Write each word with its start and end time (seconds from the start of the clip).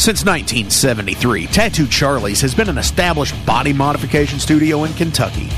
Since 0.00 0.24
1973, 0.24 1.46
Tattoo 1.48 1.86
Charlie's 1.86 2.40
has 2.40 2.54
been 2.54 2.70
an 2.70 2.78
established 2.78 3.34
body 3.44 3.74
modification 3.74 4.38
studio 4.38 4.84
in 4.84 4.94
Kentucky. 4.94 5.48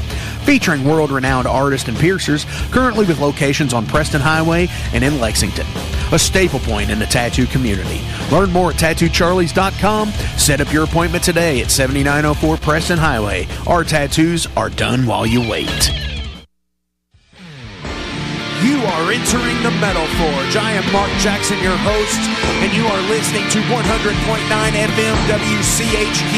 Featuring 0.43 0.85
world 0.85 1.13
renowned 1.13 1.47
artists 1.47 1.87
and 1.89 1.97
piercers, 1.97 2.45
currently 2.73 3.07
with 3.07 3.21
locations 3.21 3.73
on 3.73 3.87
Preston 3.87 4.21
Highway 4.21 4.67
and 4.93 5.05
in 5.05 5.21
Lexington. 5.21 5.67
A 6.11 6.19
staple 6.19 6.59
point 6.59 6.91
in 6.91 6.99
the 6.99 7.07
tattoo 7.07 7.47
community. 7.47 8.01
Learn 8.33 8.51
more 8.51 8.71
at 8.71 8.79
tattoocharlies.com. 8.79 10.09
Set 10.37 10.61
up 10.61 10.73
your 10.73 10.83
appointment 10.83 11.23
today 11.23 11.61
at 11.61 11.71
7904 11.71 12.57
Preston 12.57 12.99
Highway. 12.99 13.47
Our 13.69 13.85
tattoos 13.85 14.49
are 14.57 14.71
done 14.71 15.07
while 15.07 15.25
you 15.25 15.49
wait. 15.49 16.02
Entering 19.13 19.61
the 19.61 19.71
Metal 19.77 20.09
Forge. 20.17 20.57
I 20.57 20.73
am 20.73 20.87
Mark 20.89 21.13
Jackson, 21.21 21.61
your 21.61 21.77
host, 21.85 22.17
and 22.65 22.73
you 22.73 22.89
are 22.89 23.03
listening 23.13 23.45
to 23.53 23.61
100.9 23.69 23.85
FM 23.85 25.17
WCHQ. 25.29 26.33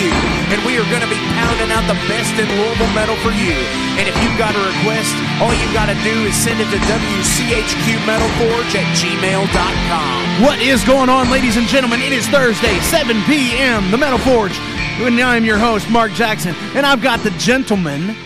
And 0.51 0.59
we 0.67 0.75
are 0.75 0.87
going 0.91 1.07
to 1.07 1.09
be 1.09 1.23
pounding 1.39 1.71
out 1.71 1.87
the 1.87 1.95
best 2.11 2.35
in 2.35 2.51
Louisville 2.51 2.91
metal 2.91 3.15
for 3.23 3.31
you. 3.31 3.55
And 3.95 4.11
if 4.11 4.17
you've 4.19 4.35
got 4.35 4.59
a 4.59 4.63
request, 4.67 5.15
all 5.39 5.55
you 5.55 5.71
got 5.71 5.87
to 5.87 5.95
do 6.03 6.27
is 6.27 6.35
send 6.35 6.59
it 6.59 6.67
to 6.75 6.81
WCHQMetalForge 6.91 8.75
at 8.75 8.89
gmail.com. 8.99 10.43
What 10.43 10.59
is 10.59 10.83
going 10.83 11.09
on, 11.09 11.31
ladies 11.31 11.57
and 11.57 11.71
gentlemen? 11.71 12.03
It 12.03 12.11
is 12.11 12.27
Thursday, 12.27 12.75
7 12.91 13.23
p.m., 13.31 13.95
the 13.95 13.99
Metal 13.99 14.19
Forge. 14.19 14.59
And 14.99 15.15
I'm 15.23 15.45
your 15.47 15.59
host, 15.59 15.89
Mark 15.91 16.11
Jackson, 16.13 16.55
and 16.75 16.85
I've 16.85 17.03
got 17.03 17.23
the 17.23 17.31
gentleman, 17.39 18.17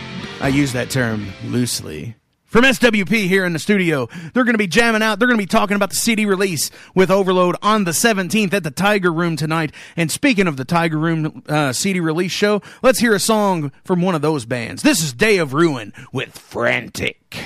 I 0.41 0.49
use 0.49 0.73
that 0.73 0.91
term 0.91 1.29
loosely, 1.45 2.15
from 2.49 2.65
SWP 2.65 3.29
here 3.29 3.45
in 3.45 3.53
the 3.53 3.59
studio. 3.59 4.09
They're 4.33 4.45
going 4.45 4.55
to 4.55 4.59
be 4.59 4.67
jamming 4.67 5.03
out. 5.03 5.19
They're 5.19 5.29
going 5.29 5.39
to 5.39 5.43
be 5.43 5.47
talking 5.47 5.77
about 5.77 5.91
the 5.91 5.97
CD 5.97 6.27
release 6.27 6.71
with 6.95 7.11
Overload 7.11 7.57
on 7.63 7.85
the 7.85 7.93
17th 7.93 8.53
at 8.53 8.65
the 8.65 8.71
Tiger 8.71 9.13
Room 9.13 9.37
tonight. 9.37 9.73
And 9.97 10.11
speaking 10.11 10.49
of 10.49 10.57
the 10.57 10.65
Tiger 10.65 10.99
Room 10.99 11.45
uh, 11.49 11.73
CD 11.73 12.01
release 12.01 12.33
show, 12.33 12.63
let's 12.83 12.99
hear 12.99 13.15
a 13.15 13.21
song 13.21 13.71
from 13.85 14.01
one 14.03 14.15
of 14.15 14.23
those 14.23 14.45
bands. 14.45 14.83
This 14.83 15.03
is 15.03 15.13
Day 15.13 15.37
of 15.37 15.53
Ruin 15.53 15.93
with 16.13 16.37
Frantic. 16.37 17.37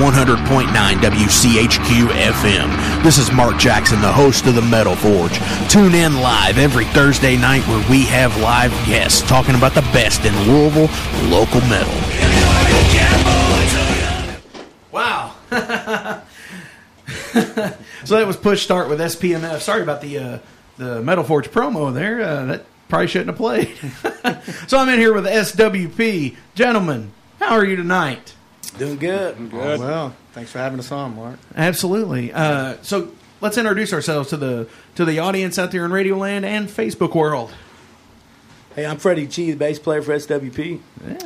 100.9 0.00 0.66
WCHQ 0.70 2.06
FM. 2.08 3.02
This 3.02 3.18
is 3.18 3.30
Mark 3.30 3.58
Jackson, 3.58 4.00
the 4.00 4.10
host 4.10 4.46
of 4.46 4.54
the 4.54 4.62
Metal 4.62 4.96
Forge. 4.96 5.38
Tune 5.68 5.94
in 5.94 6.22
live 6.22 6.56
every 6.56 6.86
Thursday 6.86 7.36
night 7.36 7.60
where 7.68 7.86
we 7.90 8.04
have 8.06 8.34
live 8.40 8.70
guests 8.86 9.20
talking 9.28 9.54
about 9.54 9.74
the 9.74 9.82
best 9.92 10.24
in 10.24 10.34
Louisville 10.48 10.88
local 11.28 11.60
metal. 11.68 11.92
Wow. 14.90 15.34
so 18.04 18.16
that 18.16 18.26
was 18.26 18.38
push 18.38 18.62
start 18.62 18.88
with 18.88 19.00
SPMF. 19.00 19.60
Sorry 19.60 19.82
about 19.82 20.00
the 20.00 20.18
uh, 20.18 20.38
the 20.78 21.02
Metal 21.02 21.24
Forge 21.24 21.50
promo 21.50 21.92
there. 21.92 22.22
Uh, 22.22 22.46
that 22.46 22.64
probably 22.88 23.06
shouldn't 23.06 23.28
have 23.28 23.36
played. 23.36 23.76
so 24.66 24.78
I'm 24.78 24.88
in 24.88 24.98
here 24.98 25.12
with 25.12 25.26
SWP. 25.26 26.36
Gentlemen, 26.54 27.12
how 27.38 27.50
are 27.54 27.66
you 27.66 27.76
tonight? 27.76 28.32
Doing 28.80 28.96
good. 28.96 29.50
Good. 29.50 29.78
Well, 29.78 30.14
thanks 30.32 30.50
for 30.50 30.58
having 30.58 30.78
us 30.78 30.90
on, 30.90 31.14
Mark. 31.14 31.38
Absolutely. 31.54 32.32
Uh, 32.32 32.76
so 32.80 33.12
let's 33.42 33.58
introduce 33.58 33.92
ourselves 33.92 34.30
to 34.30 34.38
the 34.38 34.68
to 34.94 35.04
the 35.04 35.18
audience 35.18 35.58
out 35.58 35.70
there 35.70 35.84
in 35.84 35.90
Radioland 35.90 36.44
and 36.44 36.66
Facebook 36.66 37.14
world. 37.14 37.52
Hey, 38.74 38.86
I'm 38.86 38.96
Freddie 38.96 39.26
G, 39.26 39.50
the 39.50 39.56
bass 39.58 39.78
player 39.78 40.00
for 40.00 40.12
SWP. 40.14 40.80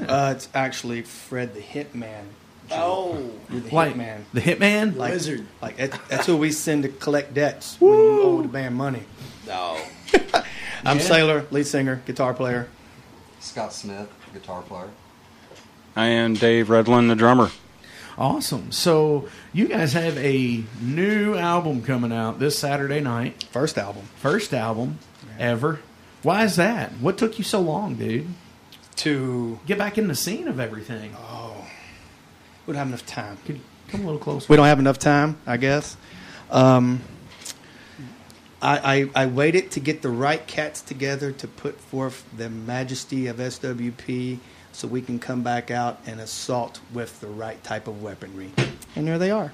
Uh, 0.09 0.33
it's 0.35 0.49
actually 0.53 1.03
Fred 1.03 1.55
the 1.55 1.61
Hitman. 1.61 2.25
Oh, 2.73 3.31
You're 3.51 3.61
the 3.61 3.73
Like 3.75 3.95
Hitman. 3.95 4.23
the 4.33 4.41
Hitman. 4.41 4.97
Like, 4.97 5.13
Wizard. 5.13 5.47
Like 5.63 5.77
that, 5.77 6.01
that's 6.09 6.27
who 6.27 6.37
we 6.37 6.51
send 6.51 6.83
to 6.83 6.89
collect 6.89 7.35
debts 7.35 7.81
when 7.81 7.93
you 7.93 8.23
owe 8.23 8.43
the 8.43 8.49
band 8.49 8.75
money. 8.75 9.05
no. 9.47 9.79
I'm 10.85 10.99
Yeah. 10.99 11.05
Sailor, 11.05 11.47
lead 11.53 11.67
singer, 11.69 12.03
guitar 12.05 12.35
player. 12.35 12.69
Scott 13.41 13.73
Smith, 13.73 14.09
guitar 14.33 14.63
player. 14.63 14.89
I 15.97 16.07
am 16.07 16.35
Dave 16.35 16.69
Redlin, 16.69 17.09
the 17.09 17.15
drummer. 17.15 17.51
Awesome. 18.19 18.73
So 18.73 19.29
you 19.53 19.69
guys 19.69 19.93
have 19.93 20.17
a 20.19 20.65
new 20.81 21.37
album 21.37 21.83
coming 21.83 22.13
out 22.13 22.41
this 22.41 22.59
Saturday 22.59 23.01
night. 23.01 23.45
First 23.51 23.79
album. 23.79 24.03
First 24.17 24.53
album 24.53 24.99
ever. 25.39 25.81
Why 26.23 26.45
is 26.45 26.57
that? 26.57 26.93
What 26.95 27.17
took 27.17 27.39
you 27.39 27.45
so 27.45 27.61
long, 27.61 27.95
dude? 27.95 28.27
To 28.97 29.61
Get 29.67 29.79
back 29.79 29.97
in 29.97 30.09
the 30.09 30.15
scene 30.15 30.49
of 30.49 30.59
everything. 30.59 31.15
Oh, 31.17 31.65
we 32.67 32.73
don't 32.73 32.79
have 32.79 32.89
enough 32.89 33.07
time. 33.07 33.39
Could 33.45 33.61
come 33.89 34.01
a 34.01 34.05
little 34.05 34.21
closer? 34.21 34.47
We 34.49 34.57
don't 34.57 34.67
have 34.67 34.79
enough 34.81 34.99
time, 34.99 35.39
I 35.47 35.57
guess. 35.59 35.97
Um, 36.51 37.03
I, 38.63 39.11
I, 39.15 39.25
I 39.25 39.27
waited 39.27 39.71
to 39.73 39.81
get 39.81 40.03
the 40.03 40.11
right 40.11 40.45
cats 40.47 40.81
together 40.81 41.31
to 41.33 41.47
put 41.47 41.81
forth 41.81 42.25
the 42.37 42.49
majesty 42.49 43.27
of 43.27 43.37
SWP 43.37 44.39
so 44.75 44.87
we 44.89 45.01
can 45.01 45.19
come 45.19 45.43
back 45.43 45.71
out 45.71 46.01
and 46.07 46.21
assault 46.21 46.81
with 46.93 47.21
the 47.21 47.27
right 47.29 47.63
type 47.65 47.87
of 47.89 48.03
weaponry. 48.03 48.51
And 48.97 49.07
there 49.07 49.19
they 49.19 49.31
are. 49.31 49.53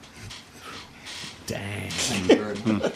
Dang. 1.47 1.91
Very 1.91 2.55
much. 2.65 2.93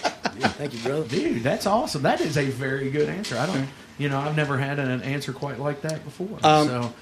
Thank 0.57 0.75
you, 0.75 0.81
brother. 0.81 1.09
Dude, 1.09 1.43
that's 1.43 1.67
awesome. 1.67 2.03
That 2.03 2.21
is 2.21 2.37
a 2.39 2.47
very 2.47 2.91
good 2.91 3.09
answer. 3.09 3.37
I 3.37 3.47
don't, 3.47 3.69
you 3.99 4.09
know, 4.09 4.19
I've 4.19 4.37
never 4.37 4.57
had 4.59 4.79
an 4.79 5.03
answer 5.03 5.33
quite 5.33 5.59
like 5.59 5.83
that 5.83 6.05
before. 6.05 6.39
Um, 6.43 6.69
so, 6.69 6.95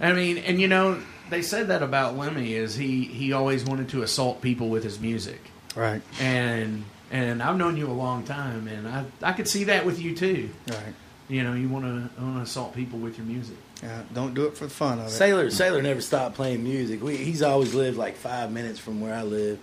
I 0.00 0.12
mean, 0.12 0.38
and 0.38 0.60
you 0.60 0.68
know, 0.68 1.00
they 1.30 1.42
said 1.42 1.68
that 1.68 1.82
about 1.82 2.16
Lemmy 2.16 2.54
is 2.54 2.74
he 2.74 3.04
he 3.04 3.32
always 3.32 3.64
wanted 3.64 3.88
to 3.90 4.02
assault 4.02 4.40
people 4.42 4.68
with 4.68 4.84
his 4.84 5.00
music, 5.00 5.40
Right, 5.74 6.02
and 6.20 6.84
and 7.10 7.42
I've 7.42 7.56
known 7.56 7.76
you 7.76 7.86
a 7.88 7.92
long 7.92 8.24
time, 8.24 8.68
and 8.68 8.86
I 8.86 9.04
I 9.22 9.32
could 9.32 9.48
see 9.48 9.64
that 9.64 9.84
with 9.86 10.00
you 10.00 10.14
too. 10.14 10.50
right. 10.68 10.94
You 11.28 11.42
know, 11.42 11.52
you 11.52 11.68
want 11.68 11.84
to 11.84 12.22
want 12.22 12.36
to 12.36 12.42
assault 12.42 12.74
people 12.74 12.98
with 12.98 13.18
your 13.18 13.26
music. 13.26 13.56
Yeah, 13.82 14.02
don't 14.12 14.34
do 14.34 14.46
it 14.46 14.56
for 14.56 14.64
the 14.64 14.70
fun 14.70 14.98
of 14.98 15.06
it. 15.06 15.10
Sailor 15.10 15.50
Sailor 15.50 15.82
never 15.82 16.00
stopped 16.00 16.34
playing 16.34 16.64
music. 16.64 17.02
We, 17.02 17.16
he's 17.16 17.42
always 17.42 17.74
lived 17.74 17.96
like 17.96 18.16
five 18.16 18.50
minutes 18.50 18.78
from 18.80 19.00
where 19.00 19.14
I 19.14 19.22
live. 19.22 19.58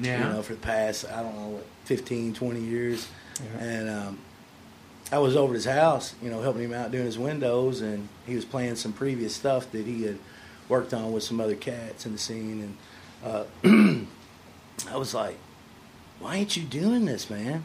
Yeah. 0.00 0.26
You 0.28 0.34
know, 0.34 0.42
for 0.42 0.54
the 0.54 0.60
past 0.60 1.04
I 1.10 1.22
don't 1.22 1.36
know 1.36 1.48
what 1.48 1.66
15, 1.84 2.32
20 2.34 2.60
years, 2.60 3.08
Yeah. 3.42 3.64
and 3.64 3.88
um, 3.90 4.18
I 5.10 5.18
was 5.18 5.36
over 5.36 5.52
at 5.52 5.56
his 5.56 5.64
house, 5.64 6.14
you 6.22 6.30
know, 6.30 6.40
helping 6.40 6.62
him 6.62 6.72
out 6.72 6.90
doing 6.92 7.04
his 7.06 7.18
windows, 7.18 7.80
and 7.80 8.08
he 8.26 8.34
was 8.34 8.44
playing 8.44 8.76
some 8.76 8.92
previous 8.92 9.34
stuff 9.34 9.70
that 9.72 9.84
he 9.86 10.02
had 10.04 10.18
worked 10.68 10.94
on 10.94 11.12
with 11.12 11.22
some 11.22 11.40
other 11.40 11.54
cats 11.56 12.06
in 12.06 12.12
the 12.12 12.18
scene, 12.18 12.76
and 13.24 13.44
uh, 13.64 14.04
I 14.92 14.96
was 14.96 15.12
like, 15.14 15.36
"Why 16.20 16.36
ain't 16.36 16.56
you 16.56 16.62
doing 16.62 17.04
this, 17.04 17.28
man?" 17.28 17.64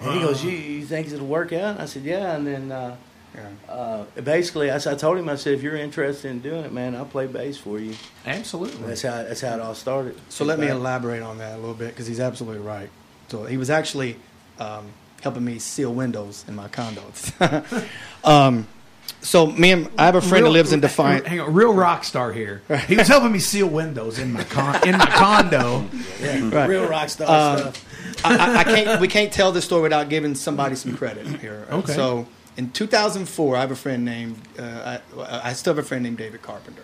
And 0.00 0.12
he 0.12 0.20
goes, 0.20 0.42
"You 0.44 0.50
you 0.50 0.84
think 0.84 1.08
it'll 1.08 1.26
work 1.26 1.52
out?" 1.52 1.72
And 1.74 1.82
I 1.82 1.86
said, 1.86 2.02
"Yeah," 2.02 2.34
and 2.36 2.46
then. 2.46 2.70
Uh, 2.72 2.96
Yeah. 3.34 3.72
uh, 3.72 4.04
basically, 4.22 4.72
I 4.72 4.78
told 4.78 5.18
him, 5.18 5.28
I 5.28 5.36
said, 5.36 5.54
if 5.54 5.62
you're 5.62 5.76
interested 5.76 6.30
in 6.30 6.40
doing 6.40 6.64
it, 6.64 6.72
man, 6.72 6.96
I'll 6.96 7.04
play 7.04 7.26
bass 7.26 7.56
for 7.56 7.78
you. 7.78 7.94
Absolutely. 8.26 8.86
That's 8.88 9.02
how 9.02 9.22
that's 9.22 9.40
how 9.40 9.54
it 9.54 9.60
all 9.60 9.74
started. 9.74 10.16
So 10.30 10.44
let 10.44 10.58
me 10.58 10.66
Back- 10.66 10.76
elaborate 10.76 11.22
on 11.22 11.38
that 11.38 11.54
a 11.54 11.58
little 11.58 11.74
bit 11.74 11.88
because 11.88 12.06
he's 12.08 12.20
absolutely 12.20 12.60
right. 12.60 12.90
So 13.28 13.44
he 13.44 13.56
was 13.56 13.70
actually 13.70 14.16
um, 14.58 14.86
helping 15.22 15.44
me 15.44 15.58
seal 15.60 15.92
windows 15.94 16.44
in 16.48 16.56
my 16.56 16.66
condo. 16.68 17.02
um, 18.24 18.66
so 19.22 19.46
me 19.46 19.72
and 19.72 19.88
I 19.98 20.06
have 20.06 20.14
a 20.14 20.20
friend 20.20 20.44
Real- 20.44 20.52
that 20.52 20.58
lives 20.58 20.72
in 20.72 20.80
Defiance. 20.80 21.26
Hang 21.26 21.40
on, 21.40 21.52
real 21.54 21.72
rock 21.74 22.04
star 22.04 22.32
here. 22.32 22.62
He 22.88 22.96
was 22.96 23.06
helping 23.08 23.32
me 23.32 23.38
seal 23.38 23.68
windows 23.68 24.18
in 24.18 24.32
my 24.32 24.44
con- 24.44 24.86
in 24.88 24.96
my 24.98 25.06
condo. 25.06 25.84
Yeah, 26.20 26.48
Right. 26.52 26.68
real 26.68 26.88
rock 26.88 27.08
star 27.10 27.28
Um, 27.54 27.58
stuff. 27.72 28.24
I, 28.24 28.36
I, 28.36 28.56
I 28.58 28.64
can't. 28.64 29.00
We 29.00 29.08
can't 29.08 29.32
tell 29.32 29.52
this 29.52 29.64
story 29.64 29.82
without 29.82 30.08
giving 30.08 30.34
somebody 30.34 30.74
some 30.74 30.96
credit 30.96 31.26
here. 31.40 31.66
Okay. 31.70 31.92
So 31.92 32.26
in 32.60 32.70
2004, 32.72 33.56
I 33.56 33.60
have 33.60 33.70
a 33.70 33.74
friend 33.74 34.04
named. 34.04 34.36
Uh, 34.58 34.98
I, 35.16 35.48
I 35.48 35.52
still 35.54 35.74
have 35.74 35.82
a 35.82 35.88
friend 35.88 36.02
named 36.04 36.18
David 36.18 36.42
Carpenter. 36.42 36.82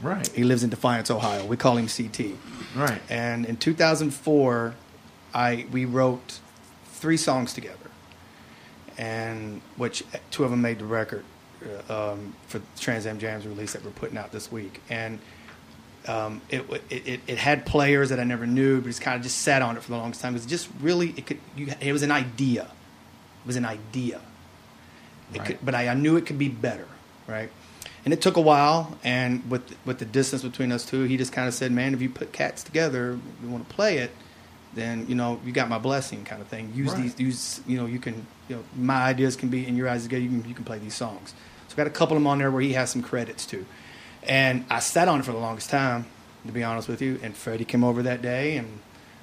Right. 0.00 0.24
He 0.28 0.44
lives 0.44 0.62
in 0.62 0.70
Defiance, 0.70 1.10
Ohio. 1.10 1.44
We 1.44 1.56
call 1.56 1.76
him 1.76 1.88
CT. 1.88 2.36
Right. 2.76 3.02
And 3.10 3.44
in 3.44 3.56
2004, 3.56 4.74
I 5.34 5.66
we 5.72 5.86
wrote 5.86 6.38
three 6.84 7.16
songs 7.16 7.52
together, 7.52 7.90
and 8.96 9.60
which 9.76 10.04
two 10.30 10.44
of 10.44 10.52
them 10.52 10.62
made 10.62 10.78
the 10.78 10.84
record 10.84 11.24
uh, 11.88 12.12
um, 12.12 12.36
for 12.46 12.62
Trans 12.78 13.04
Am 13.04 13.18
Jams 13.18 13.44
release 13.44 13.72
that 13.72 13.84
we're 13.84 13.90
putting 13.90 14.18
out 14.18 14.30
this 14.30 14.52
week. 14.52 14.80
And 14.88 15.18
um, 16.06 16.42
it, 16.48 16.64
it 16.90 17.20
it 17.26 17.38
had 17.38 17.66
players 17.66 18.10
that 18.10 18.20
I 18.20 18.24
never 18.24 18.46
knew, 18.46 18.80
but 18.80 18.88
it's 18.88 19.00
kind 19.00 19.16
of 19.16 19.24
just 19.24 19.38
sat 19.38 19.62
on 19.62 19.76
it 19.76 19.82
for 19.82 19.90
the 19.90 19.96
longest 19.96 20.20
time. 20.20 20.34
It 20.34 20.38
was 20.38 20.46
just 20.46 20.68
really 20.80 21.12
it 21.16 21.26
could 21.26 21.40
you, 21.56 21.72
it 21.80 21.92
was 21.92 22.04
an 22.04 22.12
idea. 22.12 22.62
It 22.62 23.46
was 23.46 23.56
an 23.56 23.64
idea. 23.64 24.20
It 25.34 25.38
Right. 25.38 25.46
could, 25.46 25.58
but 25.62 25.74
I, 25.74 25.88
I 25.88 25.94
knew 25.94 26.16
it 26.16 26.26
could 26.26 26.38
be 26.38 26.48
better, 26.48 26.86
right? 27.26 27.50
And 28.04 28.14
it 28.14 28.22
took 28.22 28.36
a 28.36 28.40
while, 28.40 28.96
and 29.04 29.48
with 29.50 29.76
with 29.84 29.98
the 29.98 30.04
distance 30.06 30.42
between 30.42 30.72
us 30.72 30.84
two, 30.86 31.02
he 31.04 31.16
just 31.16 31.32
kind 31.32 31.46
of 31.48 31.54
said, 31.54 31.72
"Man, 31.72 31.92
if 31.94 32.00
you 32.00 32.08
put 32.08 32.32
cats 32.32 32.62
together, 32.62 33.18
you 33.42 33.48
want 33.48 33.68
to 33.68 33.74
play 33.74 33.98
it, 33.98 34.10
then 34.74 35.04
you 35.08 35.14
know 35.14 35.40
you 35.44 35.52
got 35.52 35.68
my 35.68 35.78
blessing, 35.78 36.24
kind 36.24 36.40
of 36.40 36.48
thing. 36.48 36.72
Use 36.74 36.92
Right. 36.92 37.02
these, 37.02 37.20
use 37.20 37.60
you 37.66 37.76
know 37.76 37.86
you 37.86 37.98
can, 37.98 38.26
you 38.48 38.56
know, 38.56 38.64
my 38.76 39.02
ideas 39.02 39.36
can 39.36 39.48
be 39.50 39.66
in 39.66 39.76
your 39.76 39.88
eyes 39.88 40.04
together. 40.04 40.22
You 40.22 40.28
can 40.30 40.48
you 40.48 40.54
can 40.54 40.64
play 40.64 40.78
these 40.78 40.94
songs. 40.94 41.34
So 41.68 41.74
I 41.74 41.76
got 41.76 41.86
a 41.86 41.90
couple 41.90 42.16
of 42.16 42.22
them 42.22 42.26
on 42.26 42.38
there 42.38 42.50
where 42.50 42.62
he 42.62 42.72
has 42.74 42.88
some 42.90 43.02
credits 43.02 43.44
too, 43.44 43.66
and 44.22 44.64
I 44.70 44.78
sat 44.78 45.08
on 45.08 45.20
it 45.20 45.24
for 45.26 45.32
the 45.32 45.38
longest 45.38 45.68
time, 45.68 46.06
to 46.46 46.52
be 46.52 46.62
honest 46.62 46.88
with 46.88 47.02
you. 47.02 47.18
And 47.22 47.36
Freddie 47.36 47.66
came 47.66 47.84
over 47.84 48.02
that 48.04 48.22
day, 48.22 48.56
and 48.56 48.78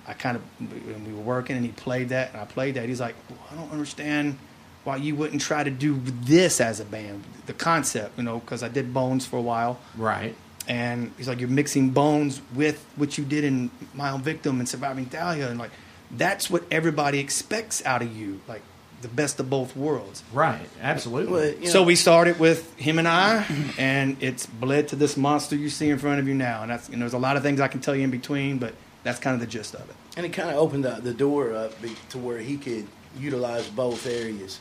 I 0.06 0.14
kind 0.14 0.38
of 0.38 0.44
when 0.70 1.06
we 1.08 1.14
were 1.14 1.24
working, 1.24 1.56
and 1.56 1.66
he 1.66 1.72
played 1.72 2.10
that, 2.10 2.34
and 2.34 2.42
I 2.42 2.46
played 2.46 2.76
that. 2.76 2.88
He's 2.88 3.02
like, 3.02 3.16
well, 3.30 3.40
I 3.52 3.56
don't 3.56 3.72
understand 3.72 4.38
why 4.86 4.96
you 4.96 5.16
wouldn't 5.16 5.42
try 5.42 5.64
to 5.64 5.70
do 5.72 6.00
this 6.06 6.62
as 6.62 6.80
a 6.80 6.86
band, 6.86 7.24
the 7.48 7.54
concept, 7.54 8.18
you 8.18 8.24
know, 8.24 8.40
because 8.40 8.64
I 8.64 8.70
did 8.70 8.94
Bones 8.94 9.26
for 9.26 9.36
a 9.38 9.42
while, 9.42 9.78
Right. 9.98 10.34
and 10.68 11.12
he's 11.18 11.28
like, 11.28 11.40
you're 11.40 11.50
mixing 11.50 11.90
Bones 11.90 12.42
with 12.54 12.84
what 12.96 13.18
you 13.18 13.26
did 13.26 13.44
in 13.44 13.70
My 13.94 14.12
Own 14.12 14.22
Victim 14.22 14.60
and 14.60 14.70
Surviving 14.70 15.06
Dahlia, 15.06 15.50
and 15.50 15.60
like, 15.60 15.72
that's 16.12 16.50
what 16.50 16.64
everybody 16.72 17.20
expects 17.20 17.84
out 17.86 18.02
of 18.02 18.16
you, 18.16 18.40
like 18.48 18.62
the 19.02 19.08
best 19.10 19.40
of 19.40 19.50
both 19.50 19.76
worlds. 19.76 20.24
Right. 20.32 20.68
Absolutely. 20.82 21.32
Well, 21.34 21.54
you 21.62 21.68
So 21.68 21.84
we 21.84 21.96
started 21.96 22.40
with 22.40 22.74
him 22.78 22.98
and 23.00 23.08
I, 23.08 23.46
and 23.78 24.18
it's 24.22 24.46
bled 24.46 24.88
to 24.90 24.96
this 24.96 25.18
monster 25.18 25.56
you 25.56 25.70
see 25.70 25.90
in 25.90 25.98
front 26.00 26.20
of 26.20 26.28
you 26.28 26.34
now. 26.34 26.62
And 26.64 26.72
that's, 26.72 26.90
and 26.90 27.02
there's 27.02 27.14
a 27.14 27.18
lot 27.20 27.38
of 27.38 27.44
things 27.44 27.60
I 27.60 27.68
can 27.68 27.82
tell 27.82 27.96
you 27.96 28.04
in 28.04 28.10
between, 28.10 28.58
but 28.58 28.74
that's 29.04 29.20
kind 29.20 29.34
of 29.36 29.42
the 29.42 29.48
gist 29.48 29.76
of 29.76 29.88
it. 29.90 29.96
and 30.18 30.26
it 30.26 30.30
kind 30.30 30.50
of 30.50 30.56
opened 30.56 30.86
the, 30.86 30.92
the 31.02 31.14
door 31.14 31.54
up 31.54 31.74
to 32.10 32.18
where 32.18 32.40
he 32.40 32.58
could 32.58 32.88
utilize 33.20 33.68
both 33.68 34.08
areas. 34.08 34.60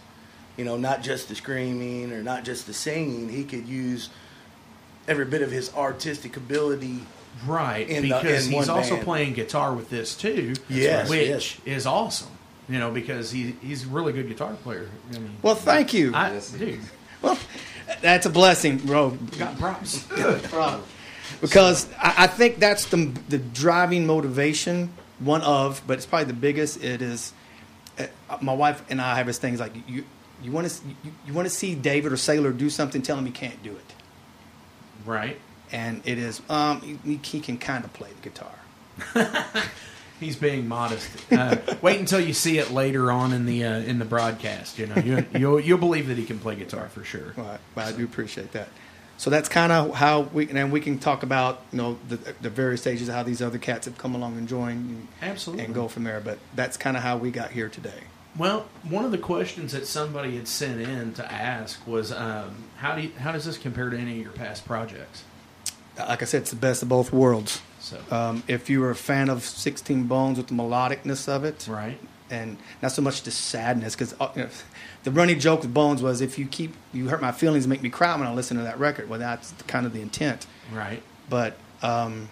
You 0.57 0.65
know, 0.65 0.77
not 0.77 1.03
just 1.03 1.29
the 1.29 1.35
screaming 1.35 2.13
or 2.13 2.23
not 2.23 2.45
just 2.45 2.67
the 2.67 2.75
singing. 2.75 3.29
He 3.29 3.45
could 3.45 3.67
use 3.67 4.09
every 5.09 5.25
bit 5.25 5.43
of 5.43 5.51
his 5.51 5.73
artistic 5.75 6.37
ability. 6.37 7.01
Right, 7.45 7.89
in 7.89 8.03
the- 8.09 8.15
because 8.15 8.47
in 8.47 8.53
he's 8.53 8.69
one 8.69 8.79
also 8.79 8.95
band. 8.95 9.05
playing 9.05 9.33
guitar 9.35 9.75
with 9.75 9.91
this 9.91 10.15
too. 10.17 10.55
Yes, 10.69 11.11
which 11.11 11.29
yes. 11.29 11.57
is 11.65 11.87
awesome. 11.87 12.29
You 12.69 12.79
know, 12.79 12.91
because 12.93 13.31
he 13.33 13.57
he's 13.61 13.85
a 13.85 13.89
really 13.89 14.13
good 14.13 14.29
guitar 14.29 14.55
player. 14.63 14.89
I 15.11 15.19
mean, 15.19 15.37
Well, 15.43 15.57
thank 15.57 15.93
you. 15.93 16.15
I, 16.15 16.33
Yes, 16.33 16.51
dude, 16.53 16.81
well, 17.21 17.37
that's 18.01 18.25
a 18.25 18.31
blessing, 18.31 18.79
bro. 18.79 19.11
got 19.37 19.59
props. 19.59 20.07
because 21.41 21.89
I, 22.01 22.15
I 22.19 22.27
think 22.27 22.59
that's 22.59 22.87
the 22.87 23.13
the 23.29 23.39
driving 23.39 24.07
motivation. 24.07 24.91
One 25.19 25.43
of, 25.43 25.83
but 25.87 25.95
it's 25.99 26.07
probably 26.07 26.27
the 26.27 26.33
biggest. 26.35 26.83
It 26.83 27.03
is. 27.03 27.33
Uh, 27.99 28.07
my 28.41 28.55
wife 28.55 28.83
and 28.91 29.01
I 29.01 29.17
have 29.17 29.27
this 29.27 29.39
thing. 29.39 29.53
It's 29.55 29.61
like 29.61 29.75
you 29.89 30.05
you 30.45 30.53
want 30.53 30.69
to 30.69 30.89
you, 31.05 31.13
you 31.27 31.33
want 31.33 31.49
to 31.49 31.55
see 31.55 31.75
David 31.75 32.13
or 32.13 32.17
Sailor 32.17 32.53
do 32.53 32.71
something. 32.71 33.03
Tell 33.03 33.17
him 33.19 33.27
he 33.27 33.33
can't 33.33 33.63
do 33.63 33.73
it. 33.73 33.95
right. 35.07 35.41
And 35.73 36.03
it 36.05 36.19
is 36.19 36.41
um 36.49 36.99
he, 37.05 37.19
he 37.23 37.41
can 37.41 37.59
kind 37.59 37.85
of 37.85 37.93
play 37.93 38.11
the 38.23 38.29
guitar. 38.29 39.65
He's 40.21 40.37
being 40.37 40.69
modest. 40.69 41.11
Uh, 41.33 41.57
wait 41.83 41.99
until 41.99 42.21
you 42.21 42.33
see 42.33 42.59
it 42.59 42.71
later 42.71 43.11
on 43.11 43.33
in 43.33 43.47
the 43.47 43.65
uh, 43.65 43.79
in 43.81 43.99
the 43.99 44.05
broadcast. 44.05 44.79
You 44.79 44.87
know, 44.87 44.97
you, 44.97 45.27
you'll 45.37 45.61
you'll 45.61 45.79
believe 45.79 46.07
that 46.07 46.17
he 46.17 46.25
can 46.25 46.39
play 46.39 46.55
guitar 46.55 46.89
for 46.89 47.03
sure. 47.03 47.35
Right, 47.37 47.59
but 47.75 47.87
I 47.87 47.93
do 47.93 48.05
appreciate 48.05 48.53
that. 48.53 48.69
So 49.17 49.31
that's 49.31 49.49
kind 49.49 49.73
of 49.73 49.95
how 49.95 50.23
we 50.23 50.49
and 50.51 50.71
we 50.73 50.81
can 50.81 50.99
talk 50.99 51.23
about 51.25 51.63
you 51.73 51.79
know 51.79 51.99
the 52.09 52.17
the 52.41 52.51
various 52.51 52.83
stages 52.83 53.09
of 53.09 53.15
how 53.15 53.23
these 53.25 53.43
other 53.43 53.59
cats 53.59 53.87
have 53.87 53.99
come 53.99 54.15
along 54.15 54.39
and 54.39 54.49
joined 54.49 54.89
and, 54.89 55.09
Absolutely. 55.21 55.65
and 55.65 55.75
go 55.75 55.89
from 55.89 56.05
there. 56.05 56.21
But 56.21 56.39
that's 56.55 56.77
kind 56.77 56.97
of 56.97 57.03
how 57.03 57.17
we 57.17 57.31
got 57.31 57.51
here 57.51 57.69
today. 57.69 58.05
Well, 58.37 58.67
one 58.89 59.05
of 59.05 59.13
the 59.13 59.19
questions 59.19 59.73
that 59.73 59.87
somebody 59.87 60.37
had 60.37 60.49
sent 60.49 60.81
in 60.81 61.13
to 61.15 61.33
ask 61.33 61.87
was, 61.87 62.11
um, 62.13 62.65
how 62.77 62.97
do 62.97 63.03
you, 63.03 63.11
how 63.19 63.31
does 63.33 63.45
this 63.45 63.57
compare 63.59 63.91
to 63.91 63.97
any 63.97 64.13
of 64.13 64.19
your 64.19 64.33
past 64.33 64.67
projects? 64.67 65.25
Like 65.97 66.23
I 66.23 66.25
said, 66.25 66.43
it's 66.43 66.51
the 66.51 66.57
best 66.57 66.83
of 66.83 66.89
both 66.89 67.13
worlds. 67.13 67.63
So, 67.79 67.99
Um, 68.11 68.43
if 68.49 68.69
you 68.69 68.81
were 68.81 68.91
a 68.91 68.97
fan 68.97 69.29
of 69.29 69.45
16 69.45 70.05
Bones 70.05 70.39
with 70.39 70.49
the 70.49 70.55
melodicness 70.55 71.29
of 71.29 71.45
it, 71.45 71.69
right, 71.69 71.99
and 72.31 72.57
not 72.83 72.91
so 72.91 73.03
much 73.03 73.23
the 73.23 73.31
sadness, 73.31 73.95
because 73.95 74.15
uh, 74.19 74.29
you 74.35 74.43
know, 74.45 74.49
the 75.05 75.11
running 75.13 75.39
joke 75.39 75.61
with 75.63 75.73
Bones 75.73 76.03
was 76.03 76.21
if 76.21 76.37
you 76.39 76.47
keep 76.47 76.75
you 76.93 77.09
hurt 77.11 77.21
my 77.23 77.31
feelings, 77.31 77.69
make 77.69 77.83
me 77.83 77.91
cry 77.91 78.17
when 78.17 78.27
I 78.27 78.33
listen 78.35 78.57
to 78.57 78.65
that 78.65 78.79
record. 78.81 79.09
Well, 79.09 79.21
that's 79.21 79.53
kind 79.69 79.87
of 79.87 79.93
the 79.93 80.01
intent. 80.01 80.47
right, 80.73 81.03
but 81.29 81.57
um, 81.83 82.31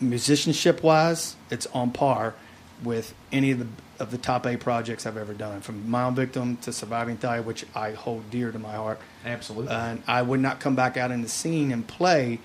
musicianship 0.00 0.82
wise, 0.82 1.36
it's 1.50 1.66
on 1.74 1.90
par 1.90 2.34
with 2.82 3.12
any 3.32 3.50
of 3.50 3.58
the 3.58 3.66
of 4.00 4.10
the 4.10 4.18
top 4.18 4.46
eight 4.46 4.60
projects 4.60 5.06
I've 5.06 5.16
ever 5.16 5.34
done, 5.34 5.60
from 5.60 5.94
Own 5.94 6.14
Victim 6.14 6.56
to 6.58 6.72
Surviving 6.72 7.16
Thalia, 7.18 7.42
which 7.42 7.64
I 7.74 7.92
hold 7.92 8.30
dear 8.30 8.50
to 8.50 8.58
my 8.58 8.72
heart. 8.74 8.98
absolutely. 9.24 9.72
And 9.72 10.02
I 10.06 10.22
would 10.22 10.40
not 10.40 10.58
come 10.60 10.74
back 10.74 10.96
out 10.96 11.10
in 11.10 11.22
the 11.22 11.28
scene 11.28 11.70
and 11.72 11.86
play 11.86 12.40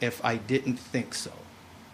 if 0.00 0.24
I 0.24 0.36
didn't 0.36 0.76
think 0.76 1.14
so. 1.14 1.32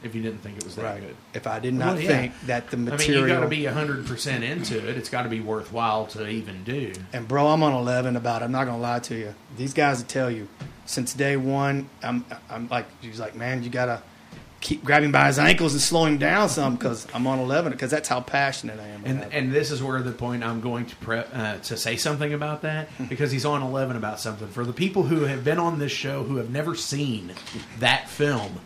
if 0.02 0.14
you 0.14 0.20
didn't 0.20 0.40
think 0.40 0.58
it 0.58 0.64
was 0.64 0.76
that 0.76 1.00
good. 1.00 1.16
If 1.32 1.46
I 1.46 1.58
did 1.60 1.72
not 1.72 1.94
Well, 1.94 2.00
yeah. 2.02 2.08
think 2.08 2.40
that 2.46 2.70
the 2.70 2.76
material. 2.76 3.22
I 3.22 3.22
mean, 3.22 3.28
you 3.28 3.34
got 3.34 3.40
to 3.40 3.48
be 3.48 3.64
hundred 3.64 4.04
percent 4.06 4.44
into 4.44 4.76
it. 4.86 4.98
It's 4.98 5.08
got 5.08 5.22
to 5.22 5.30
be 5.30 5.40
worthwhile 5.40 6.04
to 6.08 6.28
even 6.28 6.62
do. 6.64 6.92
And 7.14 7.26
bro, 7.26 7.46
I'm 7.46 7.62
on 7.62 7.72
11 7.72 8.14
about 8.16 8.42
it. 8.42 8.44
I'm 8.44 8.52
not 8.52 8.66
gonna 8.66 8.82
lie 8.82 8.98
to 8.98 9.14
you. 9.14 9.34
These 9.56 9.72
guys 9.72 10.00
will 10.00 10.06
tell 10.08 10.30
you 10.30 10.46
since 10.84 11.14
day 11.14 11.38
one. 11.38 11.88
I'm 12.02 12.26
I'm 12.50 12.68
like 12.68 12.84
he's 13.00 13.18
like, 13.18 13.34
man, 13.34 13.62
you 13.62 13.70
gotta 13.70 14.02
keep 14.64 14.82
grabbing 14.82 15.12
by 15.12 15.26
his 15.26 15.38
ankles 15.38 15.74
and 15.74 15.80
slow 15.80 16.06
him 16.06 16.16
down 16.16 16.48
some 16.48 16.74
because 16.74 17.06
I'm 17.12 17.26
on 17.26 17.38
11 17.38 17.72
because 17.72 17.90
that's 17.90 18.08
how 18.08 18.20
passionate 18.20 18.80
I 18.80 18.88
am. 18.88 19.02
And 19.04 19.32
and 19.32 19.52
this 19.52 19.70
is 19.70 19.82
where 19.82 20.00
the 20.02 20.10
point 20.10 20.42
I'm 20.42 20.62
going 20.62 20.86
to 20.86 20.96
pre- 20.96 21.18
uh, 21.18 21.58
to 21.58 21.76
say 21.76 21.96
something 21.96 22.32
about 22.32 22.62
that 22.62 22.88
because 23.08 23.30
he's 23.30 23.44
on 23.44 23.62
11 23.62 23.96
about 23.96 24.18
something. 24.18 24.48
For 24.48 24.64
the 24.64 24.72
people 24.72 25.04
who 25.04 25.24
have 25.24 25.44
been 25.44 25.58
on 25.58 25.78
this 25.78 25.92
show 25.92 26.24
who 26.24 26.36
have 26.38 26.50
never 26.50 26.74
seen 26.74 27.34
that 27.78 28.08
film, 28.08 28.58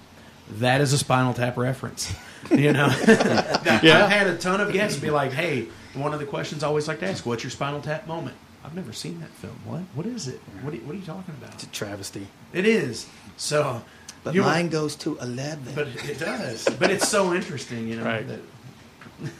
that 0.52 0.80
is 0.80 0.92
a 0.92 0.98
Spinal 0.98 1.34
Tap 1.34 1.56
reference. 1.56 2.14
You 2.50 2.72
know, 2.72 2.86
I've 3.06 3.82
had 3.82 4.28
a 4.28 4.38
ton 4.38 4.60
of 4.60 4.72
guests 4.72 4.98
be 4.98 5.10
like, 5.10 5.32
"Hey, 5.32 5.66
one 5.94 6.14
of 6.14 6.20
the 6.20 6.26
questions 6.26 6.62
I 6.62 6.68
always 6.68 6.86
like 6.86 7.00
to 7.00 7.08
ask: 7.08 7.26
What's 7.26 7.42
your 7.42 7.50
Spinal 7.50 7.82
Tap 7.82 8.06
moment?" 8.06 8.36
I've 8.64 8.74
never 8.74 8.92
seen 8.92 9.20
that 9.20 9.30
film. 9.30 9.58
What? 9.64 9.80
What 9.94 10.06
is 10.06 10.28
it? 10.28 10.40
What 10.60 10.74
are, 10.74 10.76
what 10.78 10.94
are 10.94 10.98
you 10.98 11.04
talking 11.04 11.34
about? 11.40 11.54
it's 11.54 11.64
a 11.64 11.68
travesty. 11.68 12.26
It 12.52 12.66
is. 12.66 13.06
So, 13.36 13.82
But 14.24 14.34
you 14.34 14.40
know- 14.42 14.46
mine 14.48 14.68
goes 14.68 14.96
to 14.96 15.16
11. 15.18 15.72
but 15.74 15.88
it 15.88 16.18
does. 16.18 16.68
But 16.78 16.90
it's 16.90 17.08
so 17.08 17.32
interesting, 17.34 17.88
you 17.88 17.96
know. 17.96 18.04
Right. 18.04 18.26
That, 18.26 18.40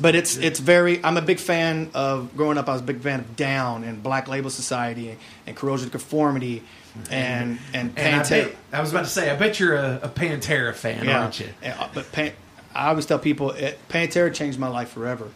but 0.00 0.14
it's 0.14 0.36
it's 0.36 0.60
very. 0.60 1.02
I'm 1.02 1.16
a 1.16 1.22
big 1.22 1.38
fan 1.38 1.90
of 1.94 2.36
growing 2.36 2.58
up. 2.58 2.68
I 2.68 2.72
was 2.72 2.82
a 2.82 2.84
big 2.84 3.00
fan 3.00 3.20
of 3.20 3.36
Down 3.36 3.84
and 3.84 4.02
Black 4.02 4.28
Label 4.28 4.50
Society 4.50 5.10
and, 5.10 5.18
and 5.46 5.56
Corrosion 5.56 5.86
of 5.86 5.92
Conformity 5.92 6.62
and 7.10 7.58
and 7.72 7.92
And 7.98 8.16
I, 8.16 8.22
Pantera. 8.22 8.28
bet, 8.48 8.56
I 8.72 8.80
was 8.80 8.90
about 8.90 9.04
to 9.04 9.10
say, 9.10 9.30
I 9.30 9.36
bet 9.36 9.58
you're 9.58 9.76
a, 9.76 10.00
a 10.02 10.08
Pantera 10.08 10.74
fan, 10.74 11.08
aren't 11.08 11.40
you? 11.40 11.48
Yeah, 11.62 11.76
uh, 11.80 11.88
but 11.94 12.10
Pan, 12.12 12.32
I 12.74 12.88
always 12.88 13.06
tell 13.06 13.18
people 13.18 13.50
it, 13.52 13.78
Pantera 13.88 14.32
changed 14.34 14.58
my 14.58 14.68
life 14.68 14.90
forever. 14.90 15.28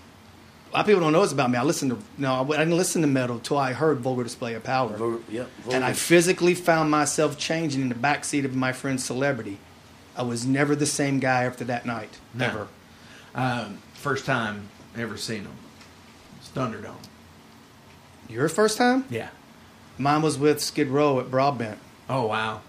A 0.70 0.76
lot 0.76 0.80
of 0.80 0.86
people 0.86 1.00
don't 1.00 1.12
know 1.12 1.22
this 1.22 1.32
about 1.32 1.50
me. 1.50 1.58
I 1.58 1.64
listened 1.64 1.90
to 1.90 1.98
no, 2.16 2.42
I 2.52 2.58
didn't 2.58 2.76
listen 2.76 3.02
to 3.02 3.08
metal 3.08 3.36
until 3.36 3.58
I 3.58 3.72
heard 3.72 3.98
Vulgar 3.98 4.22
Display 4.22 4.54
of 4.54 4.62
Power, 4.62 4.96
Vo- 4.96 5.20
Yep. 5.28 5.50
and 5.72 5.84
I 5.84 5.92
physically 5.94 6.54
found 6.54 6.90
myself 6.92 7.36
changing 7.36 7.80
in 7.82 7.88
the 7.88 7.94
backseat 7.96 8.44
of 8.44 8.54
my 8.54 8.72
friend's 8.72 9.04
Celebrity. 9.04 9.58
I 10.16 10.22
was 10.22 10.46
never 10.46 10.76
the 10.76 10.86
same 10.86 11.18
guy 11.18 11.44
after 11.44 11.64
that 11.64 11.86
night, 11.86 12.18
No. 12.34 12.44
ever. 12.46 12.68
Um, 13.34 13.78
first 13.94 14.26
time 14.26 14.68
ever 14.96 15.16
seen 15.16 15.42
them. 15.44 15.56
It's 16.38 16.48
Thunderdome. 16.50 16.94
Your 18.28 18.48
first 18.48 18.78
time? 18.78 19.04
Yeah. 19.10 19.28
Mine 19.98 20.22
was 20.22 20.38
with 20.38 20.60
Skid 20.62 20.88
Row 20.88 21.18
at 21.20 21.30
Broadbent. 21.32 21.78
Oh 22.08 22.26
wow. 22.26 22.60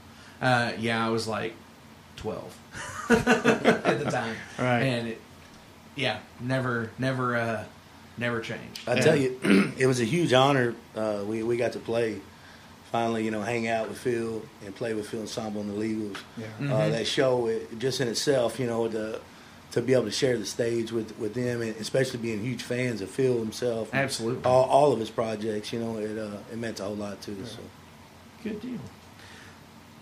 Uh, 0.42 0.72
yeah, 0.80 1.06
I 1.06 1.10
was 1.10 1.28
like 1.28 1.54
twelve 2.16 2.58
at 3.12 4.00
the 4.00 4.10
time. 4.10 4.36
Right. 4.58 4.82
And 4.82 5.08
it, 5.10 5.22
yeah, 5.96 6.18
never, 6.40 6.90
never, 6.98 7.36
uh, 7.36 7.64
never 8.22 8.40
changed. 8.40 8.88
I 8.88 9.00
tell 9.00 9.16
you, 9.16 9.38
it 9.78 9.88
was 9.88 10.00
a 10.00 10.06
huge 10.06 10.32
honor. 10.32 10.76
Uh, 10.96 11.24
we 11.26 11.44
we 11.44 11.58
got 11.58 11.74
to 11.74 11.80
play. 11.80 12.22
Finally, 12.92 13.24
you 13.24 13.32
know, 13.32 13.42
hang 13.42 13.70
out 13.70 13.88
with 13.88 13.98
Phil 13.98 14.42
and 14.66 14.76
play 14.76 14.94
with 14.94 15.08
Phil 15.08 15.22
Anselmo 15.22 15.62
and 15.62 15.70
the 15.70 15.82
Legals. 15.82 16.18
Yeah. 16.38 16.74
Uh, 16.74 16.90
that 16.90 17.08
show, 17.08 17.48
it, 17.48 17.80
just 17.80 18.02
in 18.02 18.10
itself, 18.10 18.60
you 18.60 18.68
know, 18.68 18.90
to 18.90 19.22
to 19.72 19.82
be 19.82 19.94
able 19.94 20.04
to 20.04 20.12
share 20.12 20.38
the 20.38 20.46
stage 20.46 20.92
with 20.92 21.18
with 21.18 21.34
them, 21.34 21.62
and 21.62 21.76
especially 21.78 22.20
being 22.20 22.42
huge 22.42 22.64
fans 22.64 23.02
of 23.02 23.10
Phil 23.10 23.40
himself, 23.40 23.94
Absolutely. 23.94 24.44
all, 24.44 24.66
all 24.66 24.92
of 24.92 25.00
his 25.00 25.10
projects, 25.10 25.72
you 25.72 25.80
know, 25.80 25.98
it 25.98 26.18
uh, 26.18 26.38
it 26.52 26.58
meant 26.58 26.80
a 26.80 26.84
whole 26.84 26.96
lot 26.96 27.22
to 27.22 27.32
us. 27.42 27.54
So. 27.54 27.60
Good 28.44 28.62
deal. 28.62 28.80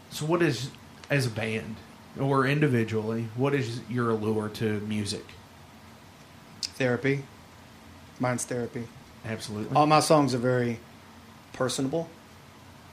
So, 0.10 0.25
what 0.25 0.41
is 0.41 0.71
as 1.12 1.27
a 1.27 1.29
band 1.29 1.75
or 2.19 2.47
individually? 2.47 3.27
What 3.36 3.53
is 3.53 3.82
your 3.88 4.10
allure 4.10 4.49
to 4.49 4.79
music? 4.82 5.25
Therapy. 6.62 7.23
Mine's 8.19 8.45
therapy. 8.45 8.88
Absolutely. 9.25 9.75
All 9.75 9.88
my 9.88 9.99
songs 9.99 10.34
are 10.34 10.39
very 10.39 10.79
personable, 11.53 12.10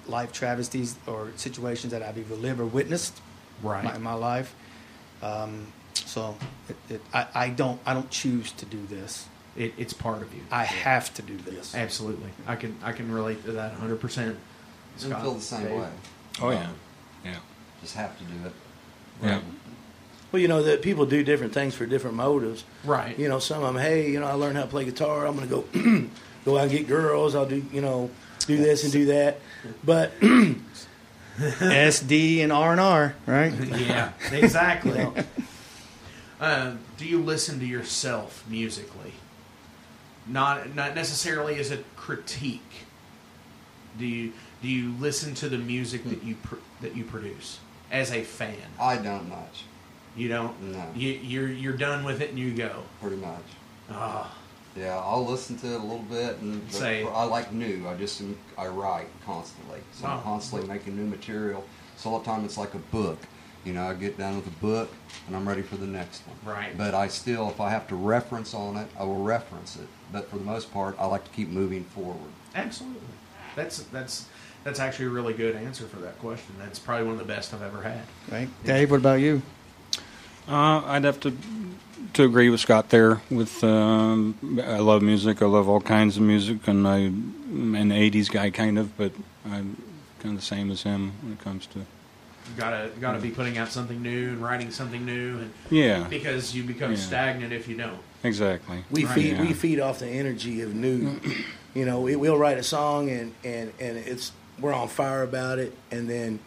life 0.07 0.33
travesties 0.33 0.97
or 1.07 1.31
situations 1.37 1.93
that 1.93 2.03
I've 2.03 2.19
either 2.19 2.35
lived 2.35 2.61
or 2.61 2.67
witnessed 2.67 3.21
right. 3.63 3.85
my, 3.85 3.95
in 3.95 4.03
my 4.03 4.15
life. 4.15 4.55
Um, 5.23 5.73
so 5.95 6.37
it, 6.69 6.77
it, 6.91 7.01
I, 7.13 7.27
I 7.35 7.49
don't 7.49 7.81
I 7.87 7.95
don't 7.95 8.11
choose 8.11 8.53
to 8.53 8.67
do 8.67 8.85
this. 8.87 9.27
It, 9.57 9.73
it's 9.79 9.93
part 9.93 10.21
of 10.21 10.35
you. 10.35 10.43
I 10.51 10.65
have 10.65 11.15
to 11.15 11.23
do 11.23 11.37
this. 11.39 11.75
Absolutely. 11.75 12.31
I 12.47 12.57
can 12.57 12.77
I 12.83 12.93
can 12.93 13.11
relate 13.11 13.45
to 13.45 13.53
that 13.53 13.73
100. 13.73 14.01
percent 14.01 14.37
I 14.97 15.21
feel 15.21 15.35
the 15.35 15.41
same 15.41 15.79
way. 15.79 15.89
Oh 16.41 16.51
yeah, 16.51 16.69
yeah, 17.25 17.37
Just 17.81 17.97
have 17.97 18.17
to 18.19 18.25
do 18.25 18.47
it. 18.47 18.53
yeah. 19.23 19.41
Well, 20.37 20.43
you 20.43 20.49
know 20.49 20.65
that 20.65 20.83
people 20.83 21.07
do 21.07 21.25
different 21.25 21.55
things 21.55 21.75
for 21.75 21.87
different 21.87 22.15
motives. 22.15 22.63
Right. 22.85 23.19
You 23.19 23.27
know, 23.27 23.39
some 23.39 23.63
of 23.63 23.73
them, 23.73 23.83
hey, 23.83 24.11
you 24.11 24.21
know, 24.21 24.27
I 24.27 24.33
learned 24.33 24.59
how 24.59 24.65
to 24.65 24.69
play 24.69 24.85
guitar. 24.85 25.27
I'm 25.27 25.35
going 25.35 25.49
to 25.49 25.65
go 25.73 26.09
go 26.45 26.59
out 26.59 26.65
and 26.65 26.71
get 26.71 26.87
girls. 26.87 27.35
I'll 27.35 27.47
do, 27.47 27.65
you 27.73 27.81
know, 27.81 28.11
do 28.47 28.59
this 28.59 28.85
and 28.85 28.93
do 28.93 29.07
that. 29.07 29.41
But 29.83 30.13
SD 31.39 32.41
and 32.41 32.53
R 32.53 32.73
and 32.73 32.81
R, 32.83 33.15
right? 33.25 33.51
yeah. 33.81 34.13
Exactly. 34.31 35.11
uh, 36.39 36.73
do 36.99 37.07
you 37.07 37.23
listen 37.23 37.59
to 37.61 37.67
yourself 37.67 38.45
musically? 38.47 39.15
Not 40.27 40.75
not 40.75 40.95
necessarily 40.95 41.59
as 41.59 41.71
a 41.71 41.79
critique. 41.97 42.85
Do 43.99 44.05
you 44.05 44.35
do 44.61 44.69
you 44.69 44.93
listen 45.01 45.35
to 45.37 45.49
the 45.49 45.57
music 45.57 46.05
that 46.05 46.23
you 46.23 46.35
pr- 46.35 46.57
that 46.83 46.95
you 46.95 47.05
produce 47.05 47.59
as 47.91 48.13
a 48.13 48.23
fan? 48.23 48.59
I 48.79 48.99
don't 48.99 49.31
much, 49.31 49.65
You 50.17 50.29
don't. 50.29 50.61
No. 50.73 50.85
You, 50.95 51.11
you're 51.13 51.49
you're 51.49 51.77
done 51.77 52.05
with 52.05 52.21
it 52.23 52.31
and 52.31 52.39
you 52.39 52.53
go. 52.55 52.83
pretty 53.01 53.17
much. 53.17 53.43
Ah, 53.91 54.35
Yeah, 54.75 54.97
I'll 54.99 55.25
listen 55.27 55.57
to 55.59 55.67
it 55.75 55.75
a 55.81 55.83
little 55.83 55.99
bit, 56.11 56.39
and 56.39 56.71
Say- 56.73 57.05
I 57.07 57.25
like 57.25 57.53
new. 57.53 57.87
I 57.89 57.95
just 57.95 58.23
I 58.59 58.67
write 58.67 59.09
constantly, 59.25 59.81
so 59.93 60.07
Oh. 60.07 60.11
I'm 60.11 60.23
constantly 60.23 60.69
making 60.69 60.97
new 60.97 61.07
material. 61.07 61.65
So 61.97 62.11
all 62.11 62.19
the 62.19 62.25
time 62.25 62.45
it's 62.45 62.59
like 62.59 62.75
a 62.75 62.79
book. 62.79 63.19
You 63.65 63.73
know, 63.73 63.89
I 63.89 63.95
get 63.95 64.17
done 64.17 64.37
with 64.37 64.47
a 64.47 64.59
book, 64.61 64.91
and 65.27 65.35
I'm 65.35 65.47
ready 65.49 65.63
for 65.63 65.77
the 65.77 65.87
next 65.87 66.23
one. 66.27 66.37
Right. 66.55 66.77
But 66.79 66.95
I 66.95 67.09
still, 67.09 67.49
if 67.51 67.61
I 67.61 67.69
have 67.71 67.89
to 67.89 67.97
reference 67.97 68.55
on 68.55 68.77
it, 68.77 68.87
I 68.99 69.03
will 69.03 69.23
reference 69.25 69.75
it. 69.77 69.89
But 70.13 70.31
for 70.31 70.37
the 70.37 70.45
most 70.45 70.73
part, 70.73 70.95
I 71.01 71.07
like 71.07 71.25
to 71.25 71.31
keep 71.31 71.49
moving 71.49 71.85
forward. 71.85 72.31
absolutely. 72.55 73.01
That's 73.57 73.79
that's 73.85 74.27
that's 74.65 74.79
actually 74.81 75.07
a 75.07 75.11
really 75.11 75.33
good 75.33 75.57
answer 75.57 75.87
for 75.87 75.97
that 76.01 76.19
question. 76.19 76.55
That's 76.59 76.79
probably 76.79 77.05
one 77.07 77.15
of 77.15 77.19
the 77.27 77.33
best 77.33 77.55
I've 77.55 77.63
ever 77.63 77.83
had. 77.83 78.03
Right. 78.31 78.49
Dave, 78.65 78.91
what 78.91 78.99
about 79.01 79.21
you? 79.21 79.41
Uh, 80.49 80.83
I'd 80.87 81.05
have 81.05 81.21
to 81.21 81.37
to 82.15 82.25
agree 82.25 82.49
with 82.51 82.61
Scott 82.61 82.89
there. 82.91 83.21
With 83.31 83.63
um, 83.65 84.61
I 84.63 84.79
love 84.79 85.03
music. 85.03 85.43
I 85.43 85.47
love 85.47 85.69
all 85.69 85.81
kinds 85.81 86.17
of 86.17 86.23
music, 86.23 86.67
and 86.69 86.87
I 86.87 86.99
am 86.99 87.75
an 87.77 87.91
'80s 87.91 88.31
guy 88.31 88.51
kind 88.51 88.79
of, 88.79 88.97
but 88.97 89.13
I'm 89.45 89.77
kind 90.21 90.35
of 90.35 90.41
the 90.41 90.47
same 90.47 90.71
as 90.71 90.83
him 90.83 91.13
when 91.23 91.33
it 91.33 91.41
comes 91.41 91.67
to 91.69 91.81
You 91.81 91.85
gotta 92.57 92.91
gotta 93.01 93.19
be 93.19 93.31
putting 93.31 93.59
out 93.59 93.69
something 93.71 94.01
new 94.03 94.29
and 94.31 94.43
writing 94.43 94.71
something 94.71 95.05
new, 95.05 95.39
and 95.39 95.53
yeah, 95.71 96.07
because 96.09 96.55
you 96.55 96.63
become 96.63 96.93
Yeah. 96.93 96.97
stagnant 96.99 97.53
if 97.53 97.67
you 97.69 97.77
don't. 97.77 97.99
exactly. 98.23 98.85
we 98.91 99.05
Right. 99.05 99.15
feed 99.15 99.33
Yeah. 99.33 99.41
we 99.43 99.53
feed 99.53 99.81
off 99.81 99.99
the 99.99 100.09
energy 100.09 100.61
of 100.63 100.75
new. 100.75 101.21
you 101.75 101.85
know, 101.85 102.01
we, 102.01 102.17
we'll 102.17 102.39
write 102.39 102.57
a 102.59 102.63
song 102.63 103.11
and 103.11 103.35
and 103.45 103.73
and 103.81 103.99
it's 103.99 104.33
we're 104.61 104.73
on 104.73 104.89
fire 104.89 105.23
about 105.23 105.59
it, 105.59 105.75
and 105.91 106.09
then 106.09 106.39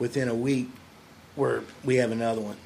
within 0.00 0.28
a 0.28 0.34
week, 0.34 0.68
we're 1.36 1.60
we 1.84 1.96
have 1.96 2.10
another 2.10 2.40
one. 2.40 2.56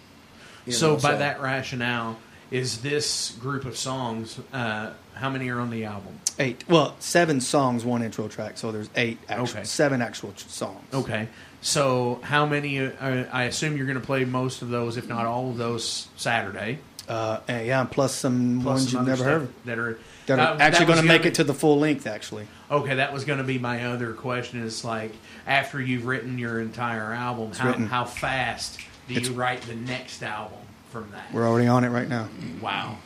You 0.67 0.73
so 0.73 0.95
know, 0.95 1.01
by 1.01 1.15
that 1.17 1.41
rationale, 1.41 2.19
is 2.51 2.83
this 2.83 3.33
group 3.41 3.65
of 3.65 3.77
songs? 3.77 4.39
Uh, 4.53 4.91
how 5.15 5.31
many 5.31 5.49
are 5.49 5.59
on 5.61 5.71
the 5.71 5.85
album? 5.85 6.19
Eight. 6.39 6.65
Well, 6.69 6.95
seven 6.99 7.41
songs, 7.41 7.85
one 7.85 8.03
intro 8.03 8.29
track. 8.29 8.59
So 8.59 8.71
there's 8.73 8.91
eight. 8.97 9.19
Actual, 9.29 9.45
Okay. 9.59 9.65
Seven 9.65 10.03
actual 10.03 10.33
ch- 10.33 10.45
songs. 10.47 10.83
Okay, 10.93 11.29
so 11.63 12.21
how 12.23 12.45
many? 12.47 12.79
Uh, 12.81 13.25
I 13.33 13.45
assume 13.45 13.77
you're 13.77 13.87
going 13.87 13.99
to 14.01 14.05
play 14.05 14.25
most 14.25 14.61
of 14.63 14.69
those, 14.69 14.97
if 14.97 15.09
not 15.09 15.25
all 15.27 15.51
of 15.51 15.57
those, 15.57 16.09
Saturday. 16.17 16.79
Uh, 17.09 17.39
yeah, 17.49 17.81
and 17.81 17.91
plus 17.91 18.13
some 18.15 18.61
Plus 18.63 18.81
ones 18.81 18.93
you've 18.93 19.07
never 19.07 19.23
heard 19.25 19.43
of. 19.43 19.65
that 19.65 19.79
are 19.79 19.99
That 20.27 20.39
are 20.41 20.57
that- 20.57 20.61
actually 20.61 20.87
going 20.87 20.99
to 20.99 21.05
make 21.05 21.21
gonna 21.23 21.29
it 21.31 21.35
to 21.37 21.45
the 21.45 21.55
full 21.55 21.79
length. 21.79 22.07
Actually, 22.07 22.49
Okay, 22.71 22.97
that 22.97 23.13
was 23.13 23.25
going 23.25 23.39
to 23.39 23.45
be 23.45 23.59
my 23.59 23.87
other 23.87 24.13
question. 24.13 24.61
Is 24.63 24.85
like 24.85 25.13
after 25.47 25.81
you've 25.81 26.05
written 26.05 26.37
your 26.37 26.61
entire 26.61 27.13
album, 27.13 27.53
how, 27.53 27.69
written. 27.69 27.87
how 27.87 28.05
fast 28.05 28.81
do 29.09 29.15
It's- 29.15 29.29
you 29.31 29.35
write 29.35 29.63
the 29.63 29.75
next 29.75 30.23
album 30.23 30.59
from 30.91 31.09
that? 31.13 31.33
we're 31.33 31.47
already 31.47 31.69
on 31.69 31.85
it 31.85 31.89
right 31.91 32.09
now. 32.09 32.29
Wow, 32.61 32.97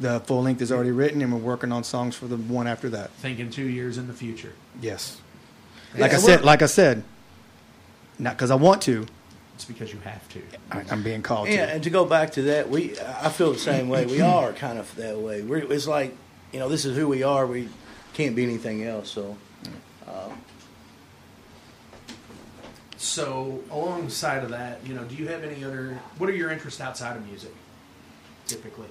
The 0.00 0.20
full 0.20 0.42
length 0.42 0.60
is 0.60 0.72
already 0.72 0.90
written, 0.90 1.22
and 1.22 1.32
we're 1.32 1.38
working 1.38 1.70
on 1.70 1.84
songs 1.84 2.16
for 2.16 2.26
the 2.26 2.36
one 2.36 2.66
after 2.66 2.88
that. 2.90 3.10
thinking 3.12 3.50
two 3.50 3.68
years 3.68 3.96
in 3.98 4.06
the 4.08 4.12
future. 4.12 4.52
Yes. 4.80 5.18
Like 5.96 6.10
Yeah, 6.10 6.16
I 6.18 6.20
said, 6.20 6.44
like 6.44 6.62
I 6.62 6.66
said, 6.66 7.04
not 8.18 8.36
because 8.36 8.50
I 8.50 8.56
want 8.56 8.82
to. 8.82 9.06
It's 9.54 9.64
because 9.64 9.92
you 9.92 10.00
have 10.00 10.28
to. 10.30 10.42
I, 10.72 10.82
I'm 10.90 11.04
being 11.04 11.22
called 11.22 11.46
Yeah, 11.48 11.66
to. 11.66 11.72
and 11.74 11.84
to 11.84 11.90
go 11.90 12.04
back 12.04 12.32
to 12.32 12.42
that, 12.42 12.68
we 12.68 12.96
I 13.22 13.28
feel 13.28 13.52
the 13.52 13.58
same 13.60 13.88
way. 13.88 14.04
We 14.04 14.20
are 14.34 14.52
kind 14.52 14.78
of 14.80 14.92
that 14.96 15.16
way. 15.18 15.42
We're, 15.42 15.58
it's 15.72 15.86
like 15.86 16.16
you 16.52 16.58
know, 16.58 16.68
this 16.68 16.84
is 16.84 16.96
who 16.96 17.06
we 17.08 17.22
are. 17.22 17.46
We 17.46 17.68
can't 18.14 18.34
be 18.34 18.42
anything 18.42 18.82
else. 18.84 19.08
So 19.10 19.36
um, 20.08 20.32
So, 23.04 23.60
alongside 23.70 24.44
of 24.44 24.50
that, 24.50 24.80
you 24.86 24.94
know, 24.94 25.04
do 25.04 25.14
you 25.14 25.28
have 25.28 25.44
any 25.44 25.62
other? 25.62 26.00
What 26.16 26.30
are 26.30 26.34
your 26.34 26.50
interests 26.50 26.80
outside 26.80 27.16
of 27.16 27.26
music? 27.26 27.52
Typically, 28.46 28.88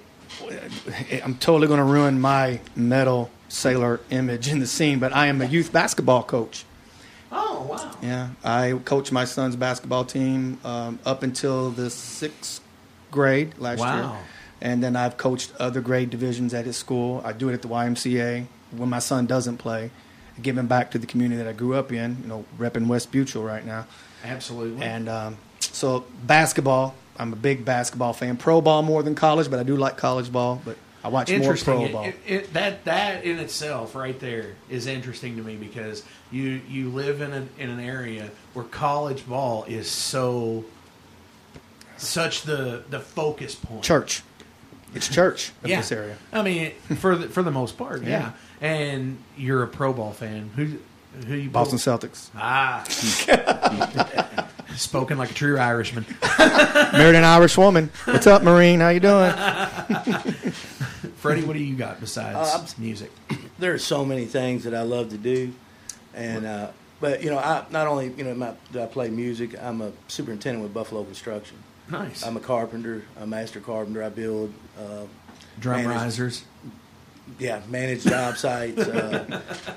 I'm 1.22 1.34
totally 1.38 1.66
going 1.66 1.78
to 1.78 1.84
ruin 1.84 2.20
my 2.20 2.60
metal 2.76 3.28
sailor 3.48 4.00
image 4.10 4.46
in 4.48 4.60
the 4.60 4.68
scene, 4.68 5.00
but 5.00 5.12
I 5.12 5.26
am 5.26 5.42
a 5.42 5.46
youth 5.46 5.72
basketball 5.72 6.22
coach. 6.22 6.64
oh 7.32 7.66
wow, 7.68 7.90
Yeah, 8.02 8.28
I 8.44 8.78
coached 8.84 9.10
my 9.10 9.24
son's 9.24 9.56
basketball 9.56 10.04
team 10.04 10.60
um, 10.64 11.00
up 11.04 11.24
until 11.24 11.70
the 11.70 11.90
sixth 11.90 12.60
grade 13.10 13.58
last 13.58 13.80
year, 13.80 14.12
and 14.60 14.80
then 14.82 14.94
I've 14.94 15.16
coached 15.16 15.52
other 15.58 15.80
grade 15.80 16.10
divisions 16.10 16.54
at 16.54 16.66
his 16.66 16.76
school. 16.76 17.20
I 17.24 17.32
do 17.32 17.48
it 17.48 17.52
at 17.52 17.62
the 17.62 17.68
YMCA 17.68 18.46
when 18.76 18.88
my 18.88 19.00
son 19.00 19.26
doesn't 19.26 19.58
play, 19.58 19.90
giving 20.42 20.66
back 20.66 20.90
to 20.92 20.98
the 20.98 21.06
community 21.06 21.42
that 21.42 21.48
I 21.48 21.52
grew 21.52 21.74
up 21.74 21.92
in. 21.92 22.18
You 22.22 22.28
know, 22.28 22.44
repping 22.58 22.86
West 22.86 23.12
Butyl 23.12 23.42
right 23.42 23.64
now, 23.64 23.86
absolutely. 24.24 24.84
and 24.84 25.08
um, 25.08 25.36
so 25.60 26.04
basketball. 26.24 26.94
I'm 27.16 27.32
a 27.32 27.36
big 27.36 27.64
basketball 27.64 28.12
fan. 28.12 28.36
Pro 28.36 28.60
ball 28.60 28.82
more 28.82 29.02
than 29.04 29.14
college, 29.14 29.48
but 29.48 29.60
I 29.60 29.62
do 29.62 29.76
like 29.76 29.96
college 29.96 30.32
ball. 30.32 30.60
But 30.64 30.76
I 31.04 31.08
watch 31.08 31.30
more 31.30 31.56
pro 31.56 31.88
ball. 31.88 32.04
it- 32.06 32.20
it- 32.26 32.52
that 32.54 32.84
that 32.86 33.24
in 33.24 33.38
itself, 33.38 33.94
right 33.94 34.18
there, 34.18 34.56
is 34.68 34.86
interesting 34.86 35.36
to 35.36 35.42
me 35.42 35.54
because 35.54 36.02
you 36.32 36.60
you 36.68 36.90
live 36.90 37.20
in 37.20 37.32
an 37.32 37.48
in 37.58 37.70
an 37.70 37.78
area 37.78 38.30
where 38.54 38.64
college 38.64 39.28
ball 39.28 39.64
is 39.68 39.88
so 39.88 40.64
such 41.96 42.42
the 42.42 42.82
the 42.90 43.00
focus 43.00 43.54
point. 43.54 43.84
Church. 43.84 44.22
It's 44.94 45.08
church 45.08 45.52
of 45.62 45.70
yeah. 45.70 45.78
this 45.78 45.90
area. 45.90 46.16
I 46.32 46.42
mean, 46.42 46.72
for 46.98 47.16
the, 47.16 47.28
for 47.28 47.42
the 47.42 47.50
most 47.50 47.76
part, 47.76 48.02
yeah. 48.04 48.32
And 48.60 49.18
you're 49.36 49.62
a 49.62 49.66
Pro 49.68 49.92
ball 49.92 50.12
fan. 50.12 50.50
Who 50.56 50.78
who 51.26 51.34
you 51.34 51.50
Boston 51.50 51.78
Celtics. 51.78 52.28
Ah, 52.36 52.82
spoken 54.76 55.18
like 55.18 55.30
a 55.30 55.34
true 55.34 55.58
Irishman. 55.58 56.04
Married 56.38 57.14
an 57.16 57.24
Irish 57.24 57.56
woman. 57.56 57.90
What's 58.04 58.26
up, 58.26 58.42
Marine? 58.42 58.80
How 58.80 58.88
you 58.88 59.00
doing? 59.00 59.30
Freddie, 61.16 61.44
what 61.44 61.52
do 61.54 61.60
you 61.60 61.76
got 61.76 62.00
besides 62.00 62.36
Uh, 62.36 62.66
music? 62.78 63.10
there 63.58 63.72
are 63.74 63.78
so 63.78 64.04
many 64.04 64.24
things 64.26 64.64
that 64.64 64.74
I 64.74 64.82
love 64.82 65.10
to 65.10 65.18
do, 65.18 65.52
and 66.14 66.44
uh, 66.44 66.68
but 67.00 67.22
you 67.22 67.30
know, 67.30 67.38
I 67.38 67.64
not 67.70 67.86
only 67.86 68.12
you 68.16 68.24
know 68.24 68.34
my, 68.34 68.54
do 68.72 68.82
I 68.82 68.86
play 68.86 69.08
music, 69.10 69.54
I'm 69.60 69.80
a 69.82 69.92
superintendent 70.08 70.62
with 70.62 70.74
Buffalo 70.74 71.04
Construction. 71.04 71.58
Nice. 71.90 72.24
I'm 72.24 72.36
a 72.36 72.40
carpenter, 72.40 73.04
a 73.20 73.26
master 73.26 73.60
carpenter. 73.60 74.02
I 74.02 74.08
build, 74.08 74.52
uh, 74.78 75.02
Drum 75.60 75.82
manage- 75.82 75.96
risers. 75.96 76.44
Yeah, 77.38 77.60
manage 77.68 78.04
job 78.04 78.36
sites, 78.36 78.78
uh, 78.78 79.40
uh, 79.42 79.70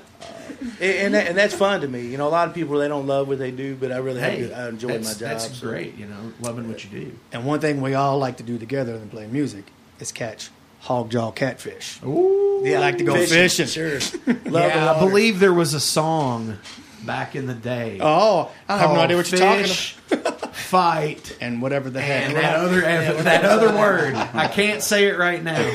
and 0.80 1.14
that, 1.14 1.28
and 1.28 1.36
that's 1.36 1.54
fun 1.54 1.80
to 1.80 1.88
me. 1.88 2.02
You 2.06 2.16
know, 2.18 2.28
a 2.28 2.30
lot 2.30 2.48
of 2.48 2.54
people 2.54 2.78
they 2.78 2.88
don't 2.88 3.06
love 3.06 3.28
what 3.28 3.38
they 3.38 3.50
do, 3.50 3.74
but 3.76 3.92
I 3.92 3.96
really 3.98 4.20
have 4.20 4.32
Hey, 4.32 4.40
good- 4.40 4.52
I 4.52 4.68
enjoy 4.68 4.88
my 4.88 4.94
job. 4.98 5.18
That's 5.18 5.58
so- 5.58 5.66
great. 5.68 5.96
You 5.96 6.06
know, 6.06 6.32
loving 6.40 6.68
what 6.68 6.84
you 6.84 6.90
do. 6.90 7.12
And 7.32 7.44
one 7.44 7.60
thing 7.60 7.80
we 7.80 7.94
all 7.94 8.18
like 8.18 8.36
to 8.38 8.42
do 8.42 8.58
together 8.58 8.98
than 8.98 9.08
play 9.08 9.26
music 9.26 9.64
is 10.00 10.12
catch 10.12 10.50
hog 10.80 11.10
jaw 11.10 11.30
catfish. 11.30 11.98
Ooh. 12.04 12.62
Yeah, 12.64 12.78
I 12.78 12.80
like 12.80 12.98
to 12.98 13.04
go 13.04 13.14
fishing. 13.26 13.66
Sure, 13.66 13.98
love 14.46 14.70
yeah, 14.74 14.92
I 14.94 14.98
believe 15.00 15.38
there 15.40 15.54
was 15.54 15.74
a 15.74 15.80
song 15.80 16.58
back 17.04 17.36
in 17.36 17.46
the 17.46 17.54
day. 17.54 17.98
Oh, 18.00 18.50
I 18.68 18.78
have 18.78 18.90
no 18.90 19.00
idea 19.00 19.16
what 19.16 19.30
you're 19.30 19.40
talking 19.40 19.64
about. 20.10 20.54
Fight. 20.56 21.36
And 21.40 21.62
whatever 21.62 21.88
the 21.88 22.00
heck. 22.00 22.24
And 22.28 22.36
that 22.36 22.56
other 22.56 22.80
that 23.22 23.44
other 23.44 23.70
word, 23.76 24.14
I 24.14 24.48
can't 24.48 24.82
say 24.82 25.06
it 25.06 25.16
right 25.18 25.42
now. 25.42 25.72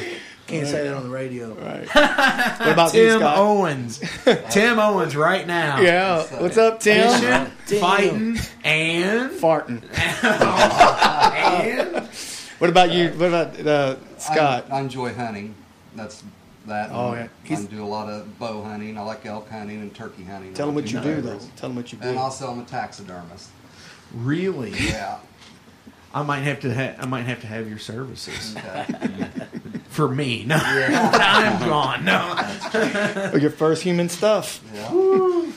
Can't 0.47 0.67
say 0.67 0.83
that 0.87 0.93
on 0.93 1.03
the 1.03 1.09
radio. 1.09 1.53
Right. 1.53 1.87
What 2.63 2.71
about 2.73 2.93
you, 2.93 3.05
Tim 3.07 3.19
Scott? 3.19 3.37
Owens, 3.37 3.99
Tim 4.51 4.79
Owens, 4.79 5.15
right 5.15 5.45
now. 5.47 5.79
Yeah. 5.79 6.23
What's 6.41 6.57
up, 6.57 6.79
Tim? 6.79 7.09
Fishing, 7.19 7.51
Tim. 7.65 7.79
fighting, 7.81 8.39
and 8.63 9.31
Farting. 9.41 9.81
and 10.23 12.07
What 12.59 12.69
about 12.69 12.91
you? 12.91 13.09
What 13.11 13.27
about 13.29 13.59
uh, 13.65 13.95
Scott? 14.17 14.65
I, 14.69 14.77
I 14.77 14.79
enjoy 14.81 15.13
hunting. 15.13 15.55
That's 15.95 16.23
that. 16.67 16.89
Oh, 16.91 17.13
yeah. 17.13 17.27
I 17.49 17.55
do 17.65 17.83
a 17.83 17.85
lot 17.85 18.09
of 18.09 18.37
bow 18.39 18.61
hunting. 18.63 18.97
I 18.97 19.01
like 19.01 19.25
elk 19.25 19.49
hunting 19.49 19.81
and 19.81 19.93
turkey 19.93 20.23
hunting. 20.23 20.53
Tell 20.53 20.65
them 20.67 20.75
what 20.75 20.91
you 20.91 20.99
Two 20.99 21.15
do, 21.15 21.21
though. 21.21 21.39
Tell 21.55 21.69
them 21.69 21.75
what 21.75 21.91
you 21.91 21.97
do. 21.99 22.07
And 22.07 22.17
also, 22.17 22.49
I'm 22.51 22.59
a 22.59 22.65
taxidermist. 22.65 23.49
really, 24.13 24.71
Yeah. 24.71 25.17
I 26.13 26.21
might 26.23 26.41
have 26.41 26.59
to. 26.61 26.73
Ha- 26.73 26.95
I 26.99 27.05
might 27.05 27.23
have 27.23 27.41
to 27.41 27.47
have 27.47 27.67
your 27.67 27.79
services 27.79 28.55
Okay. 28.55 28.85
for 29.89 30.07
me. 30.07 30.43
No, 30.45 30.57
I'm 30.61 31.59
gone. 31.67 32.05
No, 32.05 33.31
Or 33.33 33.39
your 33.39 33.49
first 33.51 33.81
human 33.83 34.09
stuff. 34.09 34.61
yeah. 34.73 35.49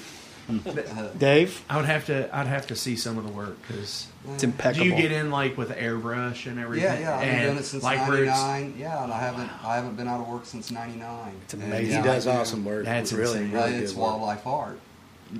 Dave? 1.18 1.64
I 1.68 1.76
would 1.76 1.86
have 1.86 2.06
to. 2.06 2.34
I'd 2.34 2.46
have 2.46 2.68
to 2.68 2.76
see 2.76 2.96
some 2.96 3.18
of 3.18 3.24
the 3.26 3.32
work 3.32 3.56
because. 3.66 4.06
It's 4.34 4.42
impeccable. 4.42 4.84
Do 4.84 4.90
impeccable. 4.90 5.02
you 5.02 5.08
get 5.08 5.12
in 5.12 5.30
like 5.30 5.56
with 5.56 5.70
airbrush 5.70 6.46
and 6.50 6.58
everything? 6.58 6.84
Yeah, 6.84 6.98
yeah. 6.98 7.16
I've 7.16 7.20
been 7.22 7.42
doing 7.44 7.56
it 7.58 7.64
since 7.64 7.82
like 7.82 8.08
where 8.08 8.22
it's- 8.22 8.40
'99. 8.40 8.74
Yeah, 8.78 9.04
and 9.04 9.12
I 9.12 9.18
haven't, 9.20 9.50
I 9.64 9.76
haven't 9.76 9.96
been 9.96 10.08
out 10.08 10.20
of 10.20 10.28
work 10.28 10.46
since 10.46 10.70
'99. 10.70 11.32
It's 11.44 11.54
amazing. 11.54 11.86
He 11.86 11.92
Yeah, 11.92 12.02
does 12.02 12.26
I 12.26 12.34
do. 12.34 12.40
awesome 12.40 12.64
work. 12.64 12.84
That's 12.84 13.12
really, 13.12 13.38
insane. 13.40 13.52
really 13.52 13.74
it's 13.74 13.92
good 13.92 14.00
work. 14.00 14.10
wildlife 14.12 14.46
art. 14.46 14.80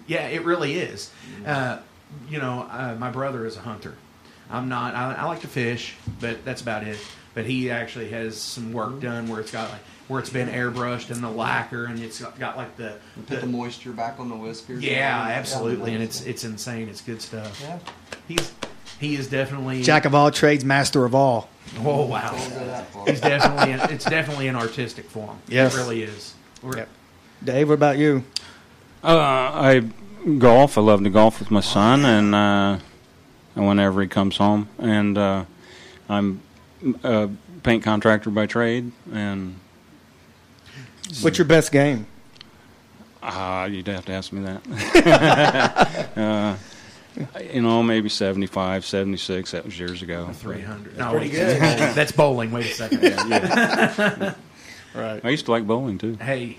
Yeah, 0.06 0.26
it 0.28 0.44
really 0.44 0.74
is. 0.78 1.10
Uh, 1.44 1.78
you 2.28 2.38
know, 2.38 2.66
uh, 2.70 2.96
my 2.98 3.10
brother 3.10 3.46
is 3.46 3.56
a 3.56 3.60
hunter. 3.60 3.94
I'm 4.50 4.68
not. 4.68 4.94
I, 4.94 5.14
I 5.14 5.24
like 5.24 5.40
to 5.40 5.48
fish, 5.48 5.94
but 6.20 6.44
that's 6.44 6.62
about 6.62 6.84
it. 6.84 6.98
But 7.34 7.44
he 7.44 7.70
actually 7.70 8.08
has 8.10 8.40
some 8.40 8.72
work 8.72 9.00
done 9.00 9.28
where 9.28 9.40
it's 9.40 9.50
got 9.52 9.70
like 9.70 9.80
where 10.08 10.20
it's 10.20 10.30
been 10.30 10.48
airbrushed 10.48 11.10
and 11.10 11.22
the 11.22 11.28
lacquer, 11.30 11.84
and 11.86 11.98
it's 12.00 12.20
got, 12.20 12.38
got 12.38 12.56
like 12.56 12.76
the, 12.76 12.92
And 13.16 13.26
put 13.26 13.40
the 13.40 13.46
the 13.46 13.46
moisture 13.46 13.90
back 13.92 14.18
on 14.20 14.28
the 14.28 14.36
whiskers. 14.36 14.82
yeah, 14.84 15.26
Yeah. 15.28 15.34
absolutely, 15.34 15.94
and 15.94 16.02
it's 16.02 16.22
it's 16.24 16.44
insane. 16.44 16.88
It's 16.88 17.00
good 17.02 17.20
stuff. 17.20 17.60
Yeah. 17.60 17.78
He's 18.28 18.52
he 19.00 19.14
is 19.16 19.28
definitely 19.28 19.82
Jack 19.82 20.04
of 20.06 20.14
all 20.14 20.30
trades, 20.30 20.64
master 20.64 21.04
of 21.04 21.14
all. 21.14 21.50
Oh 21.84 22.06
wow, 22.06 22.30
Don't 22.30 22.50
go 22.58 22.66
that 22.66 22.86
far. 22.92 23.06
he's 23.06 23.20
definitely 23.20 23.72
an, 23.72 23.80
it's 23.90 24.04
definitely 24.04 24.46
an 24.48 24.56
artistic 24.56 25.10
form. 25.10 25.38
Yes. 25.48 25.74
it 25.74 25.78
really 25.78 26.02
is. 26.04 26.34
We're- 26.62 26.78
Yep. 26.78 26.88
Dave, 27.44 27.68
what 27.68 27.74
about 27.74 27.98
you? 27.98 28.24
Uh, 29.04 29.08
I 29.18 29.80
golf. 30.38 30.78
I 30.78 30.80
love 30.80 31.02
to 31.04 31.10
golf 31.10 31.38
with 31.40 31.50
my 31.50 31.60
son, 31.60 32.04
and 32.04 32.34
uh, 32.34 32.38
and 32.38 32.82
whenever 33.64 34.02
he 34.02 34.08
comes 34.08 34.36
home, 34.36 34.68
and 34.78 35.16
uh, 35.16 35.44
I'm 36.08 36.40
a 37.02 37.28
paint 37.62 37.82
contractor 37.82 38.30
by 38.30 38.46
trade, 38.46 38.92
and 39.12 39.56
What's 41.22 41.38
your 41.38 41.46
best 41.46 41.72
game? 41.72 42.06
uh, 43.22 43.68
you'd 43.70 43.86
have 43.88 44.04
to 44.06 44.12
ask 44.12 44.32
me 44.32 44.42
that. 44.42 46.10
uh, 46.16 46.56
you 47.52 47.62
know, 47.62 47.82
maybe 47.82 48.08
75, 48.08 48.84
76. 48.84 49.50
That 49.52 49.64
was 49.64 49.78
years 49.78 50.02
ago. 50.02 50.28
Three 50.32 50.60
hundred. 50.60 50.96
That's 50.96 50.98
No, 50.98 51.10
pretty 51.12 51.30
wait, 51.30 51.58
good. 51.58 51.94
That's 51.94 52.12
bowling. 52.12 52.52
Wait 52.52 52.66
a 52.66 52.68
second. 52.74 53.02
yeah 53.02 54.34
Right. 54.94 55.22
I 55.24 55.28
used 55.30 55.44
to 55.46 55.50
like 55.50 55.66
bowling 55.66 55.98
too. 55.98 56.16
hey, 56.16 56.58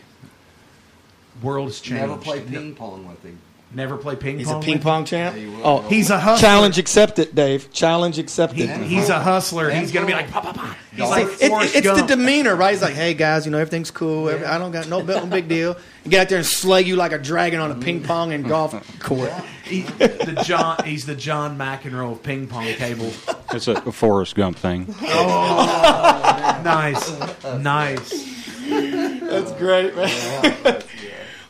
world's 1.41 1.79
changed. 1.81 2.01
Never 2.01 2.17
play 2.17 2.39
ping 2.41 2.75
pong 2.75 3.07
with 3.07 3.23
him. 3.23 3.39
Never 3.69 3.97
play 3.97 4.15
ping 4.15 4.35
pong. 4.35 4.39
He's 4.39 4.47
pong. 4.47 4.61
a 4.61 4.65
ping 4.65 4.73
with- 4.75 4.83
pong 4.83 5.05
champ. 5.05 5.35
Yeah, 5.35 5.41
you 5.41 5.51
will. 5.51 5.61
Oh, 5.67 5.81
He's 5.81 6.09
a 6.09 6.17
hustler. 6.17 6.47
challenge 6.47 6.77
accepted, 6.77 7.35
Dave. 7.35 7.71
Challenge 7.73 8.17
accepted. 8.17 8.69
He, 8.69 8.95
he's 8.95 9.09
a 9.09 9.19
hustler. 9.19 9.69
He's 9.69 9.91
gonna 9.91 10.05
be 10.05 10.13
like, 10.13 10.31
pa, 10.31 10.39
pa, 10.39 10.53
pa. 10.53 10.77
He's 10.91 10.99
Golf. 10.99 11.11
like 11.11 11.27
It- 11.41 11.49
Forrest 11.49 11.75
it's 11.75 11.85
the 12.01 12.07
demeanor, 12.07 12.55
right? 12.55 12.71
He's 12.71 12.81
like, 12.81 12.95
"Hey 12.95 13.13
guys, 13.13 13.45
you 13.45 13.51
know 13.51 13.57
everything's 13.59 13.91
cool. 13.91 14.29
Every, 14.29 14.45
I 14.47 14.57
don't 14.57 14.71
got 14.71 14.87
no, 14.87 15.01
no 15.01 15.25
big 15.25 15.47
deal." 15.49 15.75
And 16.05 16.11
get 16.11 16.21
out 16.21 16.29
there 16.29 16.37
and 16.37 16.47
slay 16.47 16.83
you 16.83 16.95
like 16.95 17.11
a 17.11 17.17
dragon 17.19 17.59
on 17.59 17.69
a 17.71 17.75
ping 17.75 18.01
pong 18.03 18.31
and 18.31 18.47
golf 18.47 18.73
court. 18.99 19.31
He- 19.65 19.81
the 19.81 20.41
John. 20.45 20.77
He's 20.85 21.05
the 21.05 21.15
John 21.15 21.57
McEnroe 21.57 22.13
of 22.13 22.23
ping 22.23 22.47
pong 22.47 22.67
table. 22.75 23.11
It's 23.51 23.67
a, 23.67 23.73
a 23.73 23.91
Forrest 23.91 24.35
Gump 24.35 24.57
thing. 24.57 24.87
Oh, 25.01 26.61
nice, 26.63 27.19
nice. 27.59 28.33
That's 28.69 29.51
great, 29.53 29.93
man. 29.95 30.83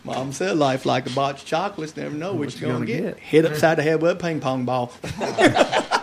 Mom 0.08 0.32
said, 0.32 0.58
"Life 0.58 0.86
like 0.86 1.06
a 1.06 1.10
box 1.10 1.41
of 1.41 1.48
chocolates. 1.48 1.98
Never 1.98 2.15
know 2.15 2.34
what, 2.34 2.60
you're 2.60 2.72
gonna, 2.72 2.86
get. 2.86 3.04
get. 3.04 3.20
Hit 3.20 3.46
upside 3.46 3.78
the 3.78 3.84
head 3.84 4.02
with 4.02 4.12
a 4.12 4.15
ping 4.15 4.39
pong 4.39 4.63
ball." 4.63 4.93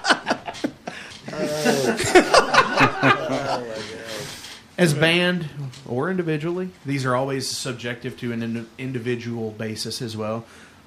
As 4.77 4.93
band 4.93 5.49
or 5.88 6.11
individually, 6.11 6.71
these 6.85 7.07
are 7.07 7.14
always 7.14 7.49
subjective 7.49 8.19
to 8.19 8.33
an 8.33 8.43
indi- 8.43 8.67
individual 8.77 9.53
basis 9.53 10.03
as 10.03 10.17
well. 10.17 10.45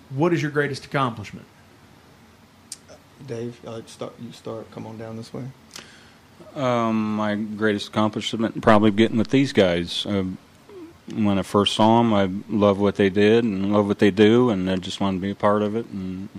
What 0.10 0.32
is 0.32 0.42
your 0.42 0.52
greatest 0.52 0.86
accomplishment? 0.86 1.48
Dave, 3.26 3.60
uh, 3.66 3.82
start. 3.88 4.14
You 4.22 4.32
start. 4.32 4.70
Come 4.72 4.86
on 4.86 4.98
down 4.98 5.18
this 5.18 5.34
way. 5.34 5.46
Um, 6.54 7.16
my 7.16 7.36
greatest 7.36 7.88
accomplishment 7.88 8.62
probably 8.62 8.92
getting 8.92 9.18
with 9.18 9.30
these 9.30 9.54
guys. 9.54 10.06
Uh, 10.06 10.26
when 11.14 11.40
I 11.40 11.42
first 11.42 11.76
saw 11.76 12.00
them, 12.00 12.14
I 12.14 12.30
love 12.50 12.80
what 12.80 12.96
they 12.96 13.10
did 13.10 13.44
and 13.44 13.74
love 13.74 13.88
what 13.88 14.00
they 14.00 14.12
do, 14.12 14.50
and 14.50 14.70
I 14.70 14.76
just 14.76 15.00
wanted 15.00 15.18
to 15.18 15.22
be 15.22 15.32
a 15.32 15.36
part 15.36 15.62
of 15.62 15.76
it 15.76 15.86
and 15.88 16.30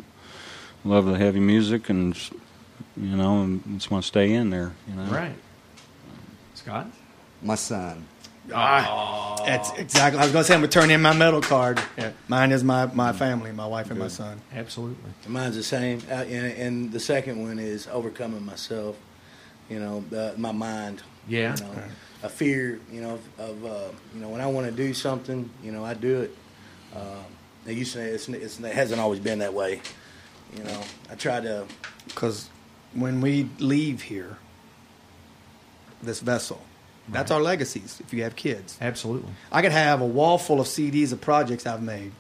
love 0.85 1.07
the 1.07 1.17
heavy 1.17 1.41
music 1.41 1.89
and 1.89 2.17
you 2.97 3.17
know, 3.17 3.43
and 3.43 3.63
just 3.79 3.91
want 3.91 4.03
to 4.05 4.09
stay 4.09 4.33
in 4.33 4.51
there. 4.51 4.73
You 4.89 4.95
know, 4.95 5.05
Right, 5.05 5.37
Scott. 6.55 6.89
My 7.43 7.55
son. 7.55 8.05
That's 8.49 9.73
exactly. 9.73 10.21
I 10.21 10.25
was 10.25 10.33
gonna 10.33 10.45
say 10.45 10.55
I'm 10.55 10.61
gonna 10.61 10.73
turn 10.73 10.91
in 10.91 11.03
my 11.03 11.13
medal 11.13 11.41
card. 11.41 11.81
Yeah. 11.97 12.13
Mine 12.29 12.51
is 12.51 12.65
my 12.65 12.87
my 12.87 13.13
family, 13.13 13.53
my 13.53 13.67
wife 13.67 13.91
and 13.91 13.99
my 13.99 14.09
son. 14.09 14.41
Absolutely. 14.55 15.11
Mine's 15.27 15.55
the 15.57 15.63
same, 15.63 16.01
uh, 16.11 16.15
and, 16.15 16.47
and 16.59 16.93
the 16.93 17.01
second 17.01 17.41
one 17.43 17.59
is 17.59 17.87
overcoming 17.89 18.45
myself. 18.45 18.97
You 19.69 19.81
know, 19.81 20.05
uh, 20.17 20.33
my 20.39 20.53
mind. 20.53 21.03
Yeah. 21.29 21.57
You 21.57 21.63
know, 21.63 21.83
a 22.23 22.29
fear. 22.29 22.81
You 22.93 23.01
know, 23.01 23.19
of 23.39 23.65
uh, 23.65 23.89
you 24.15 24.21
know 24.21 24.29
when 24.29 24.41
I 24.41 24.47
want 24.47 24.67
to 24.67 24.73
do 24.73 24.95
something, 24.95 25.49
you 25.63 25.73
know, 25.73 25.85
I 25.85 25.95
do 25.95 26.23
it. 26.23 26.37
Uh, 26.95 27.23
they 27.65 27.73
used 27.75 27.93
to 27.93 27.99
say 27.99 28.07
it's, 28.11 28.29
it's, 28.29 28.61
it 28.61 28.73
hasn't 28.73 29.01
always 29.01 29.21
been 29.21 29.41
that 29.41 29.53
way. 29.55 29.81
You 30.57 30.65
know, 30.65 30.81
I 31.11 31.15
try 31.17 31.41
to. 31.41 31.67
Because 32.07 32.49
when 32.95 33.21
we 33.21 33.49
leave 33.59 34.01
here, 34.03 34.39
this 36.03 36.21
vessel, 36.21 36.61
that's 37.11 37.31
our 37.31 37.41
legacies. 37.41 38.01
If 38.01 38.13
you 38.15 38.23
have 38.23 38.37
kids, 38.37 38.79
Absolutely. 38.81 39.31
I 39.53 39.63
could 39.63 39.73
have 39.73 40.01
a 40.01 40.07
wall 40.07 40.39
full 40.39 40.61
of 40.61 40.67
CDs 40.67 41.13
of 41.13 41.21
projects 41.21 41.67
I've 41.67 41.83
made, 41.83 42.13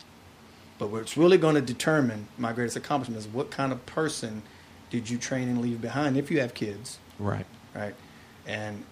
but 0.79 0.89
what's 0.91 1.17
really 1.17 1.39
going 1.39 1.55
to 1.55 1.61
determine 1.61 2.29
my 2.37 2.53
greatest 2.53 2.77
accomplishment 2.77 3.19
is 3.21 3.27
what 3.29 3.51
kind 3.51 3.73
of 3.73 3.85
person 3.87 4.43
did 4.91 5.09
you 5.11 5.19
train 5.19 5.49
and 5.49 5.61
leave 5.61 5.81
behind 5.81 6.17
if 6.17 6.31
you 6.31 6.41
have 6.41 6.55
kids, 6.55 6.99
Right. 7.19 7.45
right? 7.75 7.95
And 8.47 8.85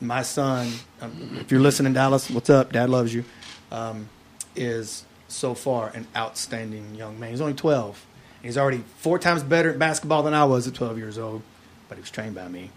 my 0.00 0.22
son, 0.22 0.70
um, 1.00 1.38
if 1.40 1.50
you're 1.50 1.60
listening, 1.60 1.92
Dallas, 1.92 2.30
what's 2.30 2.50
up? 2.50 2.72
Dad 2.72 2.90
loves 2.90 3.14
you. 3.14 3.24
Um, 3.70 4.08
is 4.54 5.04
so 5.28 5.54
far 5.54 5.90
an 5.90 6.06
outstanding 6.16 6.94
young 6.94 7.18
man. 7.18 7.30
He's 7.30 7.40
only 7.40 7.54
12. 7.54 8.06
He's 8.42 8.56
already 8.56 8.84
four 8.98 9.18
times 9.18 9.42
better 9.42 9.70
at 9.70 9.78
basketball 9.78 10.22
than 10.22 10.34
I 10.34 10.44
was 10.44 10.68
at 10.68 10.74
12 10.74 10.98
years 10.98 11.18
old, 11.18 11.42
but 11.88 11.96
he 11.96 12.00
was 12.00 12.10
trained 12.10 12.34
by 12.34 12.48
me. 12.48 12.70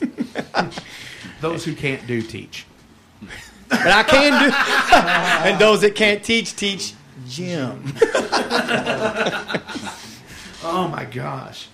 Those 1.40 1.64
who 1.64 1.74
can't 1.74 2.06
do 2.06 2.22
teach. 2.22 2.66
But 3.68 3.86
I 3.86 4.02
can 4.02 4.48
do. 4.48 4.54
and 5.50 5.58
those 5.60 5.80
that 5.80 5.96
can't 5.96 6.22
teach, 6.22 6.54
teach 6.54 6.94
Jim. 7.26 7.94
Oh 10.68 10.88
my 10.88 11.04
gosh. 11.04 11.68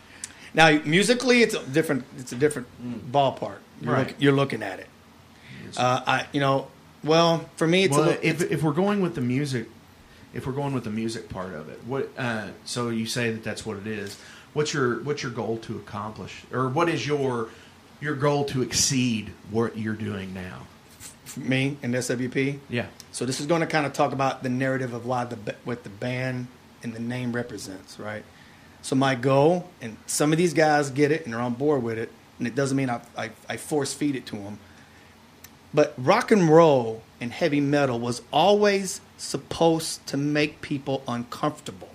Now, 0.52 0.70
musically, 0.84 1.42
it's 1.42 1.54
a 1.54 1.64
different. 1.64 2.04
It's 2.18 2.32
a 2.32 2.36
different 2.36 2.66
ballpark. 3.10 3.58
You're, 3.82 3.92
Right. 3.92 4.06
look, 4.08 4.16
you're 4.18 4.32
looking 4.32 4.62
at 4.62 4.78
it. 4.80 4.88
Uh, 5.76 6.00
I, 6.06 6.26
you 6.32 6.40
know, 6.40 6.68
well, 7.02 7.48
for 7.56 7.66
me, 7.66 7.84
it's 7.84 7.92
well, 7.96 8.04
a 8.04 8.06
little. 8.10 8.20
if 8.22 8.42
if 8.50 8.62
we're 8.62 8.72
going 8.72 9.00
with 9.00 9.14
the 9.14 9.20
music, 9.20 9.68
if 10.32 10.46
we're 10.46 10.52
going 10.52 10.72
with 10.74 10.84
the 10.84 10.90
music 10.90 11.28
part 11.28 11.52
of 11.54 11.68
it, 11.68 11.80
what? 11.86 12.10
Uh, 12.16 12.48
so 12.64 12.88
you 12.90 13.06
say 13.06 13.32
that 13.32 13.42
that's 13.42 13.66
what 13.66 13.76
it 13.78 13.86
is. 13.86 14.18
What's 14.52 14.72
your 14.72 15.02
what's 15.02 15.22
your 15.22 15.32
goal 15.32 15.58
to 15.58 15.76
accomplish, 15.76 16.42
or 16.52 16.68
what 16.68 16.88
is 16.88 17.06
your 17.06 17.48
your 18.00 18.14
goal 18.14 18.44
to 18.46 18.62
exceed 18.62 19.32
what 19.50 19.76
you're 19.76 19.94
doing 19.94 20.32
now? 20.32 20.66
for 21.24 21.40
me 21.40 21.78
and 21.82 21.94
SWP. 21.94 22.58
Yeah. 22.68 22.86
So 23.10 23.24
this 23.24 23.40
is 23.40 23.46
going 23.46 23.60
to 23.62 23.66
kind 23.66 23.86
of 23.86 23.92
talk 23.94 24.12
about 24.12 24.42
the 24.42 24.48
narrative 24.50 24.92
of 24.92 25.06
why 25.06 25.24
the 25.24 25.54
what 25.64 25.82
the 25.82 25.88
band 25.88 26.46
and 26.82 26.92
the 26.92 27.00
name 27.00 27.32
represents, 27.32 27.98
right? 27.98 28.24
So 28.82 28.96
my 28.96 29.14
goal, 29.14 29.70
and 29.80 29.96
some 30.06 30.32
of 30.32 30.38
these 30.38 30.52
guys 30.52 30.90
get 30.90 31.10
it 31.12 31.24
and 31.24 31.32
they're 31.32 31.40
on 31.40 31.54
board 31.54 31.82
with 31.82 31.98
it, 31.98 32.10
and 32.42 32.48
it 32.48 32.56
doesn't 32.56 32.76
mean 32.76 32.90
I, 32.90 33.00
I, 33.16 33.30
I 33.48 33.56
force 33.56 33.94
feed 33.94 34.16
it 34.16 34.26
to 34.26 34.36
them. 34.36 34.58
But 35.72 35.94
rock 35.96 36.32
and 36.32 36.48
roll 36.50 37.02
and 37.20 37.30
heavy 37.30 37.60
metal 37.60 38.00
was 38.00 38.20
always 38.32 39.00
supposed 39.16 40.04
to 40.08 40.16
make 40.16 40.60
people 40.60 41.04
uncomfortable. 41.06 41.88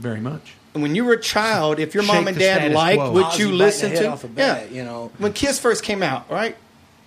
Very 0.00 0.20
much. 0.20 0.54
And 0.74 0.82
when 0.82 0.96
you 0.96 1.04
were 1.04 1.12
a 1.12 1.20
child, 1.20 1.78
if 1.78 1.94
your 1.94 2.02
Shake 2.02 2.14
mom 2.14 2.26
and 2.26 2.36
dad 2.36 2.72
liked 2.72 3.00
quo. 3.00 3.12
what 3.12 3.38
you 3.38 3.52
listened 3.52 3.94
to, 3.96 4.08
off 4.08 4.24
a 4.24 4.28
bat, 4.28 4.72
you 4.72 4.82
know. 4.82 5.12
when 5.18 5.32
Kiss 5.32 5.60
first 5.60 5.84
came 5.84 6.02
out, 6.02 6.28
right? 6.28 6.56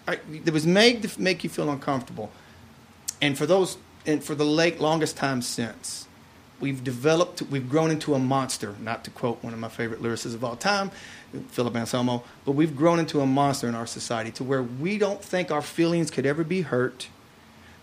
right, 0.08 0.20
It 0.32 0.54
was 0.54 0.66
made 0.66 1.04
to 1.04 1.22
make 1.22 1.44
you 1.44 1.50
feel 1.50 1.70
uncomfortable, 1.70 2.32
and 3.22 3.38
for 3.38 3.46
those, 3.46 3.78
and 4.06 4.24
for 4.24 4.34
the 4.34 4.46
late 4.46 4.80
longest 4.80 5.18
time 5.18 5.42
since, 5.42 6.08
we've 6.62 6.84
developed, 6.84 7.42
we've 7.44 7.70
grown 7.70 7.92
into 7.92 8.14
a 8.14 8.20
monster. 8.20 8.76
Not 8.80 9.04
to 9.06 9.12
quote 9.12 9.44
one 9.44 9.54
of 9.54 9.60
my 9.60 9.70
favorite 9.70 10.02
lyricists 10.02 10.36
of 10.36 10.44
all 10.44 10.56
time, 10.56 10.92
Philip 11.50 11.76
Anselmo, 11.76 12.24
but 12.46 12.54
we've 12.54 12.76
grown 12.76 13.00
into 13.00 13.22
a 13.22 13.26
monster 13.26 13.68
in 13.68 13.76
our 13.76 13.88
society 13.88 14.32
to 14.32 14.44
where 14.44 14.64
we 14.64 14.98
don't 14.98 15.24
think 15.24 15.52
our 15.52 15.62
feelings 15.62 16.12
could 16.12 16.26
ever 16.26 16.44
be 16.44 16.62
hurt. 16.62 17.08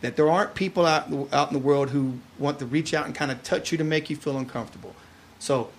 That 0.00 0.14
there 0.14 0.30
aren't 0.30 0.54
people 0.54 0.86
out 0.86 1.08
out 1.32 1.48
in 1.48 1.54
the 1.54 1.58
world 1.58 1.90
who 1.90 2.20
want 2.38 2.60
to 2.60 2.66
reach 2.66 2.94
out 2.94 3.06
and 3.06 3.14
kind 3.14 3.32
of 3.32 3.42
touch 3.42 3.72
you 3.72 3.78
to 3.78 3.84
make 3.84 4.08
you 4.08 4.16
feel 4.16 4.38
uncomfortable. 4.38 4.94
So 5.40 5.70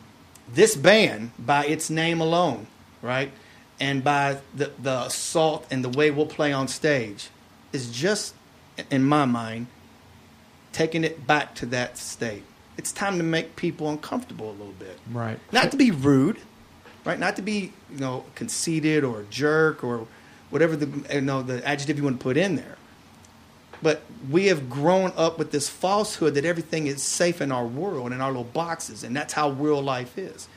this 0.53 0.75
band, 0.75 1.31
by 1.39 1.65
its 1.65 1.89
name 1.89 2.19
alone, 2.19 2.67
right, 3.01 3.31
and 3.79 4.03
by 4.03 4.39
the, 4.53 4.71
the 4.77 5.05
assault 5.05 5.65
and 5.71 5.83
the 5.83 5.89
way 5.89 6.11
we'll 6.11 6.25
play 6.25 6.51
on 6.51 6.67
stage, 6.67 7.29
is 7.71 7.91
just, 7.91 8.33
in 8.91 9.03
my 9.03 9.25
mind, 9.25 9.67
taking 10.73 11.03
it 11.03 11.25
back 11.25 11.55
to 11.55 11.65
that 11.67 11.97
state. 11.97 12.43
It's 12.79 12.93
time 12.93 13.17
to 13.17 13.25
make 13.25 13.57
people 13.57 13.89
uncomfortable 13.89 14.51
a 14.51 14.55
little 14.55 14.73
bit. 14.79 14.97
Right. 15.11 15.37
Not 15.51 15.69
to 15.71 15.77
be 15.77 15.91
rude, 15.91 16.37
right? 17.03 17.19
Not 17.19 17.35
to 17.35 17.41
be, 17.41 17.73
you 17.91 17.99
know, 17.99 18.23
conceited 18.35 19.03
or 19.03 19.19
a 19.19 19.23
jerk 19.25 19.83
or 19.83 20.07
whatever 20.49 20.77
the 20.77 21.13
you 21.13 21.19
know 21.19 21.41
the 21.41 21.61
adjective 21.67 21.97
you 21.97 22.05
want 22.05 22.21
to 22.21 22.23
put 22.23 22.37
in 22.37 22.55
there. 22.55 22.77
But 23.81 24.03
we 24.31 24.45
have 24.45 24.69
grown 24.69 25.11
up 25.17 25.37
with 25.37 25.51
this 25.51 25.67
falsehood 25.67 26.35
that 26.35 26.45
everything 26.45 26.87
is 26.87 27.03
safe 27.03 27.41
in 27.41 27.51
our 27.51 27.65
world, 27.65 28.13
in 28.13 28.21
our 28.21 28.29
little 28.29 28.45
boxes, 28.45 29.03
and 29.03 29.13
that's 29.13 29.33
how 29.33 29.49
real 29.49 29.81
life 29.81 30.17
is. 30.17 30.47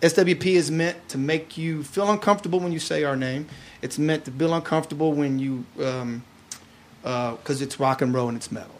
SWP 0.00 0.46
is 0.46 0.70
meant 0.70 1.08
to 1.08 1.18
make 1.18 1.58
you 1.58 1.82
feel 1.82 2.08
uncomfortable 2.08 2.60
when 2.60 2.70
you 2.70 2.78
say 2.78 3.02
our 3.02 3.16
name. 3.16 3.48
It's 3.82 3.98
meant 3.98 4.24
to 4.26 4.30
feel 4.30 4.54
uncomfortable 4.54 5.12
when 5.12 5.40
you, 5.40 5.64
because 5.74 6.20
uh 7.04 7.34
'cause 7.42 7.60
it's 7.60 7.80
rock 7.80 8.00
and 8.00 8.14
roll 8.14 8.28
and 8.28 8.36
it's 8.36 8.52
metal. 8.52 8.70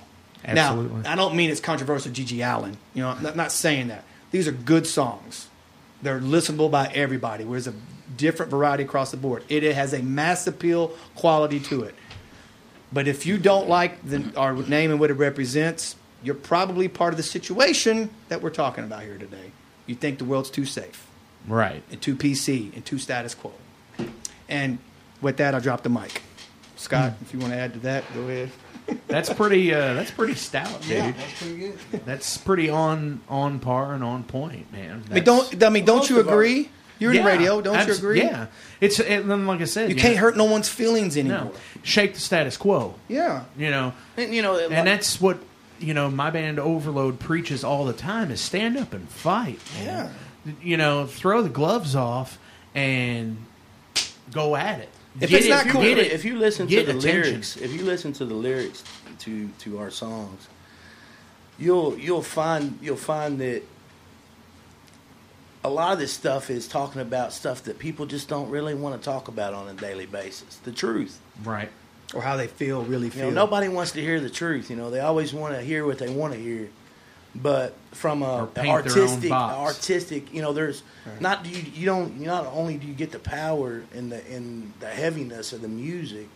Absolutely. 0.44 1.02
Now, 1.02 1.12
I 1.12 1.16
don't 1.16 1.34
mean 1.34 1.50
it's 1.50 1.60
controversial, 1.60 2.12
GG 2.12 2.44
Allin. 2.44 2.76
You 2.92 3.02
know, 3.02 3.10
I'm 3.10 3.36
not, 3.36 3.52
saying 3.52 3.88
that. 3.88 4.04
These 4.30 4.46
are 4.48 4.52
good 4.52 4.86
songs. 4.86 5.48
They're 6.02 6.20
listenable 6.20 6.70
by 6.70 6.90
everybody. 6.94 7.44
There's 7.44 7.66
a 7.66 7.74
different 8.16 8.50
variety 8.50 8.82
across 8.82 9.10
the 9.10 9.16
board. 9.16 9.44
It 9.48 9.62
has 9.74 9.92
a 9.94 10.02
mass 10.02 10.46
appeal 10.46 10.88
quality 11.14 11.60
to 11.60 11.84
it. 11.84 11.94
But 12.92 13.08
if 13.08 13.26
you 13.26 13.38
don't 13.38 13.68
like 13.68 14.04
the, 14.04 14.32
our 14.36 14.54
name 14.54 14.90
and 14.90 15.00
what 15.00 15.10
it 15.10 15.14
represents, 15.14 15.96
you're 16.22 16.34
probably 16.34 16.88
part 16.88 17.12
of 17.12 17.16
the 17.16 17.22
situation 17.22 18.10
that 18.28 18.42
we're 18.42 18.50
talking 18.50 18.84
about 18.84 19.02
here 19.02 19.18
today. 19.18 19.52
You 19.86 19.94
think 19.94 20.18
the 20.18 20.24
world's 20.24 20.50
too 20.50 20.64
safe 20.64 21.06
Right. 21.46 21.82
and 21.90 22.00
too 22.00 22.16
PC 22.16 22.72
and 22.74 22.84
too 22.84 22.98
status 22.98 23.34
quo. 23.34 23.52
And 24.48 24.78
with 25.20 25.36
that, 25.38 25.54
I'll 25.54 25.60
drop 25.60 25.82
the 25.82 25.88
mic. 25.88 26.22
Scott, 26.76 27.12
hmm. 27.12 27.24
if 27.24 27.32
you 27.32 27.40
want 27.40 27.52
to 27.52 27.58
add 27.58 27.72
to 27.74 27.78
that, 27.80 28.04
go 28.14 28.22
ahead. 28.22 28.50
That's 29.08 29.32
pretty. 29.32 29.72
Uh, 29.72 29.94
that's 29.94 30.10
pretty 30.10 30.34
stout, 30.34 30.80
dude. 30.82 30.90
Yeah, 30.90 31.10
that's 31.12 31.42
pretty 31.42 31.58
good. 31.58 31.78
That's 32.04 32.36
pretty 32.36 32.68
on 32.68 33.20
on 33.28 33.58
par 33.60 33.94
and 33.94 34.04
on 34.04 34.24
point, 34.24 34.70
man. 34.72 35.04
I 35.10 35.14
mean, 35.14 35.24
don't 35.24 35.62
I 35.62 35.68
mean, 35.68 35.84
don't 35.84 36.08
you 36.08 36.20
agree? 36.20 36.68
You're 36.98 37.12
in 37.12 37.24
radio, 37.24 37.60
don't 37.60 37.86
you 37.86 37.94
agree? 37.94 38.20
Yeah. 38.22 38.46
It's 38.80 39.00
and 39.00 39.30
then, 39.30 39.46
like 39.46 39.60
I 39.60 39.64
said, 39.64 39.88
You 39.90 39.96
know, 39.96 40.02
can't 40.02 40.16
hurt 40.16 40.36
no 40.36 40.44
one's 40.44 40.68
feelings 40.68 41.16
anymore. 41.16 41.38
No, 41.38 41.52
shake 41.82 42.14
the 42.14 42.20
status 42.20 42.56
quo. 42.56 42.94
Yeah. 43.08 43.44
You 43.58 43.70
know, 43.70 43.92
And 44.16 44.34
you 44.34 44.42
know, 44.42 44.58
and 44.58 44.86
that's 44.86 45.20
what 45.20 45.38
you 45.80 45.92
know. 45.92 46.10
My 46.10 46.30
band 46.30 46.58
Overload 46.58 47.18
preaches 47.18 47.64
all 47.64 47.84
the 47.84 47.92
time: 47.92 48.30
is 48.30 48.40
stand 48.40 48.76
up 48.76 48.92
and 48.92 49.08
fight. 49.08 49.58
man. 49.82 50.10
You 50.62 50.76
know, 50.76 51.06
throw 51.06 51.42
the 51.42 51.48
gloves 51.48 51.96
off 51.96 52.38
and 52.74 53.38
go 54.30 54.56
at 54.56 54.78
it. 54.80 54.88
If 55.20 55.30
Get 55.30 55.38
it's 55.38 55.46
it- 55.46 55.50
not 55.50 55.66
cool- 55.68 55.82
you, 55.84 55.94
get 55.94 56.06
it- 56.06 56.12
if 56.12 56.24
you 56.24 56.36
listen 56.36 56.66
to 56.66 56.74
the 56.74 56.82
attention. 56.82 57.10
lyrics, 57.10 57.56
if 57.56 57.72
you 57.72 57.82
listen 57.84 58.12
to 58.14 58.24
the 58.24 58.34
lyrics 58.34 58.82
to 59.20 59.48
to 59.60 59.78
our 59.78 59.90
songs, 59.90 60.48
you'll 61.58 61.96
you'll 61.98 62.22
find 62.22 62.78
you'll 62.82 62.96
find 62.96 63.40
that 63.40 63.62
a 65.62 65.68
lot 65.70 65.92
of 65.92 65.98
this 65.98 66.12
stuff 66.12 66.50
is 66.50 66.68
talking 66.68 67.00
about 67.00 67.32
stuff 67.32 67.62
that 67.64 67.78
people 67.78 68.04
just 68.06 68.28
don't 68.28 68.50
really 68.50 68.74
want 68.74 69.00
to 69.00 69.04
talk 69.04 69.28
about 69.28 69.54
on 69.54 69.68
a 69.68 69.72
daily 69.74 70.06
basis. 70.06 70.56
The 70.64 70.72
truth. 70.72 71.18
right. 71.42 71.70
Or 72.12 72.20
how 72.20 72.36
they 72.36 72.46
feel, 72.48 72.82
really 72.84 73.06
You 73.06 73.10
feel. 73.12 73.24
know, 73.30 73.46
nobody 73.46 73.66
wants 73.68 73.92
to 73.92 74.00
hear 74.00 74.20
the 74.20 74.28
truth. 74.30 74.68
You 74.70 74.76
know, 74.76 74.90
they 74.90 75.00
always 75.00 75.32
want 75.32 75.54
to 75.54 75.62
hear 75.62 75.86
what 75.86 75.98
they 75.98 76.10
want 76.10 76.34
to 76.34 76.38
hear. 76.38 76.68
But 77.36 77.74
from 77.90 78.22
a 78.22 78.42
Or 78.42 78.46
paint 78.46 78.84
their 78.84 78.92
own 78.94 78.98
artistic, 79.00 79.30
artistic, 79.32 80.32
you 80.34 80.40
know, 80.40 80.52
there's 80.52 80.82
not 81.18 81.44
you, 81.46 81.62
you 81.74 81.84
don't 81.86 82.16
you 82.20 82.26
not 82.26 82.46
only 82.46 82.76
do 82.76 82.86
you 82.86 82.94
get 82.94 83.10
the 83.10 83.18
power 83.18 83.82
and 83.92 84.12
the 84.12 84.24
and 84.30 84.72
the 84.78 84.86
heaviness 84.88 85.52
of 85.52 85.60
the 85.60 85.68
music, 85.68 86.28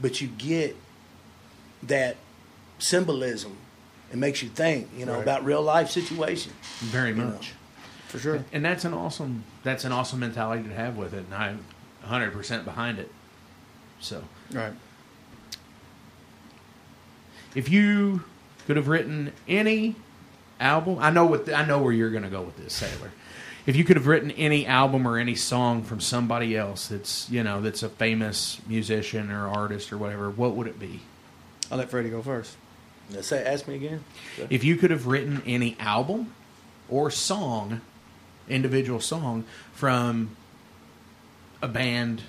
but 0.00 0.20
you 0.20 0.26
get 0.26 0.76
that 1.84 2.16
symbolism. 2.80 3.56
It 4.12 4.16
makes 4.18 4.42
you 4.42 4.48
think, 4.48 4.88
you 4.96 5.06
know, 5.06 5.14
Right. 5.14 5.22
about 5.22 5.44
real 5.44 5.62
life 5.62 5.90
situations. 5.90 6.54
Very 6.80 7.10
You 7.10 7.16
know. 7.16 7.24
much. 7.30 7.52
For 8.08 8.18
sure. 8.18 8.44
And 8.52 8.64
that's 8.64 8.84
an 8.84 8.94
awesome. 8.94 9.44
That's 9.62 9.84
an 9.84 9.92
awesome 9.92 10.18
mentality 10.20 10.64
to 10.68 10.74
have 10.74 10.96
with 10.96 11.12
it, 11.14 11.24
and 11.26 11.34
I'm 11.34 11.64
100 12.02 12.32
percent 12.32 12.64
behind 12.64 12.98
it. 12.98 13.10
So, 14.00 14.24
Right. 14.52 14.72
if 17.54 17.68
you 17.68 18.24
could 18.66 18.76
have 18.76 18.88
written 18.88 19.32
any 19.48 19.94
album, 20.60 20.98
I 21.00 21.10
know 21.10 21.26
what 21.26 21.52
I 21.52 21.64
know 21.64 21.82
where 21.82 21.92
you're 21.92 22.10
going 22.10 22.24
to 22.24 22.30
go 22.30 22.42
with 22.42 22.56
this, 22.56 22.74
Sailor. 22.74 23.12
If 23.66 23.74
you 23.74 23.84
could 23.84 23.96
have 23.96 24.06
written 24.06 24.30
any 24.32 24.64
album 24.64 25.08
or 25.08 25.18
any 25.18 25.34
song 25.34 25.82
from 25.82 26.00
somebody 26.00 26.56
else 26.56 26.88
that's 26.88 27.28
you 27.30 27.42
know 27.42 27.60
that's 27.60 27.82
a 27.82 27.88
famous 27.88 28.60
musician 28.66 29.30
or 29.30 29.48
artist 29.48 29.92
or 29.92 29.98
whatever, 29.98 30.30
what 30.30 30.54
would 30.54 30.66
it 30.66 30.78
be? 30.78 31.00
I'll 31.70 31.78
let 31.78 31.90
Freddie 31.90 32.10
go 32.10 32.22
first. 32.22 32.56
Now, 33.10 33.20
say, 33.20 33.44
ask 33.44 33.68
me 33.68 33.76
again. 33.76 34.04
If 34.50 34.64
you 34.64 34.76
could 34.76 34.90
have 34.90 35.06
written 35.06 35.42
any 35.46 35.76
album 35.78 36.32
or 36.88 37.10
song, 37.10 37.80
individual 38.48 39.00
song 39.00 39.44
from 39.72 40.36
a 41.62 41.68
band 41.68 42.22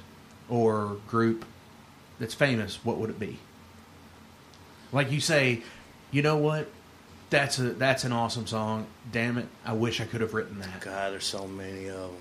or 0.49 0.97
group 1.07 1.45
that's 2.19 2.33
famous, 2.33 2.83
what 2.83 2.97
would 2.97 3.09
it 3.09 3.19
be? 3.19 3.39
Like 4.91 5.11
you 5.11 5.19
say, 5.19 5.61
you 6.11 6.21
know 6.21 6.37
what? 6.37 6.69
That's 7.29 7.59
a 7.59 7.63
that's 7.73 8.03
an 8.05 8.13
awesome 8.13 8.47
song. 8.47 8.87
Damn 9.11 9.37
it! 9.37 9.47
I 9.65 9.73
wish 9.73 9.99
I 9.99 10.05
could 10.05 10.21
have 10.21 10.33
written 10.33 10.59
that. 10.59 10.81
God, 10.81 11.11
there's 11.13 11.25
so 11.25 11.45
many 11.47 11.89
of 11.89 12.11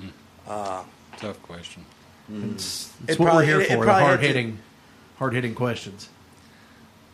them. 0.00 0.12
Uh, 0.46 0.84
Tough 1.18 1.42
question. 1.42 1.84
It's, 2.32 2.92
It 3.08 3.18
what 3.18 3.26
probably- 3.26 3.42
we're 3.46 3.46
here 3.46 3.60
it- 3.60 3.70
it 3.70 3.74
for. 3.76 3.84
The 3.84 3.92
hard 3.92 4.20
hitting, 4.20 4.58
hard 5.18 5.34
hitting 5.34 5.54
questions. 5.54 6.08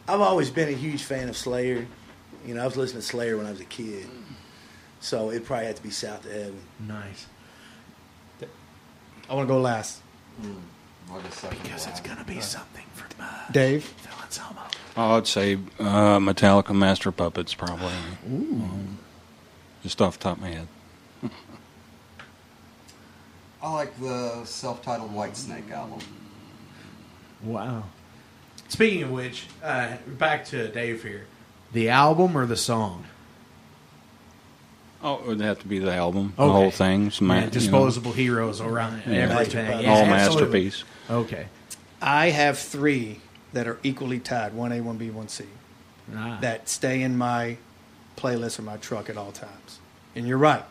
I've 0.06 0.20
always 0.20 0.50
been 0.50 0.68
a 0.68 0.72
huge 0.76 1.02
fan 1.02 1.28
of 1.28 1.36
Slayer. 1.36 1.86
You 2.46 2.54
know, 2.54 2.62
I 2.62 2.66
was 2.66 2.76
listening 2.76 3.00
to 3.02 3.06
Slayer 3.06 3.36
when 3.36 3.46
I 3.46 3.50
was 3.50 3.60
a 3.60 3.64
kid. 3.64 4.06
So 5.00 5.30
it 5.30 5.44
probably 5.44 5.66
had 5.66 5.76
to 5.76 5.82
be 5.82 5.90
South 5.90 6.24
of 6.24 6.32
Heaven. 6.32 6.60
Nice, 6.80 7.26
I 9.28 9.34
want 9.34 9.46
to 9.48 9.52
go 9.54 9.60
last. 9.60 10.00
I'll 10.42 10.46
just 10.46 10.54
second 10.54 10.62
because 11.14 11.84
that. 11.84 11.90
it's 11.90 12.00
gonna 12.00 12.24
be 12.24 12.40
something 12.40 12.84
from 12.94 13.08
uh, 13.20 13.50
Dave. 13.50 13.84
Phil 13.84 14.12
Anselmo. 14.22 14.60
I'd 14.96 15.26
say 15.26 15.54
uh, 15.78 16.18
Metallica 16.18 16.74
Master 16.74 17.10
Puppets, 17.12 17.54
probably. 17.54 17.92
Um, 18.26 18.98
just 19.82 20.00
off 20.02 20.18
the 20.18 20.24
top 20.24 20.36
of 20.38 20.42
my 20.42 20.50
head. 20.50 20.68
I 23.62 23.72
like 23.72 23.98
the 24.00 24.44
self-titled 24.44 25.12
Whitesnake 25.14 25.70
album. 25.70 26.00
Wow. 27.42 27.84
Speaking 28.68 29.04
of 29.04 29.10
which, 29.10 29.46
uh, 29.62 29.96
back 30.06 30.44
to 30.46 30.68
Dave 30.68 31.02
here. 31.02 31.26
The 31.72 31.88
album 31.88 32.36
or 32.36 32.46
the 32.46 32.56
song? 32.56 33.04
Oh, 35.02 35.14
it 35.20 35.26
would 35.26 35.40
have 35.40 35.60
to 35.60 35.66
be 35.68 35.78
the 35.78 35.94
album, 35.94 36.32
the 36.36 36.42
Okay. 36.42 36.52
whole 36.52 36.70
thing. 36.72 37.10
Some, 37.10 37.28
Yeah, 37.30 37.36
you 37.36 37.40
know, 37.42 37.50
disposable 37.50 38.12
heroes 38.12 38.60
around 38.60 39.02
Yeah. 39.06 39.28
everything. 39.30 39.72
All 39.72 39.80
Yeah, 39.82 39.90
all 39.90 39.96
absolutely. 40.06 40.10
masterpiece. 40.72 40.84
Okay. 41.10 41.46
I 42.00 42.30
have 42.30 42.58
three 42.58 43.20
that 43.52 43.66
are 43.66 43.78
equally 43.82 44.20
tied: 44.20 44.54
one 44.54 44.72
A, 44.72 44.80
one 44.80 44.96
B, 44.98 45.10
one 45.10 45.28
C. 45.28 45.44
Ah. 46.16 46.38
that 46.40 46.68
stay 46.68 47.02
in 47.02 47.18
my 47.18 47.58
playlist 48.16 48.58
or 48.58 48.62
my 48.62 48.76
truck 48.78 49.10
at 49.10 49.16
all 49.16 49.32
times. 49.32 49.78
And 50.16 50.26
you're 50.26 50.38
right. 50.38 50.64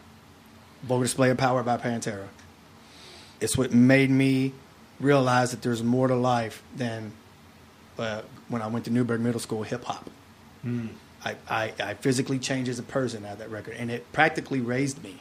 Vulgar 0.83 1.05
Display 1.05 1.29
of 1.29 1.38
Power 1.38 1.63
by 1.63 1.77
Pantera. 1.77 2.27
It's 3.39 3.57
what 3.57 3.71
made 3.73 4.09
me 4.09 4.53
realize 4.99 5.51
that 5.51 5.61
there's 5.61 5.83
more 5.83 6.07
to 6.07 6.15
life 6.15 6.63
than 6.75 7.11
uh, 7.99 8.23
when 8.47 8.61
I 8.61 8.67
went 8.67 8.85
to 8.85 8.91
Newburgh 8.91 9.21
Middle 9.21 9.39
School 9.39 9.63
hip 9.63 9.83
hop. 9.83 10.09
I, 11.23 11.35
I, 11.49 11.73
I 11.79 11.93
physically 11.95 12.39
changed 12.39 12.69
as 12.69 12.79
a 12.79 12.83
person 12.83 13.25
out 13.25 13.33
of 13.33 13.39
that 13.39 13.51
record, 13.51 13.75
and 13.77 13.91
it 13.91 14.11
practically 14.11 14.59
raised 14.59 15.03
me. 15.03 15.17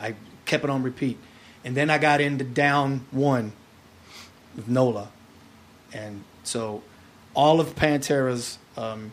I 0.00 0.14
kept 0.44 0.64
it 0.64 0.70
on 0.70 0.82
repeat. 0.82 1.18
And 1.64 1.76
then 1.76 1.90
I 1.90 1.98
got 1.98 2.20
into 2.20 2.44
Down 2.44 3.06
One 3.10 3.52
with 4.58 4.68
Nola. 4.68 5.08
And 5.94 6.24
so 6.44 6.82
all 7.32 7.60
of 7.60 7.74
Pantera's 7.76 8.58
um, 8.76 9.12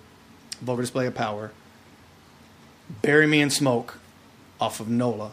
Vulgar 0.61 0.81
Display 0.81 1.05
of 1.07 1.15
Power, 1.15 1.51
Bury 3.01 3.27
Me 3.27 3.39
in 3.39 3.49
Smoke 3.49 3.99
off 4.59 4.79
of 4.79 4.89
Nola, 4.89 5.31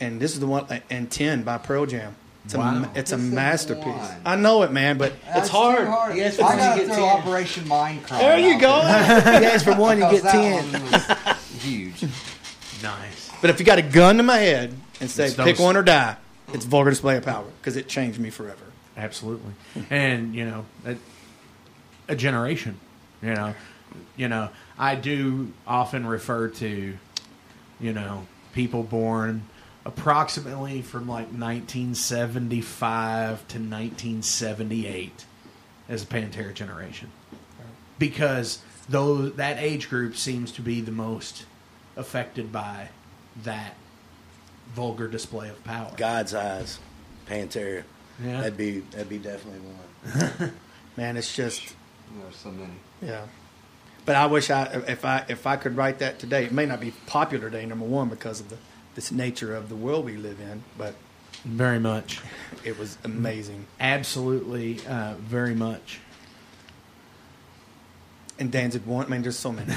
and 0.00 0.20
this 0.20 0.32
is 0.32 0.40
the 0.40 0.46
one, 0.46 0.66
and 0.88 1.10
10 1.10 1.42
by 1.42 1.58
Pearl 1.58 1.84
Jam. 1.86 2.16
It's, 2.44 2.54
Wow. 2.56 2.90
a, 2.94 2.98
it's 2.98 3.12
a 3.12 3.16
This 3.16 3.32
masterpiece. 3.32 3.84
one. 3.86 4.20
I 4.26 4.34
know 4.36 4.62
it, 4.62 4.72
man, 4.72 4.98
but 4.98 5.12
That's 5.26 5.40
it's 5.40 5.48
hard. 5.48 5.86
Hard. 5.86 6.16
Yes, 6.16 6.40
I 6.40 6.56
gotta 6.56 6.80
you 6.80 6.86
get 6.88 6.94
throw 6.96 7.04
10. 7.06 7.16
Operation 7.18 7.64
Mindcrime. 7.64 8.18
There 8.18 8.38
you 8.38 8.60
go. 8.60 8.82
there. 8.82 9.42
yes, 9.42 9.62
for 9.62 9.74
one, 9.76 9.98
you 9.98 10.10
get 10.10 10.22
that 10.24 10.32
10. 10.32 10.72
one 10.72 10.90
was 10.90 11.62
huge. 11.62 12.02
Nice. 12.82 13.30
But 13.40 13.50
if 13.50 13.60
you 13.60 13.66
got 13.66 13.78
a 13.78 13.82
gun 13.82 14.16
to 14.16 14.22
my 14.24 14.38
head 14.38 14.74
and 15.00 15.08
say, 15.08 15.26
It's 15.26 15.34
pick 15.36 15.56
those- 15.56 15.64
one 15.64 15.76
or 15.76 15.82
die, 15.82 16.16
it's 16.52 16.64
Vulgar 16.64 16.90
Display 16.90 17.16
of 17.16 17.24
Power 17.24 17.44
because 17.60 17.76
it 17.76 17.86
changed 17.88 18.18
me 18.18 18.30
forever. 18.30 18.64
Absolutely. 18.96 19.52
And, 19.90 20.34
you 20.34 20.44
know, 20.44 20.66
a, 20.84 20.96
a 22.08 22.16
generation, 22.16 22.78
you 23.22 23.34
know, 23.34 23.54
you 24.16 24.28
know, 24.28 24.50
I 24.78 24.94
do 24.94 25.52
often 25.66 26.06
refer 26.06 26.48
to, 26.48 26.96
you 27.80 27.92
know, 27.92 28.26
people 28.52 28.82
born 28.82 29.42
approximately 29.84 30.82
from 30.82 31.08
like 31.08 31.26
1975 31.26 33.48
to 33.48 33.58
1978 33.58 35.24
as 35.88 36.02
a 36.02 36.06
Pantera 36.06 36.54
generation. 36.54 37.10
Because 37.98 38.62
those 38.88 39.34
that 39.34 39.58
age 39.58 39.88
group 39.88 40.16
seems 40.16 40.52
to 40.52 40.62
be 40.62 40.80
the 40.80 40.92
most 40.92 41.46
affected 41.96 42.52
by 42.52 42.88
that 43.42 43.74
vulgar 44.74 45.08
display 45.08 45.48
of 45.48 45.62
power. 45.64 45.92
God's 45.96 46.34
eyes, 46.34 46.78
Pantera. 47.28 47.84
Yeah. 48.22 48.38
That'd 48.42 48.56
be 48.56 48.80
that'd 48.80 49.08
be 49.08 49.18
definitely 49.18 49.60
one. 49.60 50.52
Man, 50.96 51.16
it's 51.16 51.34
just 51.34 51.74
There's 52.20 52.36
so 52.36 52.50
many. 52.50 52.72
Yeah, 53.00 53.26
but 54.04 54.16
I 54.16 54.26
wish 54.26 54.50
I 54.50 54.64
if 54.88 55.04
I 55.04 55.24
if 55.28 55.46
I 55.46 55.56
could 55.56 55.76
write 55.76 56.00
that 56.00 56.18
today. 56.18 56.44
It 56.44 56.52
may 56.52 56.66
not 56.66 56.80
be 56.80 56.92
popular 57.06 57.50
today, 57.50 57.64
number 57.66 57.84
one, 57.86 58.08
because 58.08 58.40
of 58.40 58.48
the 58.50 58.56
this 58.94 59.10
nature 59.10 59.54
of 59.54 59.68
the 59.68 59.76
world 59.76 60.04
we 60.04 60.16
live 60.16 60.38
in. 60.40 60.62
But 60.76 60.94
Very 61.44 61.78
much. 61.78 62.20
it 62.64 62.78
was 62.78 62.98
amazing. 63.04 63.66
Absolutely, 63.80 64.80
uh, 64.86 65.14
very 65.14 65.54
much. 65.54 66.00
And 68.38 68.50
Danzig 68.50 68.84
one. 68.86 69.06
I 69.06 69.08
mean, 69.08 69.22
there's 69.22 69.38
so 69.38 69.52
many, 69.52 69.72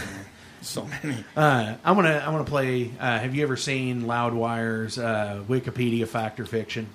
so 0.62 0.86
many. 1.04 1.24
Uh, 1.36 1.76
I'm 1.84 1.96
gonna 1.96 2.22
I'm 2.26 2.32
gonna 2.32 2.44
play. 2.44 2.92
Uh, 3.00 3.20
have 3.20 3.36
you 3.36 3.44
ever 3.44 3.58
seen 3.58 4.04
Loudwire's 4.04 4.98
uh, 4.98 5.44
Wikipedia 5.48 6.08
Fact 6.08 6.40
or 6.40 6.46
Fiction? 6.46 6.88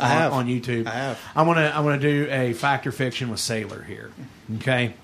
I 0.00 0.04
on, 0.04 0.10
have. 0.10 0.32
on 0.32 0.46
YouTube. 0.46 0.86
I 0.86 0.94
have. 0.94 1.20
I'm 1.34 1.46
gonna 1.46 1.72
I'm 1.74 1.84
gonna 1.84 1.98
do 1.98 2.28
a 2.30 2.52
fact 2.52 2.86
or 2.86 2.92
fiction 2.92 3.30
with 3.30 3.40
Sailor 3.40 3.82
here. 3.82 4.10
Okay. 4.56 4.94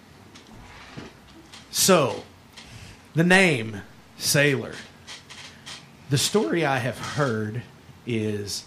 So, 1.70 2.22
the 3.14 3.24
name 3.24 3.82
Sailor. 4.16 4.74
The 6.10 6.18
story 6.18 6.64
I 6.64 6.78
have 6.78 6.98
heard 6.98 7.62
is 8.06 8.64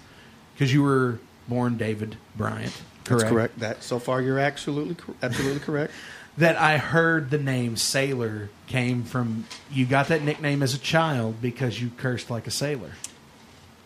because 0.53 0.73
you 0.73 0.83
were 0.83 1.19
born 1.47 1.77
David 1.77 2.17
Bryant. 2.35 2.73
That's 3.05 3.23
correct. 3.23 3.59
That 3.59 3.83
so 3.83 3.99
far 3.99 4.21
you're 4.21 4.39
absolutely 4.39 4.97
absolutely 5.21 5.59
correct. 5.61 5.93
that 6.37 6.55
I 6.57 6.77
heard 6.77 7.29
the 7.29 7.37
name 7.37 7.77
Sailor 7.77 8.49
came 8.67 9.03
from. 9.03 9.45
You 9.71 9.85
got 9.85 10.07
that 10.09 10.23
nickname 10.23 10.61
as 10.61 10.73
a 10.73 10.79
child 10.79 11.41
because 11.41 11.81
you 11.81 11.91
cursed 11.97 12.29
like 12.29 12.47
a 12.47 12.51
sailor. 12.51 12.91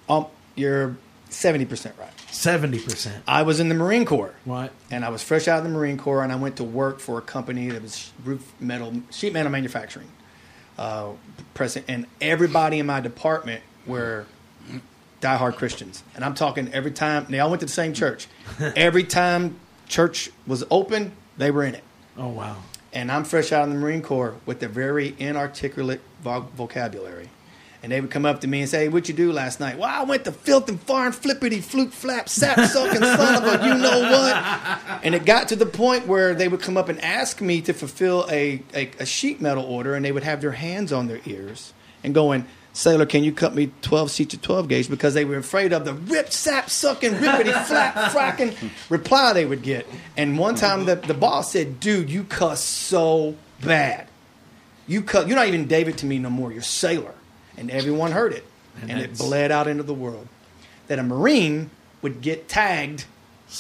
Um, 0.10 0.26
you're 0.56 0.98
seventy 1.30 1.66
percent 1.66 1.96
right. 2.00 2.12
Seventy 2.32 2.80
percent. 2.80 3.24
I 3.28 3.44
was 3.44 3.60
in 3.60 3.70
the 3.70 3.76
Marine 3.76 4.06
Corps. 4.06 4.34
What? 4.46 4.72
and 4.90 5.04
I 5.04 5.10
was 5.10 5.22
fresh 5.22 5.48
out 5.48 5.60
of 5.60 5.64
the 5.64 5.70
Marine 5.70 5.98
Corps, 5.98 6.24
and 6.24 6.32
I 6.32 6.36
went 6.36 6.58
to 6.58 6.64
work 6.64 7.00
for 7.00 7.18
a 7.18 7.22
company 7.22 7.70
that 7.70 7.82
was 7.82 8.12
roof 8.24 8.54
metal, 8.60 8.94
sheet 9.12 9.34
metal 9.34 9.52
manufacturing. 9.52 10.08
Uh, 10.78 11.12
present, 11.54 11.86
and 11.88 12.08
everybody 12.22 12.80
in 12.80 12.86
my 12.86 13.02
department 13.02 13.62
were 13.86 14.26
diehard 15.22 15.56
Christians, 15.56 16.04
and 16.16 16.24
I'm 16.24 16.34
talking 16.34 16.72
every 16.74 16.92
time 16.92 17.28
they 17.30 17.40
all 17.40 17.50
went 17.50 17.60
to 17.60 17.66
the 17.66 17.72
same 17.72 17.94
church. 17.94 18.28
every 18.60 19.04
time 19.04 19.60
church 19.88 20.32
was 20.48 20.64
open, 20.72 21.12
they 21.38 21.52
were 21.52 21.64
in 21.64 21.76
it. 21.76 21.84
Oh 22.18 22.30
wow. 22.30 22.58
And 22.94 23.12
I'm 23.12 23.24
fresh 23.24 23.52
out 23.52 23.64
of 23.68 23.74
the 23.74 23.80
Marine 23.80 24.02
Corps 24.02 24.36
with 24.46 24.62
a 24.64 24.68
very 24.68 25.16
inarticulate 25.20 26.02
vo- 26.24 26.48
vocabulary. 26.56 27.30
And 27.84 27.92
they 27.92 28.00
would 28.00 28.12
come 28.12 28.28
up 28.28 28.42
to 28.42 28.48
me 28.48 28.62
and 28.62 28.70
say, 28.70 28.84
hey, 28.84 28.90
What'd 28.90 29.10
you 29.10 29.16
do 29.16 29.32
last 29.32 29.60
night? 29.60 29.78
Well, 29.80 29.90
I 29.90 30.04
went 30.04 30.26
to 30.26 30.32
filth 30.32 30.70
and 30.70 30.80
farm, 30.80 31.12
flippity 31.12 31.62
flute 31.62 31.92
flap 31.94 32.30
sap 32.30 32.60
sucking 32.60 33.02
son 33.02 33.44
of 33.44 33.62
a 33.62 33.66
you 33.66 33.74
know 33.74 34.02
what. 34.02 35.04
And 35.04 35.16
it 35.16 35.26
got 35.26 35.48
to 35.48 35.56
the 35.56 35.66
point 35.66 36.06
where 36.06 36.36
they 36.36 36.48
would 36.48 36.62
come 36.62 36.78
up 36.78 36.90
and 36.90 37.02
ask 37.02 37.42
me 37.42 37.62
to 37.62 37.74
fulfill 37.74 38.28
a, 38.30 38.62
a, 38.76 38.92
a 39.00 39.06
sheet 39.06 39.42
metal 39.42 39.64
order, 39.64 39.96
and 39.96 40.06
they 40.06 40.12
would 40.12 40.24
have 40.24 40.42
their 40.42 40.52
hands 40.52 40.94
on 40.94 41.08
their 41.08 41.22
ears 41.26 41.74
and 42.04 42.14
going, 42.14 42.46
Sailor, 42.74 43.06
can 43.06 43.24
you 43.24 43.34
cut 43.34 43.54
me 43.54 43.72
12 43.82 44.12
sheets 44.12 44.34
of 44.34 44.42
12 44.42 44.68
gauge? 44.70 44.90
Because 44.90 45.14
they 45.14 45.26
were 45.26 45.38
afraid 45.38 45.74
of 45.74 45.84
the 45.84 45.94
rip, 45.94 46.32
sap, 46.32 46.70
sucking, 46.70 47.14
rippity, 47.14 47.52
flap, 47.66 47.96
fracking 48.14 48.56
reply 48.90 49.34
they 49.34 49.46
would 49.46 49.62
get. 49.62 49.86
And 50.16 50.38
one 50.38 50.56
time 50.56 50.86
the, 50.86 50.96
the 50.96 51.14
boss 51.14 51.52
said, 51.52 51.80
Dude, 51.80 52.10
you 52.10 52.24
cuss 52.24 52.64
so 52.64 53.36
bad. 53.62 54.08
You 54.88 55.02
cut, 55.02 55.28
you're 55.28 55.36
not 55.36 55.48
even 55.48 55.68
David 55.68 55.98
to 56.00 56.06
me 56.06 56.18
no 56.20 56.30
more. 56.30 56.52
You're 56.52 56.62
Sailor. 56.62 57.14
And 57.58 57.70
everyone 57.72 58.12
heard 58.12 58.34
it. 58.34 58.46
And 58.82 58.92
And, 58.92 59.02
it 59.02 59.18
bled 59.18 59.52
out 59.52 59.68
into 59.68 59.84
the 59.84 59.94
world. 59.94 60.28
That 60.88 61.00
a 61.00 61.04
Marine 61.04 61.70
would 62.02 62.22
get 62.22 62.48
tagged 62.48 63.06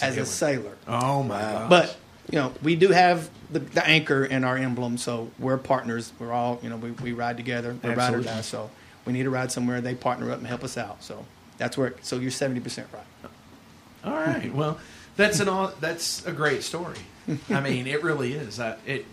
as 0.02 0.18
a 0.18 0.26
sailor. 0.26 0.78
Oh 0.88 1.24
my 1.24 1.40
god. 1.40 1.70
But 1.70 1.98
you 2.30 2.38
know, 2.38 2.54
we 2.64 2.76
do 2.76 2.90
have 2.90 3.30
the, 3.52 3.60
the 3.60 3.86
anchor 3.86 4.24
in 4.24 4.44
our 4.44 4.58
emblem, 4.58 4.98
so 4.98 5.32
we're 5.38 5.58
partners. 5.58 6.14
We're 6.20 6.32
all 6.32 6.60
you 6.64 6.70
know, 6.70 6.78
we, 6.78 6.92
we 6.92 7.12
ride 7.12 7.38
together. 7.38 7.76
We're 7.84 7.90
ride 7.90 8.14
or 8.14 8.18
Absolutely. 8.18 8.26
die. 8.26 8.42
So 8.42 8.70
we 9.06 9.14
need 9.14 9.24
to 9.24 9.30
ride 9.30 9.52
somewhere. 9.52 9.82
They 9.82 9.96
partner 9.96 10.32
up 10.32 10.40
and 10.40 10.48
help 10.48 10.64
us 10.64 10.78
out. 10.78 11.04
So 11.04 11.26
that's 11.58 11.78
where. 11.78 11.94
So 12.02 12.18
you're 12.18 12.32
seventy 12.32 12.60
percent 12.62 12.88
right. 12.94 13.32
All 14.04 14.14
right. 14.14 14.54
Well, 14.54 14.80
that's 15.16 15.40
an 15.40 15.50
all, 15.50 15.72
that's 15.80 16.26
a 16.26 16.32
great 16.32 16.64
story. 16.64 16.98
I 17.50 17.60
mean, 17.62 17.86
it 17.86 18.02
really 18.02 18.34
is. 18.34 18.60
I, 18.60 18.78
it 18.86 19.06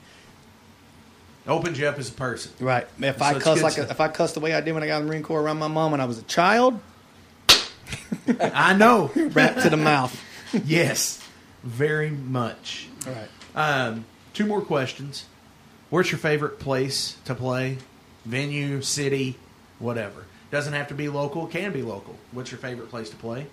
opens 1.48 1.78
you 1.78 1.86
up 1.88 1.98
as 1.98 2.08
a 2.10 2.12
person. 2.12 2.52
Right. 2.60 2.86
If 3.00 3.18
So 3.18 3.24
I 3.24 3.34
cuss 3.38 3.62
like 3.62 3.78
a, 3.78 3.82
if 3.90 4.00
I 4.00 4.08
cuss 4.08 4.32
the 4.34 4.40
way 4.40 4.54
I 4.54 4.60
did 4.60 4.72
when 4.74 4.82
I 4.82 4.86
got 4.86 4.98
in 5.00 5.06
the 5.06 5.10
Marine 5.10 5.22
Corps 5.22 5.40
around 5.40 5.58
my 5.58 5.68
mom 5.68 5.90
when 5.92 6.00
I 6.00 6.04
was 6.04 6.18
a 6.18 6.22
child, 6.22 6.78
I 8.40 8.74
know. 8.74 9.10
rap 9.14 9.56
to 9.62 9.70
the 9.70 9.76
mouth. 9.76 10.18
yes, 10.64 11.22
very 11.62 12.10
much. 12.10 12.88
All 13.06 13.12
right. 13.12 13.28
Um, 13.54 14.04
two 14.34 14.46
more 14.46 14.60
questions. 14.60 15.24
Where's 15.90 16.10
your 16.12 16.18
favorite 16.18 16.58
place 16.58 17.16
to 17.24 17.34
play? 17.34 17.78
Venue, 18.24 18.82
city, 18.82 19.36
whatever. 19.78 20.24
Doesn't 20.50 20.72
have 20.74 20.88
to 20.88 20.94
be 20.94 21.08
local. 21.08 21.46
Can 21.46 21.72
be 21.72 21.82
local. 21.82 22.16
What's 22.32 22.50
your 22.50 22.58
favorite 22.58 22.90
place 22.90 23.10
to 23.10 23.16
play? 23.16 23.46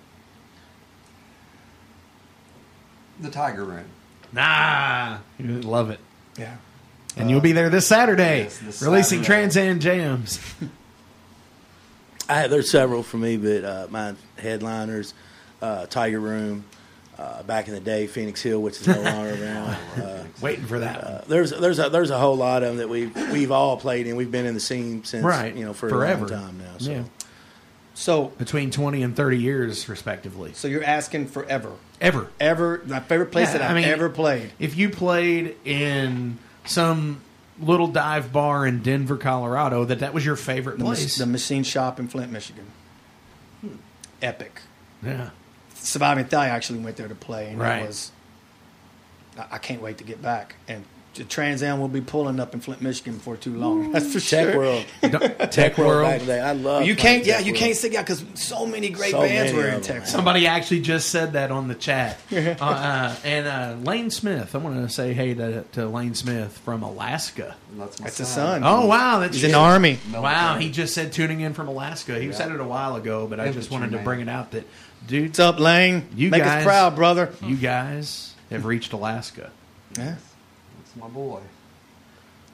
The 3.20 3.30
Tiger 3.30 3.64
Room. 3.64 3.86
Nah, 4.34 5.20
you 5.38 5.62
love 5.62 5.90
it. 5.90 6.00
Yeah. 6.38 6.58
And 7.18 7.30
you'll 7.30 7.42
be 7.42 7.54
there 7.54 7.70
this 7.70 7.88
Saturday, 7.88 8.44
yes, 8.44 8.58
this 8.60 8.82
releasing 8.82 9.24
Saturday. 9.24 9.26
Trans 9.54 9.58
Am 9.58 9.80
Jams. 9.80 10.40
I, 12.30 12.48
there's 12.48 12.70
several 12.70 13.04
for 13.04 13.18
me, 13.18 13.38
but 13.38 13.64
uh, 13.64 13.88
my 13.90 14.16
headliners, 14.38 15.14
uh, 15.62 15.86
Tiger 15.86 16.20
Room, 16.20 16.66
uh, 17.18 17.44
back 17.44 17.68
in 17.68 17.74
the 17.74 17.80
day, 17.80 18.08
Phoenix 18.08 18.42
Hill, 18.42 18.62
which 18.62 18.82
is 18.82 18.88
no 18.88 19.00
longer 19.02 19.42
around. 19.44 19.78
Uh, 20.02 20.24
Waiting 20.42 20.66
for 20.66 20.80
that 20.80 21.02
uh, 21.04 21.22
there's 21.28 21.52
there's 21.52 21.80
a, 21.80 21.90
there's 21.90 22.10
a 22.10 22.18
whole 22.20 22.36
lot 22.36 22.62
of 22.64 22.70
them 22.70 22.78
that 22.78 22.90
we 22.90 23.08
we've 23.32 23.52
all 23.52 23.78
played 23.78 24.08
in. 24.08 24.16
We've 24.18 24.32
been 24.32 24.46
in 24.46 24.54
the 24.54 24.60
scene 24.60 25.04
since 25.06 25.24
Right. 25.24 25.56
you 25.56 25.64
know 25.66 25.74
for 25.74 25.88
Forever. 25.88 26.26
a 26.26 26.30
long 26.30 26.42
time 26.42 26.58
now. 26.58 26.78
So 26.80 26.92
Yeah. 26.92 27.04
So, 27.98 28.26
between 28.38 28.72
20 28.72 29.04
and 29.04 29.16
30 29.16 29.38
years, 29.40 29.88
respectively. 29.88 30.52
so 30.54 30.68
you're 30.68 30.84
asking 30.84 31.28
forever, 31.28 31.72
Ever. 32.02 32.30
ever 32.42 32.82
my 32.86 33.00
favorite 33.00 33.32
place 33.32 33.48
Yeah, 33.54 33.60
that 33.60 33.62
I 33.62 33.70
I've 33.70 33.76
mean- 33.76 33.86
ever 33.86 34.10
played. 34.10 34.52
If 34.60 34.76
you 34.76 34.90
played 34.90 35.56
in 35.64 36.38
some 36.66 37.22
little 37.60 37.88
dive 37.88 38.32
bar 38.34 38.66
in 38.68 38.82
Denver, 38.82 39.18
Colorado, 39.18 39.86
that 39.86 40.00
that 40.00 40.14
was 40.14 40.26
your 40.26 40.36
favorite 40.36 40.78
The, 40.80 40.84
place. 40.86 41.18
the 41.18 41.26
machine 41.26 41.64
shop 41.64 42.00
in 42.00 42.08
Flint, 42.08 42.32
Michigan. 42.32 42.66
Hmm. 43.62 43.76
Epic. 44.22 44.62
yeah. 45.04 45.30
Surviving 45.76 46.26
Thigh 46.26 46.48
actually 46.48 46.80
went 46.80 46.98
there 46.98 47.08
to 47.08 47.16
play, 47.16 47.50
and 47.50 47.60
Right. 47.60 47.84
it 47.84 47.88
was. 47.88 48.12
I, 49.38 49.46
I 49.52 49.58
can't 49.60 49.82
wait 49.82 49.98
to 50.00 50.04
get 50.04 50.22
back. 50.22 50.56
And 50.68 50.84
Trans 51.24 51.64
Am 51.64 51.80
will 51.80 51.88
be 51.88 52.02
pulling 52.02 52.40
up 52.40 52.54
in 52.54 52.60
Flint, 52.60 52.82
Michigan 52.82 53.14
before 53.16 53.38
too 53.38 53.56
long. 53.56 53.92
That's 53.94 54.12
for 54.14 54.20
Tech 54.20 54.52
sure. 54.52 54.58
World. 54.58 54.86
Tech, 55.02 55.52
Tech 55.52 55.78
World 55.78 55.90
World. 55.90 56.04
back 56.06 56.22
in. 56.22 56.30
I 56.44 56.52
love. 56.52 56.86
You 56.86 56.96
can't, 56.96 57.26
yeah, 57.26 57.38
Tech 57.38 57.46
you 57.46 57.54
World. 57.54 57.60
can't 57.62 57.76
say 57.78 57.90
that 57.90 58.06
because 58.06 58.24
so 58.34 58.66
many 58.66 58.90
great 58.90 59.12
So 59.12 59.22
bands 59.22 59.52
many 59.54 59.64
were 59.64 59.70
in 59.70 59.76
of 59.76 59.84
them, 59.88 59.96
Texas. 59.98 60.12
Somebody 60.12 60.48
actually 60.48 60.82
just 60.82 61.10
said 61.10 61.34
that 61.34 61.52
on 61.52 61.68
the 61.68 61.76
chat. 61.76 62.20
uh, 62.32 62.36
uh, 62.60 63.16
and 63.24 63.48
uh, 63.48 63.90
Lane 63.90 64.10
Smith, 64.10 64.54
I 64.54 64.58
want 64.58 64.76
to 64.76 64.94
say 64.94 65.14
hey 65.14 65.34
to, 65.34 65.64
to 65.74 65.88
Lane 65.88 66.16
Smith 66.16 66.58
from 66.66 66.84
Alaska. 66.84 67.56
That's 67.78 68.00
my 68.00 68.06
That's 68.06 68.18
the 68.18 68.26
son. 68.26 68.62
son. 68.62 68.64
Oh, 68.64 68.86
wow. 68.86 69.20
That's 69.20 69.36
He's 69.36 69.44
in 69.46 69.52
the 69.52 69.58
army. 69.58 70.00
Wow, 70.14 70.58
he 70.58 70.72
just 70.72 70.94
said 70.94 71.12
tuning 71.14 71.42
in 71.42 71.54
from 71.54 71.68
Alaska. 71.68 72.20
He 72.20 72.28
Yeah. 72.28 72.34
said 72.34 72.52
it 72.52 72.60
a 72.60 72.64
while 72.66 72.96
ago, 72.96 73.28
but 73.28 73.40
I 73.40 73.46
just 73.48 73.58
Infantry 73.58 73.74
wanted 73.74 73.90
to 73.92 73.96
man. 73.98 74.04
bring 74.06 74.20
it 74.22 74.30
out 74.30 74.52
that, 74.52 74.66
dude, 75.08 75.28
What's 75.30 75.40
up, 75.40 75.60
Lane? 75.60 76.08
You 76.16 76.30
Make 76.30 76.44
guys- 76.44 76.60
us 76.60 76.64
proud, 76.64 76.96
brother. 76.96 77.32
you 77.42 77.56
guys 77.58 78.34
have 78.50 78.66
reached 78.66 78.94
Alaska. 78.94 79.52
Yeah, 79.98 80.04
That's 80.06 80.35
my 80.96 81.08
boy. 81.08 81.42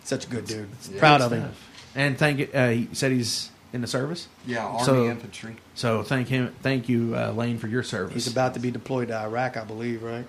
such 0.04 0.26
a 0.26 0.30
good 0.30 0.46
dude. 0.46 0.68
Yeah. 0.92 1.00
proud 1.00 1.22
of 1.22 1.32
him. 1.32 1.42
Stuff. 1.44 1.68
And 1.96 2.18
thank 2.18 2.56
uh, 2.56 2.70
he 2.70 2.90
said 2.94 3.12
he's 3.12 3.50
in 3.74 3.82
the 3.82 3.88
service. 3.88 4.28
Yeah, 4.46 4.66
Army 4.66 4.84
So- 4.86 5.06
infantry. 5.10 5.56
So 5.76 6.04
thank 6.04 6.28
him, 6.28 6.54
thank 6.62 6.90
you, 6.90 7.14
uh, 7.16 7.32
Lane, 7.32 7.58
for 7.58 7.68
your 7.68 7.84
service. 7.84 8.14
He's 8.14 8.28
about 8.28 8.54
to 8.56 8.60
be 8.60 8.72
deployed 8.72 9.08
to 9.10 9.16
Iraq, 9.18 9.58
I 9.58 9.64
believe, 9.64 10.04
right? 10.04 10.26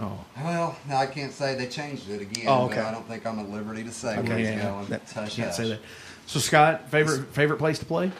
Oh, 0.00 0.24
Well, 0.42 0.78
I 0.90 1.06
can't 1.06 1.32
say 1.32 1.56
they 1.56 1.66
changed 1.66 2.08
it 2.08 2.22
again. 2.22 2.44
Oh, 2.46 2.68
But 2.68 2.78
okay. 2.78 2.80
I 2.86 2.92
don't 2.92 3.06
think 3.08 3.26
I'm 3.26 3.38
at 3.40 3.50
liberty 3.50 3.82
to 3.84 3.90
say 3.90 4.16
Okay, 4.18 4.28
where 4.28 4.38
he's 4.38 4.48
yeah. 4.48 4.62
going. 4.62 4.86
That- 4.86 5.02
Hush, 5.12 5.34
can't 5.36 5.48
hush. 5.48 5.56
say 5.56 5.68
that. 5.70 5.80
So 6.26 6.38
Scott, 6.40 6.88
favorite 6.90 7.26
favorite 7.34 7.56
place 7.58 7.78
to 7.80 7.84
play? 7.86 8.12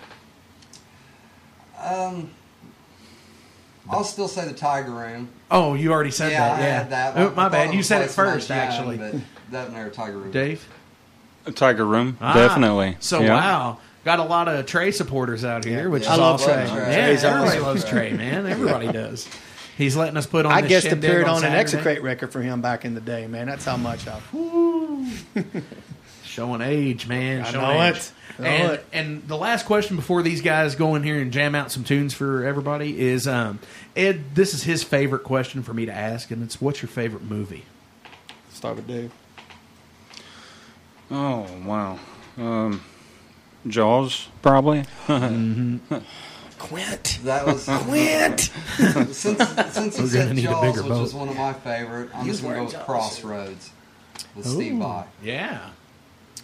Um, 1.81 2.31
I'll 3.91 4.05
still 4.05 4.29
say 4.29 4.47
the 4.47 4.53
Tiger 4.55 4.91
Room. 4.91 5.29
Oh, 5.51 5.75
you 5.75 5.93
already 5.93 6.11
said 6.11 6.33
yeah, 6.33 6.49
that. 6.49 6.59
I 6.59 6.63
Yeah, 6.63 6.79
had 6.79 6.91
that. 6.91 7.17
Oh, 7.17 7.29
my 7.31 7.35
thought 7.45 7.53
bad. 7.53 7.75
You 7.75 7.83
said 7.83 8.03
it 8.03 8.11
place 8.11 8.17
when 8.19 8.27
I 8.29 8.35
was 8.35 8.47
first, 8.47 8.51
young, 8.51 8.59
actually. 8.59 8.97
But 8.99 9.15
that 9.51 9.67
and 9.69 9.77
there, 9.77 9.89
Tiger 9.91 10.19
Room. 10.19 10.31
Dave. 10.31 10.67
A 11.47 11.53
Tiger 11.53 11.87
Room, 11.87 12.19
Ah, 12.21 12.35
definitely. 12.35 12.97
So 13.01 13.21
Yeah. 13.21 13.35
wow, 13.35 13.79
got 14.05 14.19
a 14.19 14.25
lot 14.25 14.49
of 14.49 14.67
Trey 14.67 14.91
supporters 14.91 15.45
out 15.45 15.65
here, 15.65 15.85
Yeah. 15.85 15.87
which 15.87 16.03
Yeah. 16.05 16.13
is 16.13 16.19
I 16.19 16.23
love 16.23 16.35
awesome. 16.43 16.53
Trey. 16.53 16.67
Yeah, 16.93 17.07
Trey's 17.07 17.25
everybody 17.25 17.51
awesome. 17.53 17.63
loves 17.63 17.85
Trey, 17.85 18.13
man. 18.13 18.47
Everybody 18.47 18.93
does. 18.93 19.27
He's 19.79 19.97
letting 19.97 20.17
us 20.17 20.27
put 20.27 20.45
on. 20.45 20.53
I 20.53 20.61
guess 20.61 20.83
shindig 20.83 21.05
appeared 21.09 21.25
on, 21.29 21.37
an 21.37 21.41
Saturday. 21.43 21.61
Execrate 21.61 22.03
record 22.03 22.33
for 22.33 22.43
him 22.43 22.61
back 22.61 22.85
in 22.85 22.95
the 22.95 23.01
day, 23.01 23.27
man. 23.29 23.47
That's 23.47 23.65
how 23.65 23.77
much 23.77 24.07
I. 24.07 24.21
Showing 26.39 26.61
age, 26.63 27.09
man. 27.09 27.41
I 27.45 27.51
Showing 27.51 27.65
know 27.79 27.83
age. 27.83 27.97
it. 27.97 28.13
I 28.39 28.43
know 28.43 28.49
And, 28.49 28.73
it. 28.75 28.87
and 28.93 29.29
the 29.29 29.37
last 29.37 29.67
question 29.67 29.97
before 29.97 30.23
these 30.23 30.41
guys 30.41 30.77
go 30.77 30.95
in 30.95 31.03
here 31.03 31.21
and 31.21 31.33
jam 31.33 31.57
out 31.57 31.73
some 31.73 31.83
tunes 31.83 32.15
for 32.15 32.45
everybody 32.45 33.01
is 33.01 33.27
um, 33.27 33.59
Ed. 33.97 34.37
This 34.37 34.55
is 34.55 34.63
his 34.63 34.85
favorite 34.85 35.25
question 35.25 35.65
for 35.65 35.75
me 35.75 35.85
to 35.87 35.93
ask, 35.93 36.31
and 36.31 36.43
it's 36.45 36.61
what's 36.61 36.81
your 36.81 36.89
favorite 36.89 37.25
movie? 37.25 37.65
Start 38.53 38.77
with 38.77 38.87
Dave. 38.87 39.11
Oh 41.11 41.47
wow. 41.65 41.99
Um, 42.37 42.83
Jaws, 43.67 44.29
probably. 44.43 44.85
Quint. 46.59 47.19
That 47.25 47.47
was 47.47 47.65
Quint. 47.69 48.41
since 49.13 49.49
since 49.73 49.97
he 49.97 50.07
said 50.07 50.37
Jaws, 50.37 50.77
which 50.77 50.85
was 50.89 51.13
boat. 51.13 51.19
one 51.19 51.29
of 51.29 51.37
my 51.37 51.53
favorite. 51.53 52.11
I'm 52.15 52.27
just 52.27 52.43
gonna 52.43 52.57
go 52.57 52.63
with 52.65 52.73
Jaws. 52.75 52.85
Crossroads 52.85 53.71
with 54.37 54.47
Steve 54.47 54.77
Vai. 54.79 55.05
Yeah. 55.23 55.71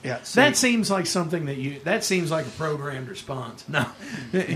Yeah. 0.04 0.22
so- 0.22 0.40
That 0.40 0.56
seems 0.56 0.90
like 0.90 1.06
something 1.06 1.46
that 1.46 1.56
you. 1.56 1.80
That 1.84 2.04
seems 2.04 2.30
like 2.30 2.46
a 2.46 2.50
programmed 2.50 3.08
response. 3.08 3.64
No, 3.68 3.86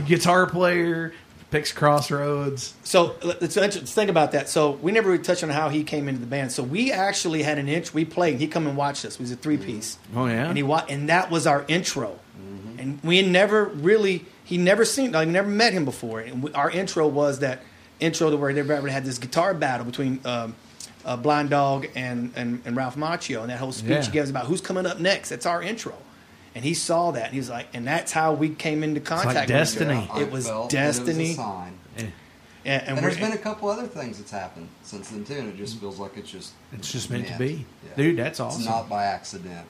guitar 0.07 0.47
player 0.47 1.13
picks 1.51 1.73
Crossroads. 1.73 2.75
So 2.85 3.17
let's, 3.23 3.57
let's 3.57 3.77
think 3.95 4.11
about 4.11 4.33
that. 4.33 4.51
So 4.51 4.73
we 4.73 4.93
never 4.93 5.11
really 5.11 5.23
touched 5.23 5.43
on 5.43 5.49
how 5.49 5.71
he 5.71 5.83
came 5.83 6.07
into 6.07 6.21
the 6.21 6.27
band. 6.27 6.53
So 6.53 6.63
we 6.63 6.93
actually 6.93 7.43
had 7.43 7.57
an 7.59 7.69
intro. 7.69 7.95
We 7.95 8.05
played. 8.05 8.39
He 8.39 8.47
come 8.47 8.67
and 8.67 8.77
watched 8.77 9.05
us. 9.07 9.15
It 9.15 9.21
was 9.21 9.33
a 9.33 9.37
three 9.37 9.57
piece. 9.57 9.99
Oh 10.15 10.27
yeah. 10.27 10.47
And 10.49 10.57
he 10.59 10.63
wa- 10.63 10.85
and 10.89 11.09
that 11.09 11.31
was 11.31 11.47
our 11.47 11.65
intro. 11.69 12.19
And 12.79 13.01
we 13.03 13.17
had 13.17 13.27
never 13.27 13.65
really 13.65 14.25
he 14.45 14.57
never 14.59 14.85
seen 14.85 15.15
I 15.17 15.25
never 15.25 15.49
met 15.49 15.73
him 15.73 15.85
before. 15.85 16.21
And 16.21 16.43
we, 16.43 16.53
our 16.53 16.71
intro 16.71 17.09
was 17.09 17.39
that 17.41 17.63
intro 17.99 18.31
to 18.31 18.37
where 18.37 18.53
they 18.53 18.61
ever 18.61 18.89
had 18.89 19.05
this 19.05 19.19
guitar 19.19 19.53
battle 19.55 19.85
between 19.87 20.21
um, 20.25 20.55
uh, 21.09 21.17
Blind 21.17 21.51
Dog 21.51 21.87
and, 21.97 22.33
and 22.37 22.61
and 22.65 22.77
Ralph 22.77 22.97
Macchio. 22.97 23.41
And 23.41 23.51
that 23.51 23.59
whole 23.59 23.73
speech 23.73 23.91
Yeah. 23.91 24.03
he 24.05 24.11
gives 24.13 24.31
about 24.31 24.47
who's 24.47 24.61
coming 24.61 24.87
up 24.87 25.01
next. 25.01 25.31
That's 25.31 25.47
our 25.47 25.63
intro. 25.63 25.95
And 26.55 26.65
he 26.65 26.75
saw 26.75 27.11
that. 27.13 27.25
And 27.27 27.33
he 27.33 27.39
was 27.39 27.49
like, 27.51 27.69
and 27.75 27.87
that's 27.87 28.13
how 28.13 28.33
we 28.35 28.49
came 28.51 28.83
into 28.83 29.01
contact. 29.01 29.35
with 29.41 29.49
destiny. 29.49 30.09
It 30.17 30.31
was 30.31 30.47
felt 30.47 30.71
that 30.71 30.85
It 30.85 30.87
was 30.87 30.99
destiny. 30.99 31.31
a 31.33 31.35
sign. 31.35 31.79
And, 31.97 32.13
And, 32.65 32.83
and, 32.89 32.99
there's 32.99 33.17
we're- 33.17 33.29
been 33.31 33.39
a 33.39 33.41
couple 33.41 33.69
other 33.69 33.87
things 33.87 34.19
that's 34.19 34.31
happened 34.33 34.69
since 34.83 35.09
then 35.11 35.25
too, 35.25 35.35
and 35.35 35.49
it 35.49 35.57
just 35.57 35.79
feels 35.81 35.99
like 35.99 36.17
it's 36.17 36.31
just 36.31 36.53
It's 36.73 36.91
just 36.93 37.09
meant 37.11 37.29
to 37.29 37.39
be, 37.39 37.65
Yeah. 37.87 37.97
dude. 37.97 38.17
That's 38.19 38.41
awesome. 38.41 38.61
It's 38.63 38.69
not 38.69 38.89
by 38.89 39.05
accident. 39.05 39.67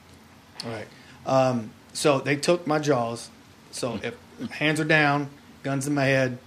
Right. 0.65 0.87
Um, 1.27 1.71
so 1.93 2.19
they 2.21 2.37
took 2.37 2.67
my 2.67 2.79
jaws. 2.79 3.31
So 3.71 4.01
if 4.03 4.15
hands 4.53 4.81
are 4.81 4.85
down, 4.85 5.29
guns 5.63 5.87
in 5.87 5.95
my 5.95 6.05
head, 6.07 6.39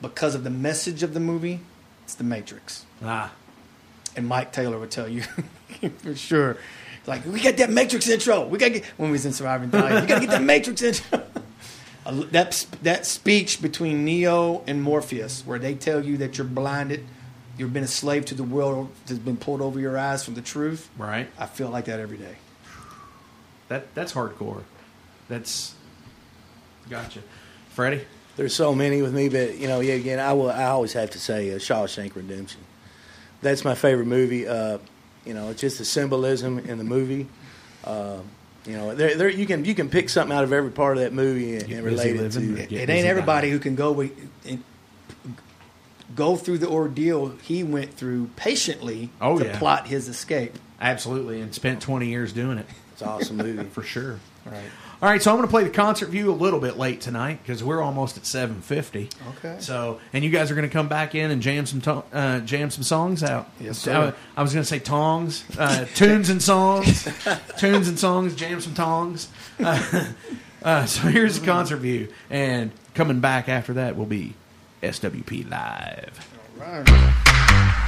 because 0.00 0.34
of 0.34 0.44
the 0.44 0.50
message 0.50 1.02
of 1.02 1.12
the 1.14 1.20
movie, 1.20 1.60
it's 2.04 2.14
The 2.14 2.24
Matrix. 2.24 2.84
ah, 3.04 3.32
And 4.16 4.26
Mike 4.26 4.52
Taylor 4.52 4.78
would 4.78 4.90
tell 4.90 5.08
you 5.08 5.22
for 5.98 6.14
sure. 6.14 6.56
Like 7.06 7.24
we 7.26 7.40
got 7.40 7.56
that 7.56 7.70
Matrix 7.70 8.08
intro. 8.08 8.46
We 8.46 8.58
got 8.58 8.66
to 8.66 8.80
get 8.80 8.84
when 8.96 9.08
we 9.10 9.12
was 9.12 9.26
in 9.26 9.32
Surviving 9.32 9.70
Die. 9.70 10.00
We 10.00 10.06
got 10.06 10.14
to 10.14 10.20
get 10.20 10.30
that 10.30 10.42
Matrix 10.42 10.82
intro. 10.82 11.22
That 12.04 12.66
that 12.82 13.06
speech 13.06 13.62
between 13.62 14.04
Neo 14.04 14.64
and 14.66 14.82
Morpheus, 14.82 15.46
where 15.46 15.60
they 15.60 15.76
tell 15.76 16.04
you 16.04 16.16
that 16.16 16.36
you're 16.36 16.44
blinded, 16.48 17.06
you've 17.56 17.72
been 17.72 17.84
a 17.84 17.88
slave 17.88 18.24
to 18.24 18.34
the 18.34 18.42
world 18.42 18.90
that's 19.06 19.20
been 19.20 19.36
pulled 19.36 19.60
over 19.62 19.78
your 19.78 19.96
eyes 19.96 20.24
from 20.24 20.34
the 20.34 20.42
truth. 20.42 20.90
right. 20.98 21.28
I 21.38 21.46
feel 21.46 21.70
like 21.70 21.84
that 21.84 22.00
every 22.00 22.18
day. 22.18 22.34
That 23.68 23.94
that's 23.94 24.12
hardcore. 24.12 24.64
That's 25.28 25.76
gotcha. 26.90 27.20
Freddie. 27.70 28.04
There's 28.34 28.54
so 28.54 28.74
many 28.74 29.00
with 29.00 29.14
me, 29.14 29.28
but 29.28 29.58
you 29.58 29.68
know, 29.68 29.78
yeah, 29.78 29.94
again, 29.94 30.18
I 30.18 30.32
will. 30.32 30.50
I 30.50 30.64
always 30.64 30.94
have 30.94 31.10
to 31.10 31.20
say 31.20 31.52
uh, 31.52 31.58
Shawshank 31.58 32.16
Redemption. 32.16 32.62
That's 33.42 33.64
my 33.64 33.74
favorite 33.74 34.06
movie. 34.06 34.46
Uh, 34.46 34.78
you 35.24 35.34
know, 35.34 35.50
it's 35.50 35.60
just 35.60 35.78
the 35.78 35.84
symbolism 35.84 36.58
in 36.60 36.78
the 36.78 36.84
movie. 36.84 37.26
Uh, 37.84 38.18
you 38.64 38.74
know, 38.76 38.94
there, 38.94 39.16
there 39.16 39.28
you 39.28 39.46
can 39.46 39.64
you 39.64 39.74
can 39.74 39.88
pick 39.90 40.08
something 40.08 40.36
out 40.36 40.44
of 40.44 40.52
every 40.52 40.70
part 40.70 40.96
of 40.96 41.02
that 41.02 41.12
movie 41.12 41.56
and, 41.56 41.66
Get 41.66 41.76
and 41.78 41.84
relate 41.86 42.16
it 42.16 42.32
to. 42.32 42.56
It, 42.62 42.72
it 42.72 42.88
ain't 42.90 43.06
everybody 43.06 43.50
who 43.50 43.58
can 43.58 43.74
go 43.74 43.90
with, 43.92 44.12
and 44.46 44.62
go 46.14 46.36
through 46.36 46.58
the 46.58 46.68
ordeal 46.68 47.28
he 47.42 47.64
went 47.64 47.94
through 47.94 48.28
patiently 48.36 49.10
Oh, 49.20 49.38
to 49.38 49.46
yeah. 49.46 49.58
plot 49.58 49.86
his 49.88 50.08
escape. 50.08 50.58
Absolutely, 50.80 51.40
and 51.40 51.54
spent 51.54 51.80
20 51.80 52.06
years 52.08 52.32
doing 52.32 52.58
it 52.58 52.66
It's 52.91 52.91
an 53.02 53.08
awesome 53.08 53.36
movie. 53.36 53.64
for 53.64 53.82
sure. 53.82 54.18
Right. 54.44 54.62
All 55.02 55.08
right, 55.08 55.20
so 55.20 55.32
I'm 55.32 55.36
going 55.36 55.48
to 55.48 55.50
play 55.50 55.64
the 55.64 55.70
concert 55.70 56.10
view 56.10 56.30
a 56.30 56.34
little 56.34 56.60
bit 56.60 56.78
late 56.78 57.00
tonight 57.00 57.40
because 57.42 57.62
we're 57.64 57.82
almost 57.82 58.16
at 58.16 58.22
7:50. 58.22 59.10
Okay. 59.38 59.56
So, 59.58 59.98
and 60.12 60.22
you 60.22 60.30
guys 60.30 60.50
are 60.52 60.54
going 60.54 60.68
to 60.68 60.72
come 60.72 60.86
back 60.86 61.16
in 61.16 61.32
and 61.32 61.42
jam 61.42 61.66
some 61.66 61.80
to- 61.80 62.04
uh, 62.12 62.38
jam 62.40 62.70
some 62.70 62.84
songs 62.84 63.24
out. 63.24 63.50
Yes, 63.58 63.86
I, 63.88 63.92
sir. 64.10 64.14
I 64.36 64.42
was 64.42 64.52
going 64.52 64.62
to 64.62 64.68
say 64.68 64.78
tongs, 64.78 65.44
uh, 65.58 65.86
tunes 65.94 66.30
and 66.30 66.40
songs, 66.40 67.08
tunes 67.58 67.88
and 67.88 67.98
songs, 67.98 68.36
jam 68.36 68.60
some 68.60 68.74
tongs. 68.74 69.28
Uh, 69.58 70.12
uh, 70.62 70.86
so 70.86 71.08
here's 71.08 71.40
the 71.40 71.46
concert 71.46 71.78
view, 71.78 72.06
and 72.30 72.70
coming 72.94 73.18
back 73.18 73.48
after 73.48 73.72
that 73.74 73.96
will 73.96 74.06
be 74.06 74.34
SWP 74.84 75.50
live. 75.50 77.21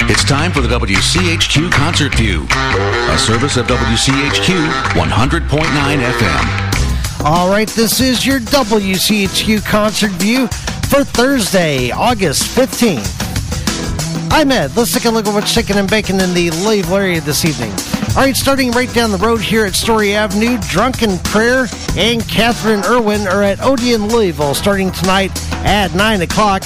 It's 0.06 0.22
time 0.22 0.52
for 0.52 0.60
the 0.60 0.68
WCHQ 0.68 1.72
Concert 1.72 2.14
View, 2.16 2.46
a 2.50 3.18
service 3.18 3.56
of 3.56 3.66
WCHQ 3.66 4.68
100.9 4.92 5.48
FM. 5.48 7.24
All 7.24 7.48
right, 7.48 7.66
this 7.68 8.00
is 8.00 8.26
your 8.26 8.38
WCHQ 8.40 9.64
concert 9.64 10.10
view 10.12 10.46
for 10.90 11.04
Thursday, 11.04 11.90
August 11.90 12.54
15th. 12.54 14.30
I'm 14.30 14.52
Ed. 14.52 14.76
Let's 14.76 14.92
take 14.92 15.06
a 15.06 15.10
look 15.10 15.26
at 15.26 15.32
what's 15.32 15.54
chicken 15.54 15.78
and 15.78 15.88
bacon 15.88 16.20
in 16.20 16.34
the 16.34 16.50
Louisville 16.50 16.96
area 16.96 17.22
this 17.22 17.46
evening. 17.46 17.72
All 18.14 18.24
right, 18.24 18.36
starting 18.36 18.72
right 18.72 18.92
down 18.92 19.10
the 19.10 19.16
road 19.16 19.40
here 19.40 19.64
at 19.64 19.74
Story 19.74 20.14
Avenue, 20.14 20.58
Drunken 20.68 21.18
Prayer 21.20 21.66
and 21.96 22.22
Catherine 22.28 22.84
Irwin 22.84 23.26
are 23.26 23.42
at 23.42 23.58
Odeon, 23.62 24.08
Louisville, 24.08 24.52
starting 24.52 24.92
tonight 24.92 25.30
at 25.64 25.94
9 25.94 26.20
o'clock. 26.20 26.62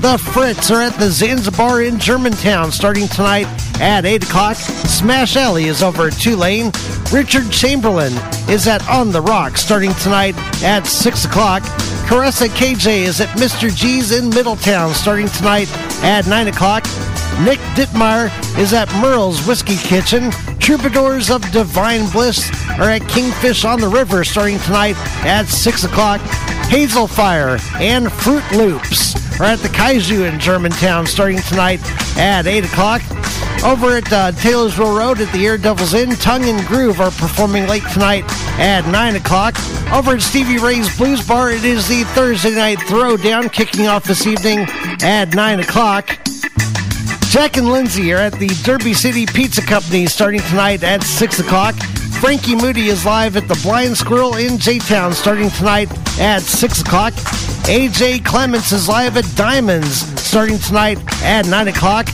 The 0.00 0.16
Fritz 0.16 0.70
are 0.70 0.80
at 0.80 0.94
the 0.94 1.10
Zanzibar 1.10 1.82
in 1.82 1.98
Germantown, 1.98 2.72
starting 2.72 3.06
tonight 3.06 3.46
at 3.82 4.06
8 4.06 4.24
o'clock. 4.24 4.56
Smash 4.56 5.36
Alley 5.36 5.66
is 5.66 5.82
over 5.82 6.06
at 6.06 6.14
Tulane. 6.14 6.72
Richard 7.12 7.50
Chamberlain 7.50 8.14
is 8.48 8.66
at 8.66 8.88
On 8.88 9.12
the 9.12 9.20
Rock, 9.20 9.58
starting 9.58 9.92
tonight 9.96 10.34
at 10.64 10.86
6 10.86 11.26
o'clock. 11.26 11.62
Caressa 12.08 12.48
KJ 12.48 13.02
is 13.02 13.20
at 13.20 13.28
Mr. 13.36 13.68
G's 13.76 14.12
in 14.12 14.30
Middletown 14.30 14.94
starting 14.94 15.28
tonight 15.28 15.70
at 16.02 16.26
9 16.26 16.48
o'clock. 16.48 16.84
Nick 17.44 17.58
Dittmeier 17.76 18.30
is 18.58 18.72
at 18.72 18.88
Merle's 19.02 19.46
Whiskey 19.46 19.76
Kitchen. 19.76 20.30
Troubadours 20.58 21.30
of 21.30 21.42
Divine 21.52 22.08
Bliss 22.08 22.50
are 22.78 22.88
at 22.88 23.02
Kingfish 23.02 23.66
on 23.66 23.80
the 23.80 23.88
River 23.88 24.24
starting 24.24 24.58
tonight 24.60 24.96
at 25.26 25.44
6 25.44 25.84
o'clock. 25.84 26.22
Hazel 26.70 27.06
Fire 27.06 27.58
and 27.74 28.10
Fruit 28.10 28.50
Loops 28.52 29.29
are 29.40 29.44
at 29.44 29.58
the 29.60 29.68
Kaiju 29.68 30.30
in 30.30 30.38
Germantown 30.38 31.06
starting 31.06 31.40
tonight 31.40 31.80
at 32.18 32.46
8 32.46 32.64
o'clock. 32.66 33.00
Over 33.64 33.96
at 33.96 34.12
uh, 34.12 34.32
Taylorsville 34.32 34.94
Road 34.96 35.18
at 35.20 35.32
the 35.32 35.46
Air 35.46 35.56
Devils 35.56 35.94
Inn, 35.94 36.10
Tongue 36.16 36.44
and 36.44 36.66
Groove 36.66 37.00
are 37.00 37.10
performing 37.10 37.66
late 37.66 37.82
tonight 37.92 38.24
at 38.58 38.86
9 38.86 39.16
o'clock. 39.16 39.56
Over 39.92 40.12
at 40.12 40.22
Stevie 40.22 40.58
Ray's 40.58 40.94
Blues 40.98 41.26
Bar, 41.26 41.52
it 41.52 41.64
is 41.64 41.88
the 41.88 42.04
Thursday 42.14 42.54
night 42.54 42.78
throwdown 42.80 43.50
kicking 43.50 43.86
off 43.86 44.04
this 44.04 44.26
evening 44.26 44.66
at 45.02 45.34
9 45.34 45.60
o'clock. 45.60 46.06
Jack 47.30 47.56
and 47.56 47.68
Lindsay 47.68 48.12
are 48.12 48.18
at 48.18 48.34
the 48.34 48.48
Derby 48.62 48.92
City 48.92 49.24
Pizza 49.24 49.62
Company 49.62 50.04
starting 50.06 50.42
tonight 50.42 50.82
at 50.82 51.02
6 51.02 51.40
o'clock. 51.40 51.74
Frankie 52.20 52.56
Moody 52.56 52.88
is 52.88 53.06
live 53.06 53.38
at 53.38 53.48
the 53.48 53.58
Blind 53.62 53.96
Squirrel 53.96 54.36
in 54.36 54.58
J-Town 54.58 55.14
starting 55.14 55.48
tonight 55.50 55.90
at 56.18 56.42
6 56.42 56.82
o'clock. 56.82 57.14
AJ 57.64 58.24
Clements 58.24 58.72
is 58.72 58.88
live 58.88 59.16
at 59.16 59.24
Diamonds 59.36 60.00
starting 60.20 60.58
tonight 60.58 60.98
at 61.22 61.46
9 61.46 61.68
o'clock. 61.68 62.06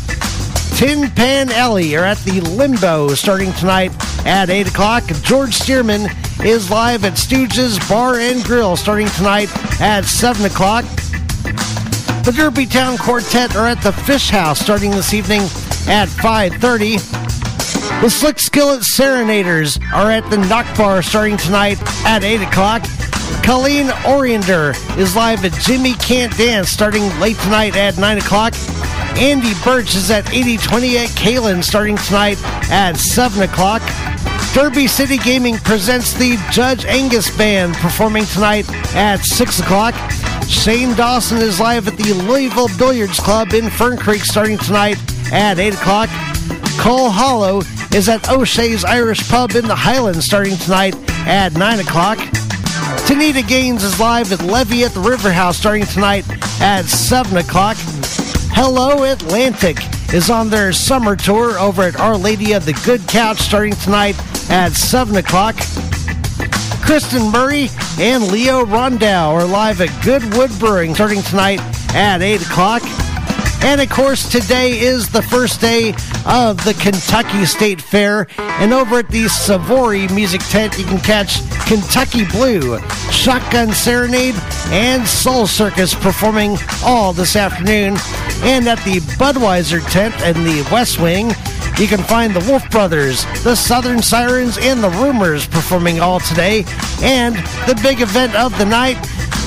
Tin 0.77 1.11
Pan 1.11 1.51
Alley 1.51 1.97
are 1.97 2.05
at 2.05 2.19
the 2.19 2.41
Limbo 2.43 3.09
starting 3.15 3.53
tonight 3.55 3.93
at 4.27 4.51
8 4.51 4.69
o'clock. 4.69 5.05
George 5.23 5.55
Stearman 5.55 6.09
is 6.45 6.71
live 6.71 7.05
at 7.05 7.15
Stooges 7.15 7.79
Bar 7.89 8.17
and 8.17 8.45
Grill 8.45 8.77
starting 8.77 9.09
tonight 9.09 9.49
at 9.81 10.05
7 10.05 10.45
o'clock. 10.45 10.85
The 12.25 12.35
Derby 12.37 12.67
Town 12.67 12.99
Quartet 12.99 13.57
are 13.57 13.67
at 13.67 13.81
the 13.83 13.93
Fish 13.93 14.29
House 14.29 14.61
starting 14.61 14.91
this 14.91 15.15
evening 15.15 15.43
at 15.89 16.09
5.30. 16.09 18.03
The 18.03 18.11
Slick 18.11 18.39
Skillet 18.39 18.85
Serenaders 18.85 19.79
are 19.95 20.11
at 20.11 20.29
the 20.29 20.37
Knock 20.37 20.67
Bar 20.77 21.03
starting 21.03 21.37
tonight 21.39 21.79
at 22.05 22.25
8 22.25 22.43
o'clock. 22.43 22.83
Colleen 23.43 23.87
Oriender 24.05 24.75
is 24.99 25.15
live 25.15 25.45
at 25.45 25.53
Jimmy 25.61 25.95
Can't 25.95 26.37
Dance 26.37 26.69
starting 26.69 27.03
late 27.21 27.37
tonight 27.39 27.77
at 27.77 27.97
9 27.97 28.19
o'clock. 28.19 28.55
Andy 29.17 29.53
Birch 29.65 29.95
is 29.95 30.11
at 30.11 30.29
8020 30.31 30.99
at 30.99 31.09
Kalen 31.11 31.63
starting 31.63 31.97
tonight 31.97 32.39
at 32.71 32.97
7 32.97 33.43
o'clock. 33.43 33.83
Derby 34.53 34.87
City 34.87 35.19
Gaming 35.19 35.57
presents 35.59 36.13
the 36.13 36.37
Judge 36.51 36.85
Angus 36.87 37.35
Band 37.37 37.75
performing 37.75 38.25
tonight 38.27 38.69
at 38.95 39.19
6 39.25 39.61
o'clock. 39.61 39.95
Shane 40.49 40.95
Dawson 40.95 41.39
is 41.39 41.61
live 41.61 41.89
at 41.89 41.97
the 41.97 42.13
Louisville 42.13 42.69
Billiards 42.79 43.21
Club 43.21 43.53
in 43.53 43.71
Fern 43.71 43.97
Creek 43.97 44.23
starting 44.23 44.59
tonight 44.59 44.97
at 45.33 45.59
8 45.59 45.75
o'clock. 45.75 46.09
Cole 46.79 47.11
Hollow 47.11 47.63
is 47.93 48.09
at 48.09 48.29
O'Shea's 48.29 48.85
Irish 48.85 49.29
Pub 49.29 49.53
in 49.53 49.67
the 49.67 49.75
Highlands 49.75 50.25
starting 50.25 50.57
tonight 50.57 50.95
at 51.27 51.55
9 51.55 51.81
o'clock. 51.81 52.19
Tanita 53.07 53.47
Gaines 53.47 53.85
is 53.85 54.01
live 54.01 54.33
at 54.33 54.43
Levee 54.43 54.83
at 54.83 54.91
the 54.91 54.99
River 54.99 55.31
House 55.31 55.57
starting 55.57 55.87
tonight 55.87 56.25
at 56.61 56.87
7 56.87 57.37
o'clock. 57.37 57.77
Hello 58.51 59.05
Atlantic 59.05 59.79
is 60.13 60.29
on 60.29 60.51
their 60.51 60.73
summer 60.73 61.15
tour 61.15 61.57
over 61.57 61.85
at 61.85 62.01
Our 62.01 62.17
Lady 62.17 62.53
of 62.53 62.65
the 62.65 62.73
Good 62.85 63.07
Couch 63.07 63.39
starting 63.39 63.75
tonight 63.77 64.17
at 64.51 64.73
7 64.73 65.15
o'clock. 65.19 65.55
Kristen 66.83 67.31
Murray 67.31 67.69
and 68.01 68.27
Leo 68.27 68.65
Rondow 68.65 69.31
are 69.31 69.45
live 69.45 69.81
at 69.81 70.05
Goodwood 70.05 70.51
Brewing 70.59 70.93
starting 70.93 71.23
tonight 71.23 71.61
at 71.95 72.23
8 72.23 72.43
o'clock. 72.43 72.83
And 73.67 73.81
of 73.81 73.91
course, 73.91 74.31
today 74.31 74.79
is 74.79 75.09
the 75.09 75.23
first 75.23 75.61
day 75.61 75.89
of 76.25 76.65
the 76.65 76.73
Kentucky 76.81 77.45
State 77.47 77.83
Fair. 77.83 78.29
And 78.39 78.73
over 78.73 79.01
at 79.01 79.09
the 79.09 79.27
Savory 79.29 80.07
Music 80.07 80.41
Tent, 80.43 80.79
you 80.79 80.85
can 80.85 81.01
catch 81.01 81.41
Kentucky 81.67 82.25
Blue, 82.27 82.79
Shotgun 83.11 83.73
Serenade, 83.73 84.37
and 84.69 85.05
Soul 85.05 85.49
Circus 85.49 85.95
performing 85.95 86.57
all 86.85 87.13
this 87.13 87.35
afternoon. 87.35 87.97
And 88.45 88.69
at 88.69 88.79
the 88.85 89.01
Budweiser 89.19 89.85
tent 89.91 90.15
in 90.23 90.45
the 90.45 90.67
West 90.71 91.01
Wing, 91.01 91.31
you 91.77 91.89
can 91.89 92.05
find 92.05 92.35
the 92.35 92.49
Wolf 92.49 92.71
Brothers, 92.71 93.25
the 93.43 93.57
Southern 93.57 94.01
Sirens, 94.01 94.59
and 94.59 94.81
the 94.81 94.91
Rumors 94.91 95.45
performing 95.45 95.99
all 95.99 96.21
today. 96.21 96.65
And 97.03 97.35
the 97.67 97.79
big 97.83 98.01
event 98.01 98.37
of 98.37 98.57
the 98.59 98.65
night, 98.65 98.97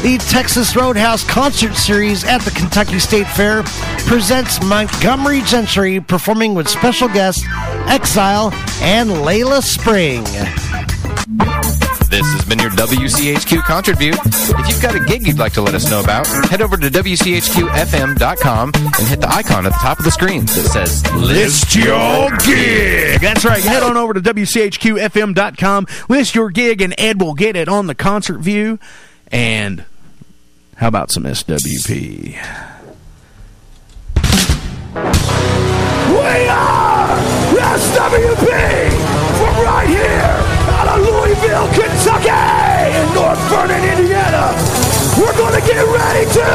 the 0.02 0.18
Texas 0.30 0.76
Roadhouse 0.76 1.24
Concert 1.24 1.76
Series 1.76 2.24
at 2.24 2.42
the 2.42 2.52
Kentucky 2.52 3.00
State 3.00 3.28
Fair 3.28 3.64
presents 4.08 4.64
Montgomery 4.64 5.42
Gentry 5.42 6.00
performing 6.00 6.54
with 6.54 6.70
special 6.70 7.10
guests 7.10 7.44
Exile 7.88 8.52
and 8.82 9.10
Layla 9.10 9.62
Spring. 9.62 10.24
This 12.10 12.26
has 12.32 12.46
been 12.46 12.60
your 12.60 12.72
WCHQ 12.72 13.62
Concert 13.64 13.98
View. 13.98 14.14
If 14.14 14.70
you've 14.70 14.82
got 14.82 14.96
a 14.96 15.00
gig 15.00 15.28
you'd 15.28 15.38
like 15.38 15.54
to 15.54 15.62
let 15.62 15.76
us 15.76 15.92
know 15.92 16.00
about, 16.00 16.26
head 16.48 16.62
over 16.62 16.76
to 16.78 16.90
WCHQFM.com 16.90 18.72
and 18.76 19.08
hit 19.08 19.22
the 19.22 19.30
icon 19.30 19.66
at 19.66 19.74
the 19.74 19.80
top 19.80 20.00
of 20.00 20.06
the 20.06 20.12
screen 20.12 20.46
that 20.46 20.70
says 20.72 21.06
List 21.14 21.76
your 21.76 22.30
gig. 22.38 23.22
That's 23.22 23.46
right. 23.46 23.62
Head 23.62 23.84
on 23.84 23.98
over 23.98 24.14
to 24.14 24.22
WCHQFM.com, 24.22 25.88
list 26.08 26.36
your 26.36 26.50
gig, 26.50 26.82
and 26.82 26.96
Ed 26.98 27.22
will 27.22 27.36
get 27.36 27.56
it 27.56 27.68
on 27.68 27.88
the 27.88 27.96
concert 27.96 28.40
view. 28.40 28.80
And 29.32 29.86
how 30.80 30.88
about 30.88 31.12
some 31.12 31.24
SWP? 31.24 32.40
We 34.96 36.48
are 36.48 37.20
SWP 37.76 38.48
from 39.38 39.56
right 39.66 39.88
here 39.90 40.40
out 40.80 40.88
of 40.88 41.00
Louisville, 41.04 41.68
Kentucky, 41.76 42.32
in 42.96 43.14
North 43.14 43.40
Vernon, 43.50 43.84
Indiana. 43.84 44.56
We're 45.20 45.36
going 45.36 45.60
to 45.60 45.68
get 45.68 45.84
ready 45.84 46.26
to 46.32 46.48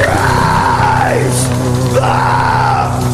rise 0.00 1.48
the 1.92 3.05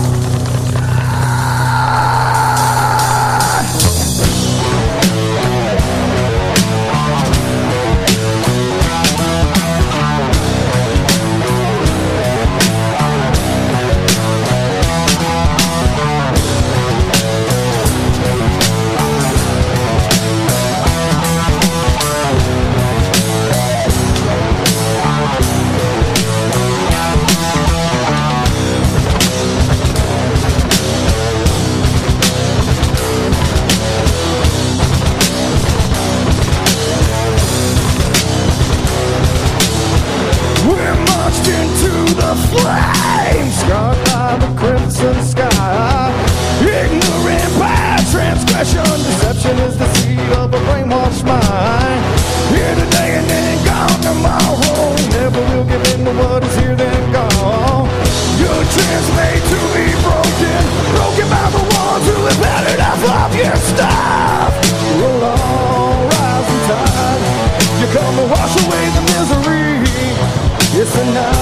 flames, 42.36 43.54
scarred 43.60 43.98
by 44.08 44.36
the 44.40 44.50
crimson 44.58 45.16
sky. 45.22 46.08
Ignorant 46.62 47.52
by 47.58 48.00
transgression, 48.10 48.86
deception 49.04 49.58
is 49.66 49.76
the 49.76 49.88
seed 49.94 50.30
of 50.40 50.54
a 50.54 50.60
brainwashed 50.66 51.24
mind. 51.26 52.02
Here 52.52 52.74
today 52.74 53.10
and 53.18 53.26
then 53.28 53.64
gone 53.64 54.00
tomorrow, 54.00 54.96
never 55.12 55.40
will 55.50 55.64
give 55.64 55.84
in 55.92 56.04
to 56.06 56.12
what 56.20 56.44
is 56.44 56.54
here 56.56 56.76
then 56.76 57.12
gone. 57.12 57.88
Your 58.40 58.60
chance 58.74 59.08
made 59.18 59.44
to 59.52 59.60
be 59.76 59.86
broken, 60.00 60.62
broken 60.96 61.26
by 61.28 61.46
the 61.52 61.64
ones 61.68 62.04
who 62.08 62.18
have 62.28 62.42
had 62.48 62.64
enough 62.74 63.02
of 63.20 63.30
your 63.36 63.56
stuff. 63.70 64.52
Roll 65.00 65.24
on, 65.24 66.08
rise 66.08 66.48
and 66.54 66.62
tide, 66.68 67.22
you 67.80 67.86
come 67.92 68.14
to 68.16 68.26
wash 68.32 68.54
away 68.64 68.84
the 68.96 69.02
misery. 69.12 69.62
It's 70.74 70.96
enough. 70.96 71.41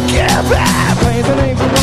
forgive 0.00 0.50
me. 0.50 0.56
Praise 1.02 1.26
the 1.26 1.36
name 1.36 1.79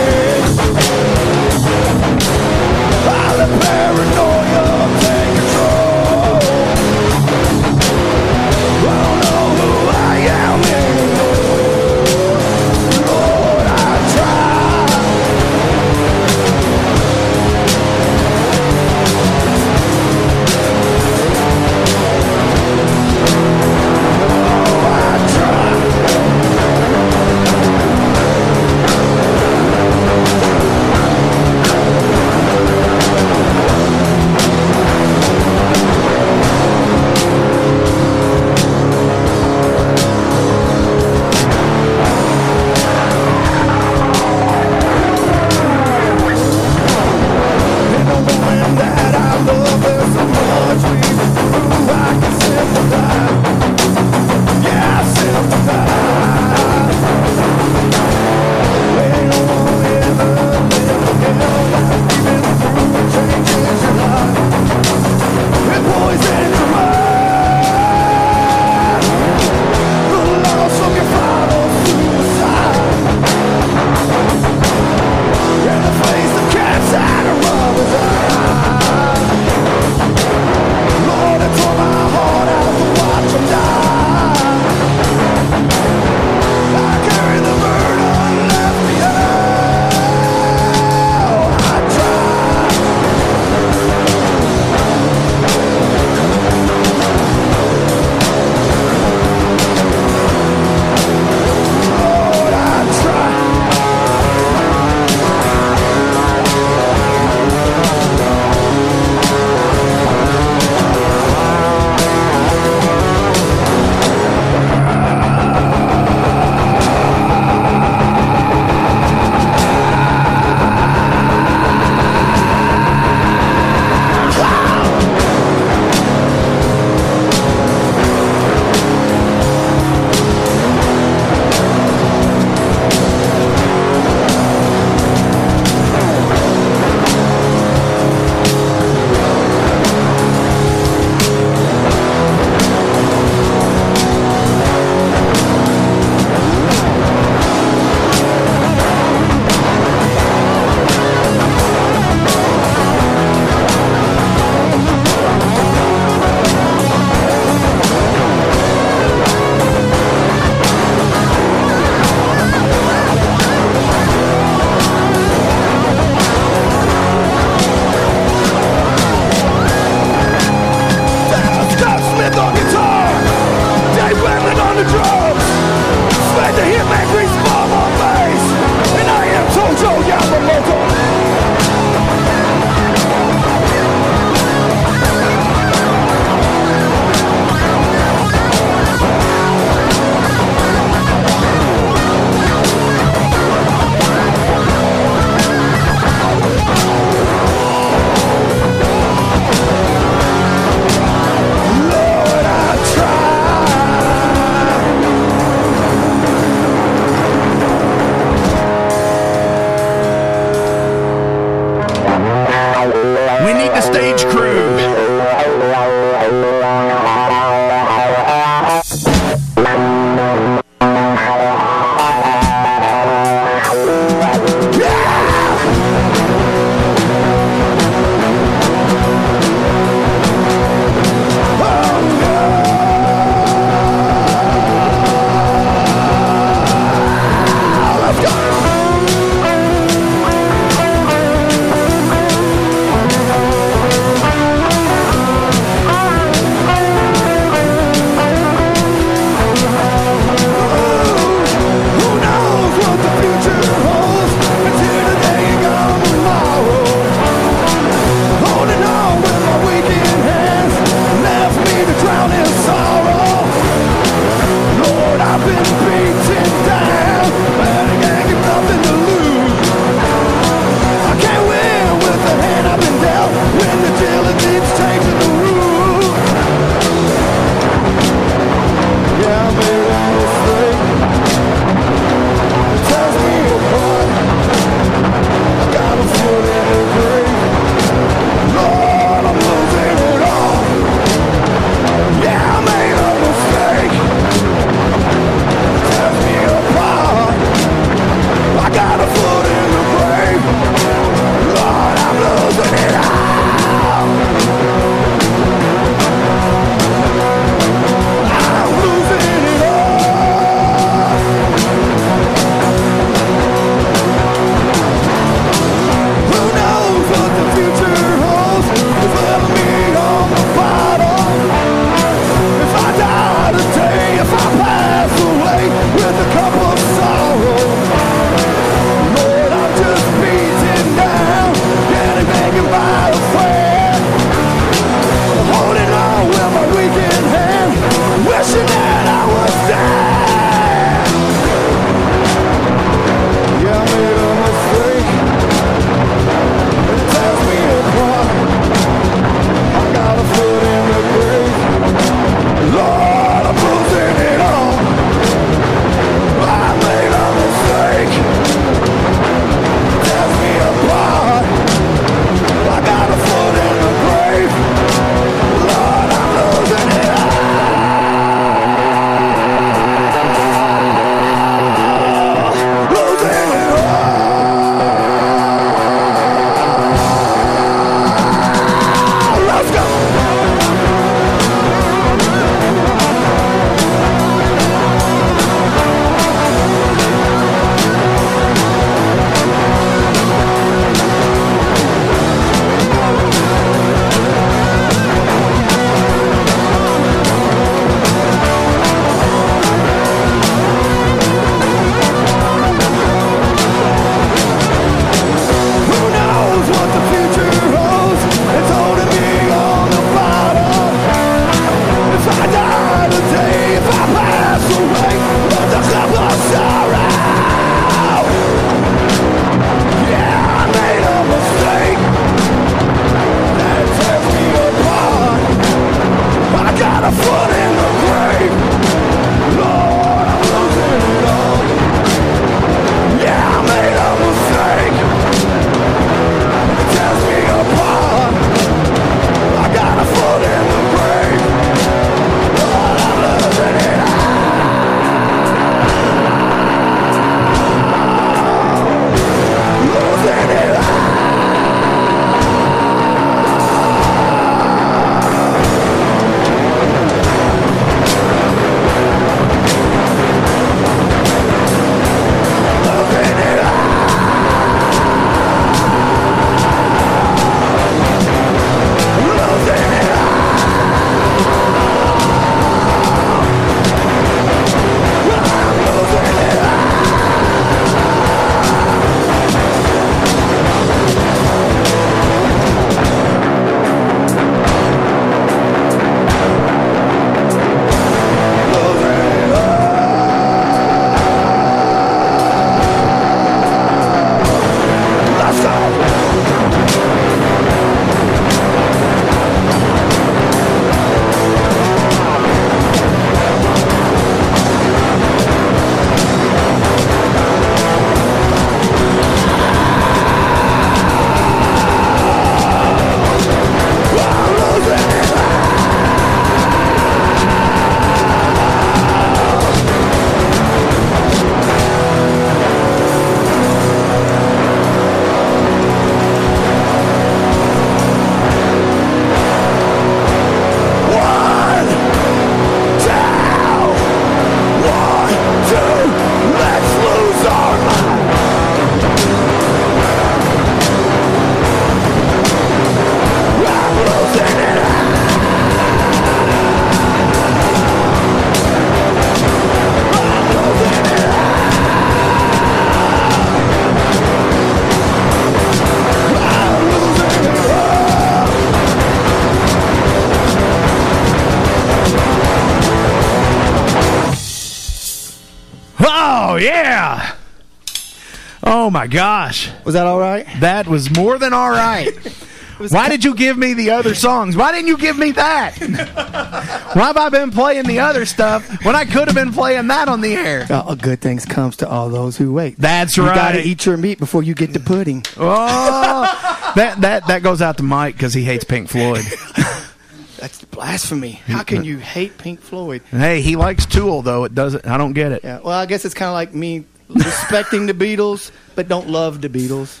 gosh. 569.12 569.70
Was 569.84 569.94
that 569.94 570.06
all 570.06 570.18
right? 570.18 570.46
That 570.60 570.86
was 570.86 571.14
more 571.14 571.38
than 571.38 571.52
all 571.52 571.70
right. 571.70 572.10
Why 572.90 573.08
did 573.08 573.22
you 573.22 573.34
give 573.34 573.56
me 573.56 573.74
the 573.74 573.90
other 573.90 574.14
songs? 574.14 574.56
Why 574.56 574.72
didn't 574.72 574.88
you 574.88 574.96
give 574.96 575.16
me 575.16 575.30
that? 575.32 575.78
Why 576.94 577.06
have 577.06 577.16
I 577.16 577.28
been 577.28 577.50
playing 577.50 577.84
the 577.84 578.00
other 578.00 578.24
stuff 578.26 578.84
when 578.84 578.96
I 578.96 579.04
could 579.04 579.28
have 579.28 579.34
been 579.34 579.52
playing 579.52 579.86
that 579.88 580.08
on 580.08 580.20
the 580.20 580.34
air? 580.34 580.66
Uh, 580.68 580.82
all 580.82 580.96
good 580.96 581.20
things 581.20 581.44
comes 581.44 581.76
to 581.76 581.88
all 581.88 582.08
those 582.08 582.36
who 582.36 582.52
wait. 582.52 582.76
That's 582.78 583.16
you 583.16 583.24
right. 583.24 583.34
You 583.34 583.40
gotta 583.40 583.68
eat 583.68 583.86
your 583.86 583.96
meat 583.96 584.18
before 584.18 584.42
you 584.42 584.54
get 584.54 584.72
the 584.72 584.80
pudding. 584.80 585.24
Oh, 585.36 586.72
that 586.74 587.00
that 587.02 587.26
that 587.28 587.42
goes 587.42 587.62
out 587.62 587.76
to 587.76 587.82
Mike 587.82 588.16
because 588.16 588.34
he 588.34 588.42
hates 588.42 588.64
Pink 588.64 588.88
Floyd. 588.88 589.24
That's 590.38 590.64
blasphemy. 590.64 591.32
How 591.46 591.62
can 591.62 591.84
you 591.84 591.98
hate 591.98 592.36
Pink 592.36 592.60
Floyd? 592.60 593.02
Hey, 593.12 593.42
he 593.42 593.54
likes 593.54 593.86
Tool 593.86 594.22
though. 594.22 594.42
It 594.42 594.56
doesn't. 594.56 594.84
I 594.88 594.98
don't 594.98 595.12
get 595.12 595.30
it. 595.30 595.44
Yeah. 595.44 595.60
Well, 595.60 595.78
I 595.78 595.86
guess 595.86 596.04
it's 596.04 596.14
kind 596.14 596.28
of 596.28 596.34
like 596.34 596.52
me 596.52 596.84
respecting 597.24 597.86
the 597.86 597.94
Beatles, 597.94 598.50
but 598.74 598.88
don't 598.88 599.08
love 599.08 599.40
the 599.40 599.48
Beatles. 599.48 600.00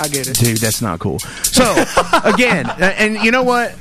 I 0.00 0.08
get 0.08 0.28
it. 0.28 0.36
Dude, 0.36 0.58
that's 0.58 0.82
not 0.82 0.98
cool. 0.98 1.18
So, 1.20 1.84
again, 2.24 2.68
and 2.78 3.16
you 3.16 3.30
know 3.30 3.42
what? 3.44 3.74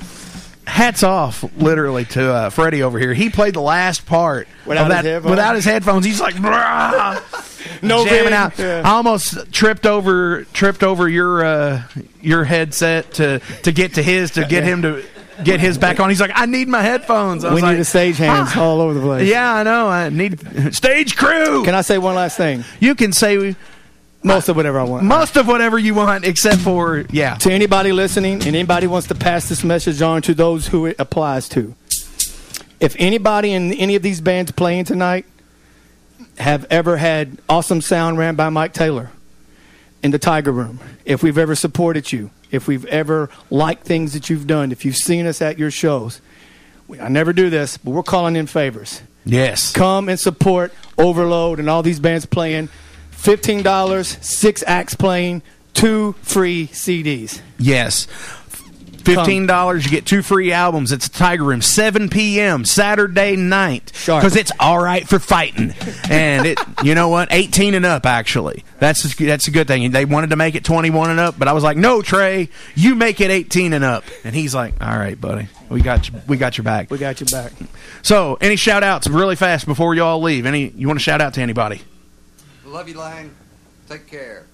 Hats 0.65 1.03
off, 1.03 1.43
literally, 1.57 2.05
to 2.05 2.31
uh, 2.31 2.49
Freddie 2.49 2.83
over 2.83 2.97
here. 2.97 3.13
He 3.13 3.29
played 3.29 3.53
the 3.53 3.59
last 3.61 4.05
part 4.05 4.47
Without 4.65 4.83
of 4.83 4.87
his 4.87 4.95
that 4.95 5.05
headphones? 5.05 5.29
without 5.31 5.55
his 5.55 5.65
headphones. 5.65 6.05
He's 6.05 6.21
like, 6.21 6.35
No 7.81 8.05
jamming 8.05 8.25
ring. 8.25 8.33
out. 8.33 8.57
Yeah. 8.57 8.81
I 8.85 8.91
almost 8.91 9.51
tripped 9.51 9.85
over 9.85 10.43
tripped 10.53 10.83
over 10.83 11.09
your 11.09 11.43
uh, 11.43 11.83
your 12.21 12.43
headset 12.45 13.13
to 13.15 13.39
to 13.63 13.71
get 13.73 13.95
to 13.95 14.03
his 14.03 14.31
to 14.31 14.45
get 14.45 14.63
him 14.63 14.83
to 14.83 15.03
get 15.43 15.59
his 15.59 15.77
back 15.77 15.99
on. 15.99 16.09
He's 16.09 16.21
like, 16.21 16.31
I 16.33 16.45
need 16.45 16.67
my 16.67 16.81
headphones. 16.81 17.43
I 17.43 17.49
We 17.49 17.55
was 17.55 17.63
need 17.63 17.69
like, 17.69 17.77
the 17.77 17.85
stage 17.85 18.17
hands 18.17 18.49
"Ah." 18.55 18.61
all 18.61 18.81
over 18.81 18.93
the 18.93 19.01
place. 19.01 19.29
Yeah, 19.29 19.53
I 19.53 19.63
know. 19.63 19.87
I 19.87 20.09
need 20.09 20.73
stage 20.75 21.15
crew. 21.15 21.63
Can 21.63 21.75
I 21.75 21.81
say 21.81 21.97
one 21.97 22.15
last 22.15 22.37
thing? 22.37 22.63
you 22.79 22.95
can 22.95 23.11
say 23.13 23.55
Most 24.23 24.47
of 24.49 24.55
whatever 24.55 24.79
I 24.79 24.83
want. 24.83 25.03
most 25.03 25.35
of 25.37 25.47
whatever 25.47 25.77
you 25.77 25.93
want, 25.95 26.23
except 26.25 26.61
for 26.61 27.05
yeah. 27.11 27.35
to 27.35 27.51
anybody 27.51 27.91
listening 27.91 28.35
and 28.35 28.47
anybody 28.47 28.87
wants 28.87 29.07
to 29.07 29.15
pass 29.15 29.49
this 29.49 29.63
message 29.63 30.01
on 30.01 30.21
to 30.23 30.33
those 30.33 30.67
who 30.67 30.85
it 30.85 30.95
applies 30.99 31.49
to. 31.49 31.75
If 32.79 32.95
anybody 32.99 33.53
in 33.53 33.73
any 33.73 33.95
of 33.95 34.01
these 34.01 34.19
bands 34.21 34.51
playing 34.51 34.85
tonight 34.85 35.25
have 36.37 36.65
ever 36.69 36.97
had 36.97 37.37
awesome 37.47 37.79
sound 37.81 38.17
ran 38.17 38.35
by 38.35 38.49
Mike 38.49 38.73
Taylor 38.73 39.11
in 40.03 40.11
the 40.11 40.19
Tiger 40.19 40.51
Room, 40.51 40.79
if 41.05 41.23
we've 41.23 41.37
ever 41.37 41.55
supported 41.55 42.11
you, 42.11 42.29
if 42.51 42.67
we've 42.67 42.85
ever 42.85 43.29
liked 43.49 43.85
things 43.85 44.13
that 44.13 44.29
you've 44.29 44.45
done, 44.45 44.71
if 44.71 44.85
you've 44.85 44.97
seen 44.97 45.25
us 45.25 45.41
at 45.41 45.57
your 45.57 45.71
shows, 45.71 46.21
we- 46.87 46.99
I 46.99 47.07
never 47.07 47.33
do 47.33 47.49
this, 47.49 47.77
but 47.77 47.91
we're 47.91 48.03
calling 48.03 48.35
in 48.35 48.45
favors. 48.45 49.01
Yes. 49.25 49.71
Come 49.71 50.09
and 50.09 50.19
support 50.19 50.73
Overload 50.97 51.59
and 51.59 51.69
all 51.69 51.81
these 51.81 51.99
bands 51.99 52.25
playing. 52.25 52.69
$15, 53.11 54.17
six 54.21 54.63
acts 54.67 54.93
playing, 54.95 55.41
two 55.73 56.13
free 56.21 56.67
CDs. 56.73 57.39
Yes. 57.57 58.05
Fifteen 59.03 59.45
dollars, 59.45 59.85
you 59.85 59.91
get 59.91 60.05
two 60.05 60.21
free 60.21 60.51
albums. 60.51 60.91
It's 60.91 61.09
Tiger 61.09 61.43
Room, 61.43 61.61
seven 61.61 62.09
p.m. 62.09 62.65
Saturday 62.65 63.35
night, 63.35 63.91
because 64.05 64.35
it's 64.35 64.51
all 64.59 64.81
right 64.81 65.07
for 65.07 65.19
fighting. 65.19 65.73
And 66.09 66.45
it, 66.45 66.59
you 66.83 66.95
know 66.95 67.09
what, 67.09 67.27
eighteen 67.31 67.73
and 67.73 67.85
up. 67.85 68.05
Actually, 68.05 68.63
that's 68.79 69.15
that's 69.15 69.47
a 69.47 69.51
good 69.51 69.67
thing. 69.67 69.91
They 69.91 70.05
wanted 70.05 70.29
to 70.29 70.35
make 70.35 70.55
it 70.55 70.63
twenty-one 70.63 71.09
and 71.09 71.19
up, 71.19 71.37
but 71.37 71.47
I 71.47 71.53
was 71.53 71.63
like, 71.63 71.77
no, 71.77 72.01
Trey, 72.01 72.49
you 72.75 72.95
make 72.95 73.19
it 73.21 73.29
eighteen 73.29 73.73
and 73.73 73.83
up. 73.83 74.03
And 74.23 74.33
he's 74.33 74.55
like, 74.55 74.75
all 74.81 74.97
right, 74.97 75.19
buddy, 75.19 75.47
we 75.69 75.81
got 75.81 76.09
you, 76.09 76.15
we 76.27 76.37
got 76.37 76.57
your 76.57 76.63
back. 76.63 76.89
We 76.89 76.97
got 76.97 77.19
you 77.19 77.27
back. 77.27 77.51
So, 78.01 78.37
any 78.41 78.55
shout 78.55 78.83
outs 78.83 79.07
really 79.07 79.35
fast 79.35 79.65
before 79.65 79.95
you 79.95 80.03
all 80.03 80.21
leave? 80.21 80.45
Any 80.45 80.69
you 80.69 80.87
want 80.87 80.99
to 80.99 81.03
shout 81.03 81.21
out 81.21 81.33
to 81.35 81.41
anybody? 81.41 81.81
Love 82.65 82.87
you, 82.89 82.97
Lang. 82.97 83.33
Take 83.87 84.07
care. 84.07 84.45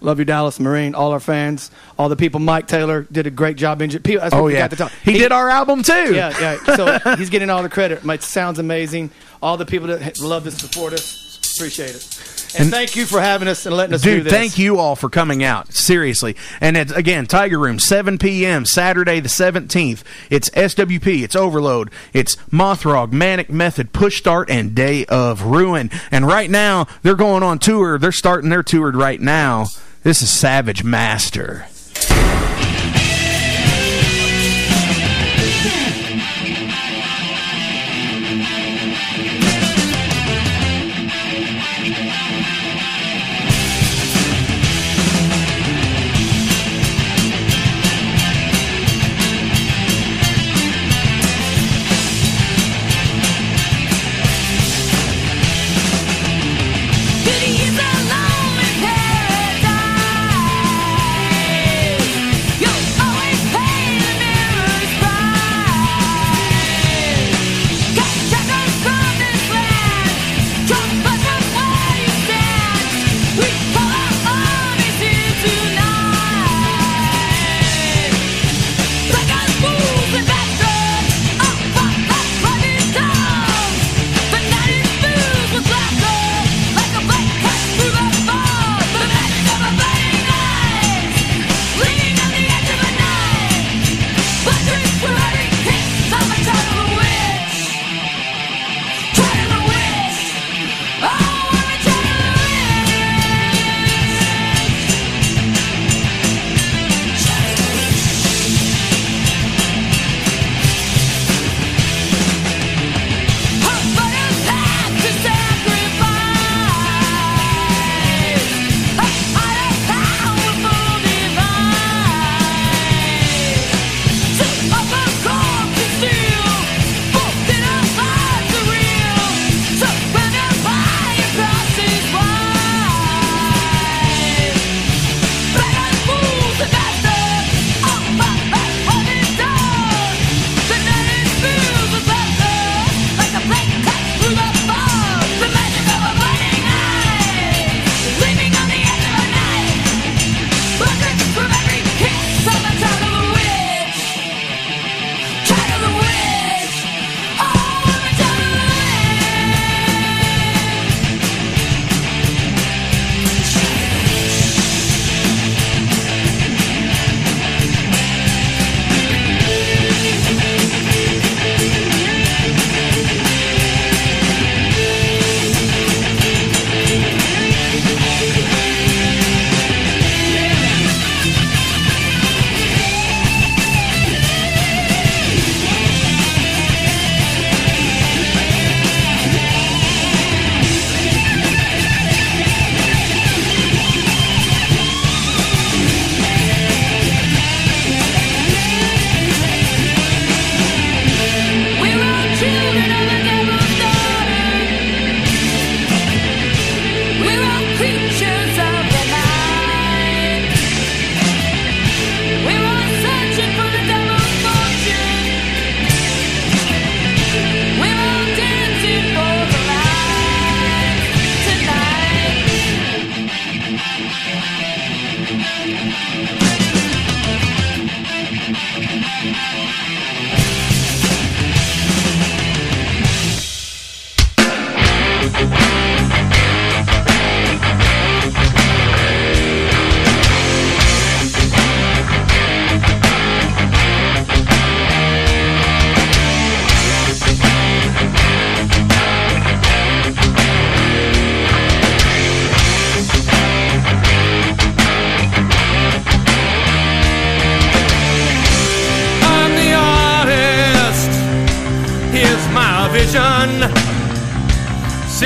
Love 0.00 0.18
you, 0.18 0.24
Dallas 0.24 0.60
Marine, 0.60 0.94
all 0.94 1.10
our 1.12 1.20
fans, 1.20 1.70
all 1.98 2.08
the 2.08 2.16
people. 2.16 2.38
Mike 2.40 2.66
Taylor 2.68 3.02
did 3.10 3.26
a 3.26 3.30
great 3.30 3.56
job. 3.56 3.82
In, 3.82 3.90
people, 3.90 4.20
that's 4.20 4.32
what 4.34 4.40
Oh 4.40 4.44
we 4.44 4.52
yeah, 4.52 4.60
got 4.60 4.70
to 4.70 4.76
talk. 4.76 4.92
he, 5.02 5.14
did 5.14 5.32
our 5.32 5.50
album 5.50 5.82
too. 5.82 6.14
Yeah, 6.14 6.32
yeah. 6.40 6.58
So 6.76 7.16
he's 7.16 7.30
getting 7.30 7.50
all 7.50 7.62
the 7.62 7.68
credit. 7.68 8.04
It 8.04 8.22
sounds 8.22 8.58
amazing. 8.58 9.10
All 9.42 9.56
the 9.56 9.66
people 9.66 9.88
that 9.88 10.20
love 10.20 10.44
to 10.44 10.50
support 10.52 10.92
us, 10.92 11.54
appreciate 11.56 11.90
it. 11.90 12.24
And, 12.54 12.62
And- 12.62 12.70
thank 12.70 12.96
you 12.96 13.04
for 13.06 13.20
having 13.20 13.46
us 13.48 13.66
and 13.66 13.76
letting 13.76 13.94
us 13.94 14.00
do 14.02 14.16
Dude, 14.16 14.24
this. 14.26 14.32
thank 14.32 14.56
you 14.58 14.78
all 14.78 14.96
for 14.96 15.10
coming 15.10 15.42
out. 15.44 15.72
Seriously. 15.72 16.34
And 16.60 16.76
it's, 16.76 16.92
again, 16.92 17.26
Tiger 17.26 17.58
Room, 17.58 17.78
7 17.78 18.16
p.m., 18.18 18.64
Saturday 18.64 19.20
the 19.20 19.28
17th. 19.28 20.02
It's 20.30 20.48
SWP, 20.50 21.22
it's 21.24 21.36
Overload, 21.36 21.90
it's 22.14 22.36
Mothrawk, 22.50 23.12
Manic 23.12 23.50
Method, 23.50 23.92
Push 23.92 24.18
Start, 24.18 24.48
and 24.48 24.74
Day 24.74 25.04
of 25.06 25.42
Ruin. 25.42 25.90
And 26.10 26.26
right 26.26 26.48
now, 26.50 26.86
they're 27.02 27.14
going 27.16 27.42
on 27.42 27.58
tour. 27.58 27.98
They're 27.98 28.12
starting 28.12 28.48
their 28.50 28.62
tour 28.62 28.90
right 28.92 29.20
now. 29.20 29.66
This 30.04 30.22
is 30.22 30.30
Savage 30.30 30.84
Master. 30.84 31.66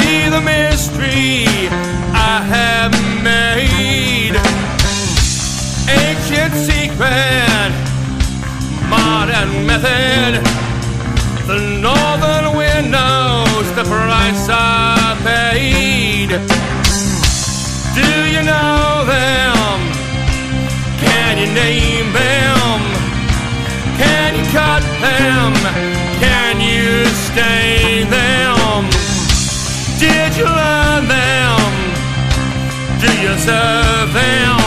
See 0.03 0.29
the 0.29 0.41
mystery 0.41 1.47
I 2.12 2.43
have 2.55 2.93
made. 3.23 4.35
Ancient 5.87 6.55
secret, 6.69 7.70
modern 8.91 9.65
method. 9.65 10.43
The 11.47 11.59
northern 11.87 12.57
wind 12.57 12.91
knows 12.91 13.66
the 13.79 13.85
price 13.85 14.49
I 14.51 15.15
paid. 15.23 16.31
Do 17.95 18.11
you 18.35 18.43
know 18.43 19.05
them? 19.07 19.79
Can 20.99 21.39
you 21.39 21.49
name 21.55 22.12
them? 22.12 22.81
Can 24.03 24.35
you 24.35 24.45
cut 24.51 24.83
them? 25.07 25.61
Them? 31.12 31.60
Do 33.02 33.10
you 33.24 33.32
serve 33.39 34.12
them? 34.12 34.61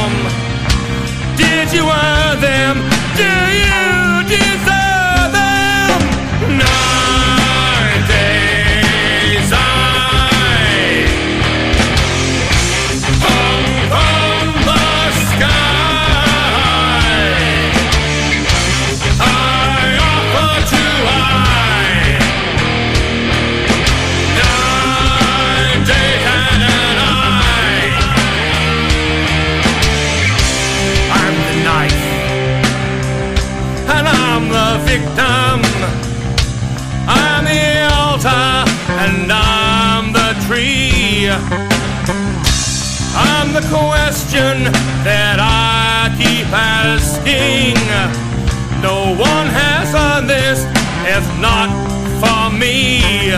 me? 52.60 53.32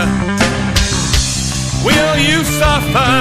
Will 1.83 2.17
you 2.17 2.43
suffer 2.43 3.15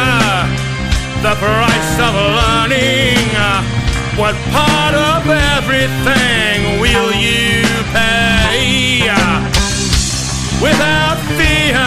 the 1.23 1.35
price 1.37 1.95
of 2.07 2.15
learning? 2.15 3.17
What 4.17 4.35
part 4.51 4.95
of 4.95 5.29
everything 5.57 6.81
will 6.81 7.13
you 7.13 7.63
pay? 7.93 9.05
Without 10.63 11.19
fear, 11.37 11.85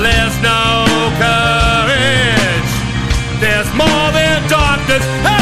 there's 0.00 0.36
no 0.42 0.86
courage. 1.18 2.72
There's 3.40 3.70
more 3.74 4.12
than 4.12 4.48
darkness. 4.48 5.33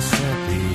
sunset 0.00 0.73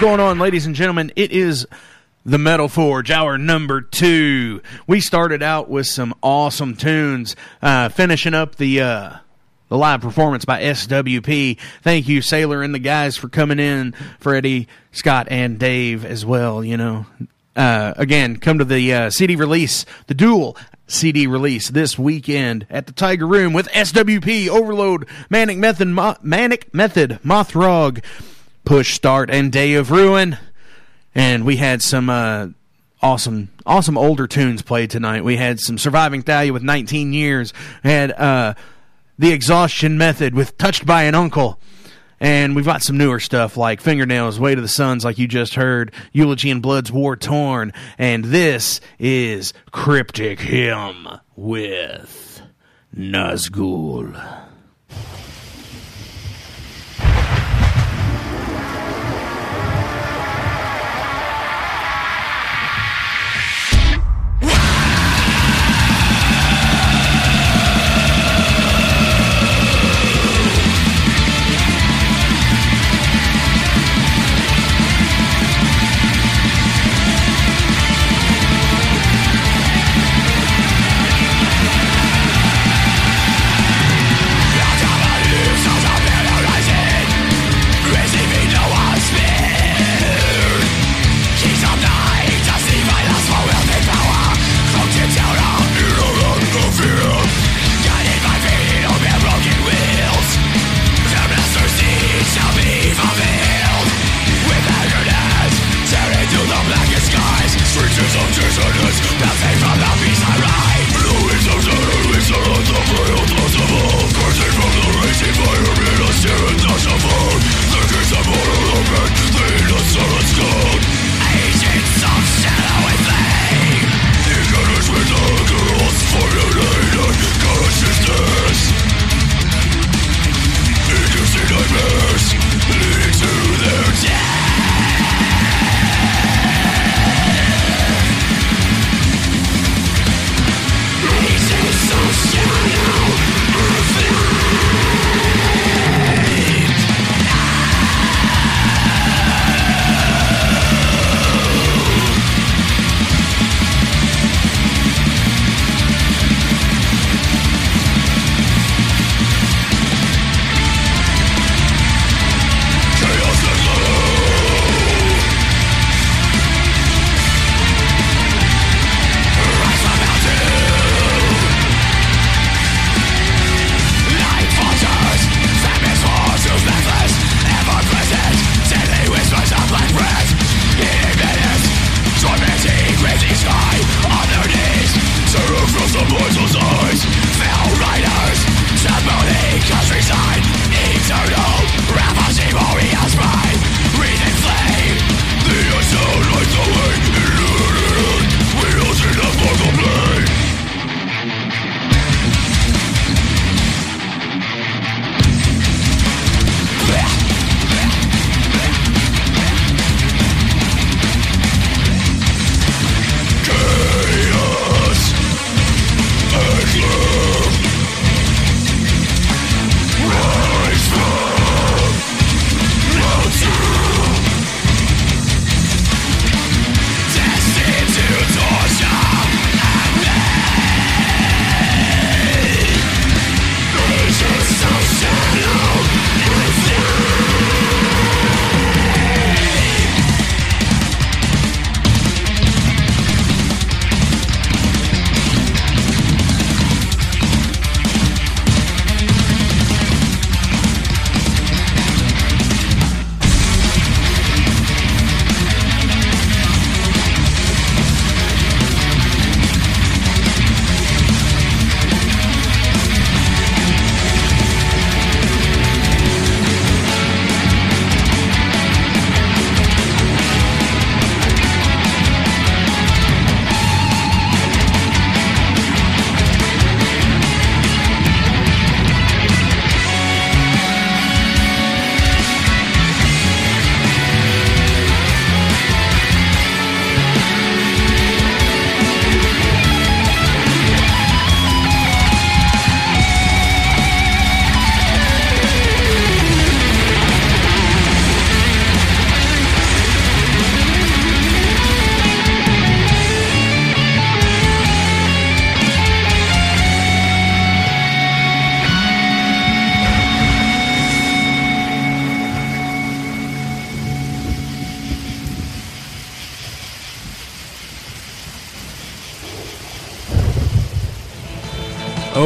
going 0.00 0.18
on, 0.18 0.38
ladies 0.38 0.64
and 0.64 0.74
gentlemen? 0.74 1.12
It 1.14 1.30
is 1.30 1.66
the 2.24 2.38
Metal 2.38 2.68
Forge, 2.68 3.10
our 3.10 3.36
number 3.36 3.82
two. 3.82 4.62
We 4.86 4.98
started 5.00 5.42
out 5.42 5.68
with 5.68 5.88
some 5.88 6.14
awesome 6.22 6.74
tunes, 6.74 7.36
uh, 7.60 7.90
finishing 7.90 8.32
up 8.32 8.56
the 8.56 8.80
uh, 8.80 9.16
the 9.68 9.76
live 9.76 10.00
performance 10.00 10.46
by 10.46 10.62
SWP. 10.62 11.58
Thank 11.82 12.08
you, 12.08 12.22
Sailor 12.22 12.62
and 12.62 12.74
the 12.74 12.78
guys, 12.78 13.18
for 13.18 13.28
coming 13.28 13.58
in. 13.58 13.92
Freddie, 14.18 14.68
Scott, 14.90 15.28
and 15.30 15.58
Dave 15.58 16.06
as 16.06 16.24
well. 16.24 16.64
You 16.64 16.78
know, 16.78 17.06
uh, 17.54 17.92
again, 17.98 18.38
come 18.38 18.58
to 18.58 18.64
the 18.64 18.94
uh, 18.94 19.10
CD 19.10 19.36
release, 19.36 19.84
the 20.06 20.14
dual 20.14 20.56
CD 20.86 21.26
release 21.26 21.68
this 21.68 21.98
weekend 21.98 22.66
at 22.70 22.86
the 22.86 22.92
Tiger 22.92 23.26
Room 23.26 23.52
with 23.52 23.68
SWP, 23.68 24.48
Overload, 24.48 25.06
Manic 25.28 25.58
Method, 25.58 25.88
Mo- 25.88 26.16
Manic 26.22 26.72
Method, 26.72 27.18
Mothrog, 27.22 28.02
Push 28.64 28.94
Start, 28.94 29.30
and 29.30 29.50
Day 29.50 29.74
of 29.74 29.90
Ruin. 29.90 30.38
And 31.14 31.44
we 31.44 31.56
had 31.56 31.82
some 31.82 32.08
uh, 32.08 32.48
awesome, 33.02 33.50
awesome 33.66 33.98
older 33.98 34.26
tunes 34.26 34.62
played 34.62 34.90
tonight. 34.90 35.24
We 35.24 35.36
had 35.36 35.60
some 35.60 35.78
Surviving 35.78 36.22
Thalia 36.22 36.52
with 36.52 36.62
19 36.62 37.12
years. 37.12 37.52
We 37.82 37.90
had 37.90 38.12
uh, 38.12 38.54
the 39.18 39.32
Exhaustion 39.32 39.98
Method 39.98 40.34
with 40.34 40.56
Touched 40.58 40.86
by 40.86 41.04
an 41.04 41.14
Uncle. 41.14 41.60
And 42.22 42.54
we've 42.54 42.66
got 42.66 42.82
some 42.82 42.98
newer 42.98 43.18
stuff 43.18 43.56
like 43.56 43.80
Fingernails, 43.80 44.38
Way 44.38 44.54
to 44.54 44.60
the 44.60 44.68
Suns, 44.68 45.06
like 45.06 45.16
you 45.18 45.26
just 45.26 45.54
heard, 45.54 45.90
Eulogy 46.12 46.50
and 46.50 46.60
Blood's 46.60 46.92
War 46.92 47.16
Torn. 47.16 47.72
And 47.96 48.26
this 48.26 48.82
is 48.98 49.54
Cryptic 49.72 50.40
Hymn 50.40 51.08
with 51.34 52.42
Nazgul. 52.94 54.14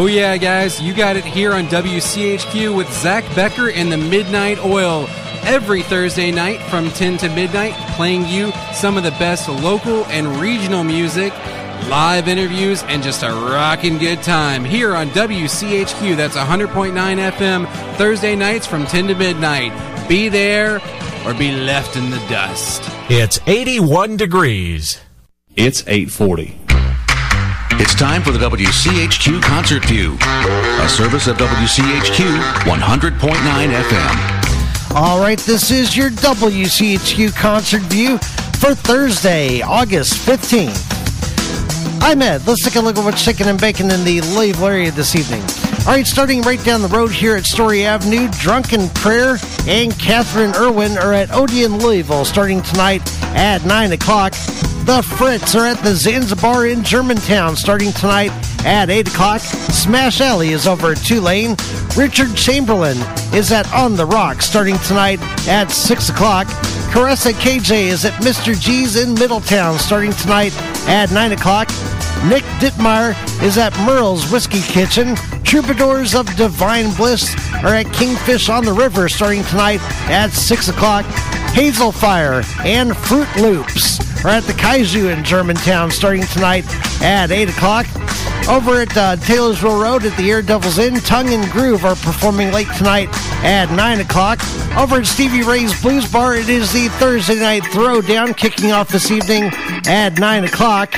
Oh, 0.05 0.07
yeah, 0.07 0.37
guys, 0.37 0.83
you 0.83 0.93
got 0.93 1.17
it 1.17 1.25
here 1.25 1.55
on 1.55 1.65
WCHQ 1.65 2.77
with 2.77 2.93
Zach 2.93 3.25
Becker 3.35 3.71
and 3.71 3.91
the 3.91 3.97
Midnight 3.97 4.59
Oil. 4.59 5.07
Every 5.45 5.83
Thursday 5.83 6.31
night 6.31 6.61
from 6.69 6.91
10 6.91 7.17
to 7.17 7.31
midnight, 7.31 7.73
playing 7.97 8.27
you 8.27 8.53
some 8.75 8.99
of 8.99 9.03
the 9.03 9.13
best 9.13 9.49
local 9.49 10.05
and 10.09 10.27
regional 10.43 10.85
music, 10.85 11.33
live 11.89 12.29
interviews, 12.29 12.83
and 12.83 13.03
just 13.03 13.23
a 13.23 13.31
rocking 13.31 13.97
good 13.97 14.23
time 14.23 14.63
here 14.63 14.95
on 14.95 15.09
WCHQ. 15.09 16.19
That's 16.19 16.37
100.9 16.37 16.93
FM, 16.93 17.97
Thursday 17.97 18.37
nights 18.37 18.67
from 18.67 18.85
10 18.85 19.07
to 19.07 19.15
midnight. 19.15 19.73
Be 20.07 20.29
there 20.29 20.83
or 21.25 21.33
be 21.33 21.51
left 21.51 21.97
in 21.97 22.11
the 22.11 22.23
dust. 22.29 22.83
It's 23.09 23.41
81 23.47 24.19
degrees. 24.19 25.01
It's 25.57 25.81
840. 25.87 26.64
It's 27.77 27.93
time 27.93 28.23
for 28.23 28.31
the 28.31 28.39
WCHQ 28.39 29.43
Concert 29.43 29.85
View, 29.87 30.17
a 30.21 30.89
service 30.89 31.27
of 31.27 31.37
WCHQ 31.39 32.39
100.9 32.63 33.83
FM. 33.83 34.95
All 34.95 35.19
right, 35.21 35.41
this 35.41 35.73
is 35.73 35.97
your 35.97 36.11
WCHQ 36.11 37.35
concert 37.35 37.83
view 37.83 38.19
for 38.61 38.77
Thursday, 38.77 39.61
August 39.61 40.25
15th. 40.25 42.01
I'm 42.01 42.23
Ed. 42.23 42.47
Let's 42.47 42.63
take 42.63 42.77
a 42.77 42.81
look 42.81 42.97
at 42.97 43.05
what's 43.05 43.25
chicken 43.25 43.49
and 43.49 43.61
bacon 43.61 43.91
in 43.91 44.05
the 44.05 44.21
Louisville 44.21 44.69
area 44.69 44.93
this 44.93 45.17
evening. 45.17 45.43
All 45.81 45.95
right, 45.95 46.07
starting 46.07 46.43
right 46.43 46.63
down 46.65 46.81
the 46.81 46.89
road 46.89 47.11
here 47.11 47.35
at 47.35 47.45
Story 47.45 47.85
Avenue, 47.85 48.29
Drunken 48.39 48.89
Prayer 48.91 49.37
and 49.67 49.99
Catherine 49.99 50.55
Irwin 50.55 50.97
are 50.97 51.13
at 51.13 51.33
Odeon, 51.33 51.79
Louisville, 51.79 52.25
starting 52.25 52.63
tonight 52.63 53.03
at 53.35 53.65
9 53.65 53.93
o'clock. 53.93 54.33
The 54.85 55.03
Fritz 55.17 55.55
are 55.55 55.67
at 55.67 55.79
the 55.79 55.95
Zanzibar 55.95 56.67
in 56.67 56.85
Germantown, 56.85 57.57
starting 57.57 57.93
tonight 57.93 58.31
at 58.67 58.91
8 58.91 59.09
o'clock. 59.09 59.41
Smash 59.41 60.21
Alley 60.21 60.51
is 60.51 60.67
over 60.67 60.93
at 60.93 60.99
Tulane. 60.99 61.57
Richard 61.97 62.35
Chamberlain 62.37 62.99
is 63.33 63.51
at 63.51 63.73
On 63.73 63.97
the 63.97 64.05
Rock, 64.05 64.43
starting 64.43 64.79
tonight 64.79 65.21
at 65.49 65.71
6 65.71 66.11
o'clock. 66.11 66.47
Caressa 66.93 67.33
KJ 67.33 67.87
is 67.87 68.05
at 68.05 68.13
Mr. 68.23 68.59
G's 68.61 68.97
in 68.97 69.15
Middletown, 69.15 69.79
starting 69.79 70.13
tonight 70.13 70.55
at 70.87 71.11
9 71.11 71.33
o'clock. 71.33 71.69
Nick 72.29 72.45
Dittmeier 72.59 73.15
is 73.43 73.59
at 73.59 73.77
Merle's 73.81 74.31
Whiskey 74.31 74.61
Kitchen. 74.61 75.15
Troubadours 75.45 76.15
of 76.15 76.27
Divine 76.37 76.93
Bliss 76.95 77.35
are 77.63 77.75
at 77.75 77.87
Kingfish 77.87 78.49
on 78.49 78.65
the 78.65 78.73
River 78.73 79.09
starting 79.09 79.45
tonight 79.45 79.81
at 80.11 80.33
6 80.33 80.69
o'clock. 80.69 81.05
Hazel 81.55 81.93
Fire 81.93 82.43
and 82.65 82.97
Fruit 82.97 83.29
Loops 83.37 84.01
are 84.25 84.31
at 84.31 84.43
the 84.43 84.53
Kaiju 84.55 85.17
in 85.17 85.23
Germantown 85.23 85.89
starting 85.89 86.25
tonight 86.25 86.65
at 87.01 87.31
8 87.31 87.49
o'clock. 87.49 87.87
Over 88.49 88.81
at 88.81 88.97
uh, 88.97 89.15
Taylorsville 89.17 89.81
Road 89.81 90.05
at 90.05 90.17
the 90.17 90.33
Air 90.33 90.43
Devils 90.43 90.79
Inn, 90.79 90.97
Tongue 90.97 91.33
and 91.33 91.49
Groove 91.53 91.85
are 91.85 91.95
performing 91.95 92.51
late 92.51 92.67
tonight 92.77 93.09
at 93.45 93.71
9 93.71 94.01
o'clock. 94.01 94.41
Over 94.77 94.97
at 94.97 95.07
Stevie 95.07 95.45
Ray's 95.45 95.81
Blues 95.81 96.11
Bar, 96.11 96.35
it 96.35 96.49
is 96.49 96.73
the 96.73 96.89
Thursday 96.99 97.39
night 97.39 97.63
throwdown 97.63 98.37
kicking 98.37 98.73
off 98.73 98.89
this 98.89 99.13
evening 99.13 99.45
at 99.87 100.19
9 100.19 100.45
o'clock. 100.45 100.91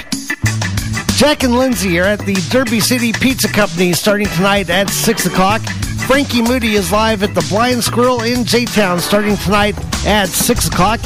Jack 1.16 1.42
and 1.42 1.54
Lindsay 1.54 2.00
are 2.00 2.04
at 2.04 2.20
the 2.20 2.34
Derby 2.48 2.80
City 2.80 3.12
Pizza 3.12 3.48
Company 3.48 3.92
starting 3.92 4.28
tonight 4.28 4.70
at 4.70 4.88
6 4.88 5.26
o'clock. 5.26 5.60
Frankie 6.06 6.40
Moody 6.40 6.74
is 6.74 6.92
live 6.92 7.24
at 7.24 7.34
the 7.34 7.44
Blind 7.50 7.82
Squirrel 7.82 8.22
in 8.22 8.44
J-Town 8.44 9.00
starting 9.00 9.36
tonight 9.38 9.76
at 10.06 10.28
6 10.28 10.68
o'clock. 10.68 11.00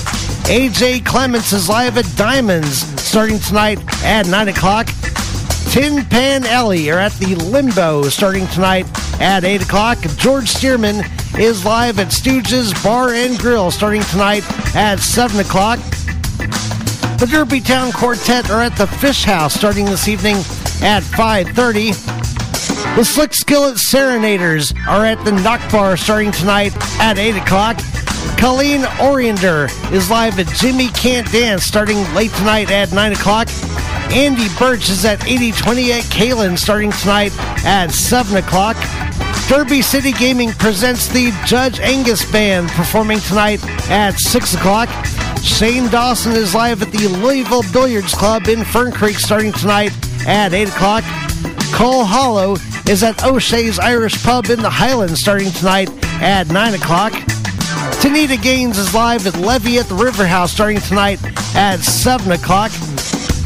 AJ 0.45 1.07
Clements 1.07 1.55
is 1.55 1.71
live 1.71 1.97
at 1.97 2.05
Diamonds 2.17 2.83
starting 3.01 3.39
tonight 3.39 3.79
at 4.05 4.27
9 4.27 4.49
o'clock. 4.49 4.89
Tin 5.71 6.05
Pan 6.05 6.45
Alley 6.45 6.91
are 6.91 6.99
at 6.99 7.13
the 7.15 7.35
Limbo 7.35 8.03
starting 8.11 8.47
tonight 8.49 8.85
at 9.23 9.43
8 9.43 9.63
o'clock. 9.63 9.99
George 10.19 10.51
Stearman 10.51 11.03
is 11.39 11.65
live 11.65 11.99
at 11.99 12.09
Stooges 12.09 12.75
Bar 12.85 13.15
and 13.15 13.39
Grill 13.39 13.71
starting 13.71 14.03
tonight 14.03 14.45
at 14.77 14.99
7 14.99 15.41
o'clock. 15.41 15.79
The 17.19 17.27
Derby 17.31 17.61
Town 17.61 17.91
Quartet 17.93 18.51
are 18.51 18.61
at 18.61 18.77
the 18.77 18.87
Fish 18.87 19.25
House 19.25 19.55
starting 19.55 19.87
this 19.87 20.09
evening 20.09 20.37
at 20.83 21.03
5.30. 21.03 22.20
The 22.97 23.05
Slick 23.05 23.33
Skillet 23.33 23.79
Serenaders 23.79 24.75
are 24.87 25.07
at 25.07 25.25
the 25.25 25.31
Knock 25.31 25.61
Bar 25.71 25.97
starting 25.97 26.33
tonight 26.33 26.73
at 27.01 27.19
8 27.19 27.37
o'clock. 27.37 27.79
Colleen 28.37 28.83
Oriender 28.99 29.71
is 29.93 30.11
live 30.11 30.39
at 30.39 30.49
Jimmy 30.49 30.89
Can't 30.89 31.31
Dance 31.31 31.65
starting 31.65 31.97
late 32.15 32.33
tonight 32.33 32.71
at 32.71 32.93
9 32.93 33.13
o'clock. 33.13 33.49
Andy 34.13 34.49
Birch 34.59 34.91
is 34.91 35.05
at 35.05 35.25
8020 35.25 35.93
at 35.93 36.03
Kalen 36.05 36.59
starting 36.59 36.91
tonight 36.91 37.33
at 37.65 37.93
7 37.93 38.37
o'clock. 38.37 38.77
Derby 39.49 39.83
City 39.83 40.13
Gaming 40.13 40.51
presents 40.53 41.07
the 41.07 41.31
Judge 41.47 41.79
Angus 41.81 42.31
Band 42.31 42.69
performing 42.71 43.21
tonight 43.21 43.65
at 43.89 44.19
6 44.19 44.55
o'clock. 44.55 44.89
Shane 45.43 45.89
Dawson 45.89 46.33
is 46.33 46.55
live 46.55 46.83
at 46.83 46.91
the 46.91 47.09
Louisville 47.09 47.65
Billiards 47.73 48.13
Club 48.13 48.49
in 48.49 48.65
Fern 48.65 48.93
Creek 48.93 49.17
starting 49.17 49.53
tonight 49.53 49.93
at 50.27 50.53
8 50.53 50.69
o'clock. 50.69 51.05
Cole 51.73 52.05
Hollow 52.05 52.57
is 52.91 53.05
at 53.05 53.23
O'Shea's 53.23 53.79
Irish 53.79 54.21
Pub 54.25 54.47
in 54.47 54.61
the 54.61 54.69
Highlands 54.69 55.21
starting 55.21 55.53
tonight 55.53 55.89
at 56.21 56.49
9 56.49 56.75
o'clock. 56.75 57.13
Tanita 58.03 58.43
Gaines 58.43 58.79
is 58.79 58.93
live 58.93 59.25
at 59.29 59.37
Levee 59.37 59.79
at 59.79 59.87
the 59.87 59.95
River 59.95 60.27
House 60.27 60.51
starting 60.51 60.81
tonight 60.81 61.21
at 61.55 61.77
7 61.77 62.33
o'clock. 62.33 62.73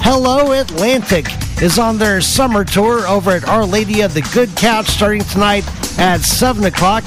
Hello 0.01 0.53
Atlantic 0.53 1.27
is 1.61 1.79
on 1.79 1.99
their 1.99 2.23
summer 2.23 2.65
tour 2.65 3.07
over 3.07 3.33
at 3.33 3.47
Our 3.47 3.67
Lady 3.67 4.01
of 4.01 4.15
the 4.15 4.23
Good 4.33 4.57
Couch 4.57 4.87
starting 4.87 5.25
tonight 5.25 5.69
at 5.99 6.23
7 6.23 6.65
o'clock. 6.65 7.05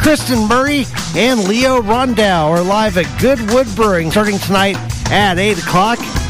Kristen 0.00 0.48
Murray 0.48 0.86
and 1.14 1.46
Leo 1.46 1.82
Rondow 1.82 2.48
are 2.48 2.62
live 2.62 2.96
at 2.96 3.20
Goodwood 3.20 3.66
Brewing 3.76 4.10
starting 4.10 4.38
tonight 4.38 4.78
at 5.10 5.36
8 5.36 5.58
o'clock. 5.58 6.21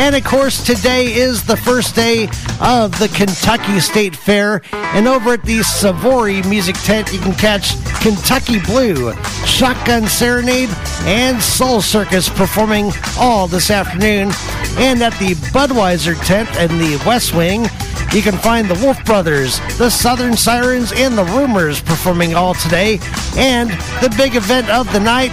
And 0.00 0.16
of 0.16 0.24
course, 0.24 0.64
today 0.64 1.12
is 1.12 1.44
the 1.44 1.58
first 1.58 1.94
day 1.94 2.24
of 2.58 2.98
the 2.98 3.10
Kentucky 3.14 3.80
State 3.80 4.16
Fair. 4.16 4.62
And 4.72 5.06
over 5.06 5.34
at 5.34 5.44
the 5.44 5.62
Savory 5.62 6.40
Music 6.44 6.74
Tent, 6.76 7.12
you 7.12 7.18
can 7.18 7.34
catch 7.34 7.74
Kentucky 8.00 8.60
Blue, 8.60 9.12
Shotgun 9.44 10.06
Serenade, 10.08 10.70
and 11.02 11.40
Soul 11.40 11.82
Circus 11.82 12.30
performing 12.30 12.92
all 13.18 13.46
this 13.46 13.70
afternoon. 13.70 14.30
And 14.78 15.02
at 15.02 15.12
the 15.18 15.34
Budweiser 15.52 16.18
tent 16.24 16.48
in 16.56 16.78
the 16.78 16.96
West 17.06 17.34
Wing, 17.34 17.66
you 18.14 18.22
can 18.22 18.38
find 18.38 18.68
the 18.68 18.82
Wolf 18.82 19.04
Brothers, 19.04 19.60
the 19.76 19.90
Southern 19.90 20.34
Sirens, 20.34 20.92
and 20.92 21.16
the 21.16 21.24
Rumors 21.24 21.82
performing 21.82 22.34
all 22.34 22.54
today. 22.54 23.00
And 23.36 23.68
the 24.00 24.12
big 24.16 24.34
event 24.34 24.70
of 24.70 24.90
the 24.94 25.00
night, 25.00 25.30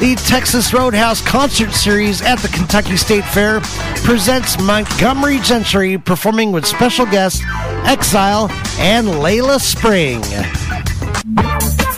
the 0.00 0.14
Texas 0.26 0.74
Roadhouse 0.74 1.22
Concert 1.22 1.72
Series 1.72 2.20
at 2.20 2.38
the 2.40 2.48
Kentucky 2.48 2.96
State 2.96 3.24
Fair 3.24 3.60
presents 4.04 4.60
Montgomery 4.60 5.38
Gentry 5.40 5.96
performing 5.96 6.52
with 6.52 6.66
special 6.66 7.06
guests 7.06 7.42
Exile 7.86 8.50
and 8.78 9.06
Layla 9.06 9.58
Spring. 9.58 10.20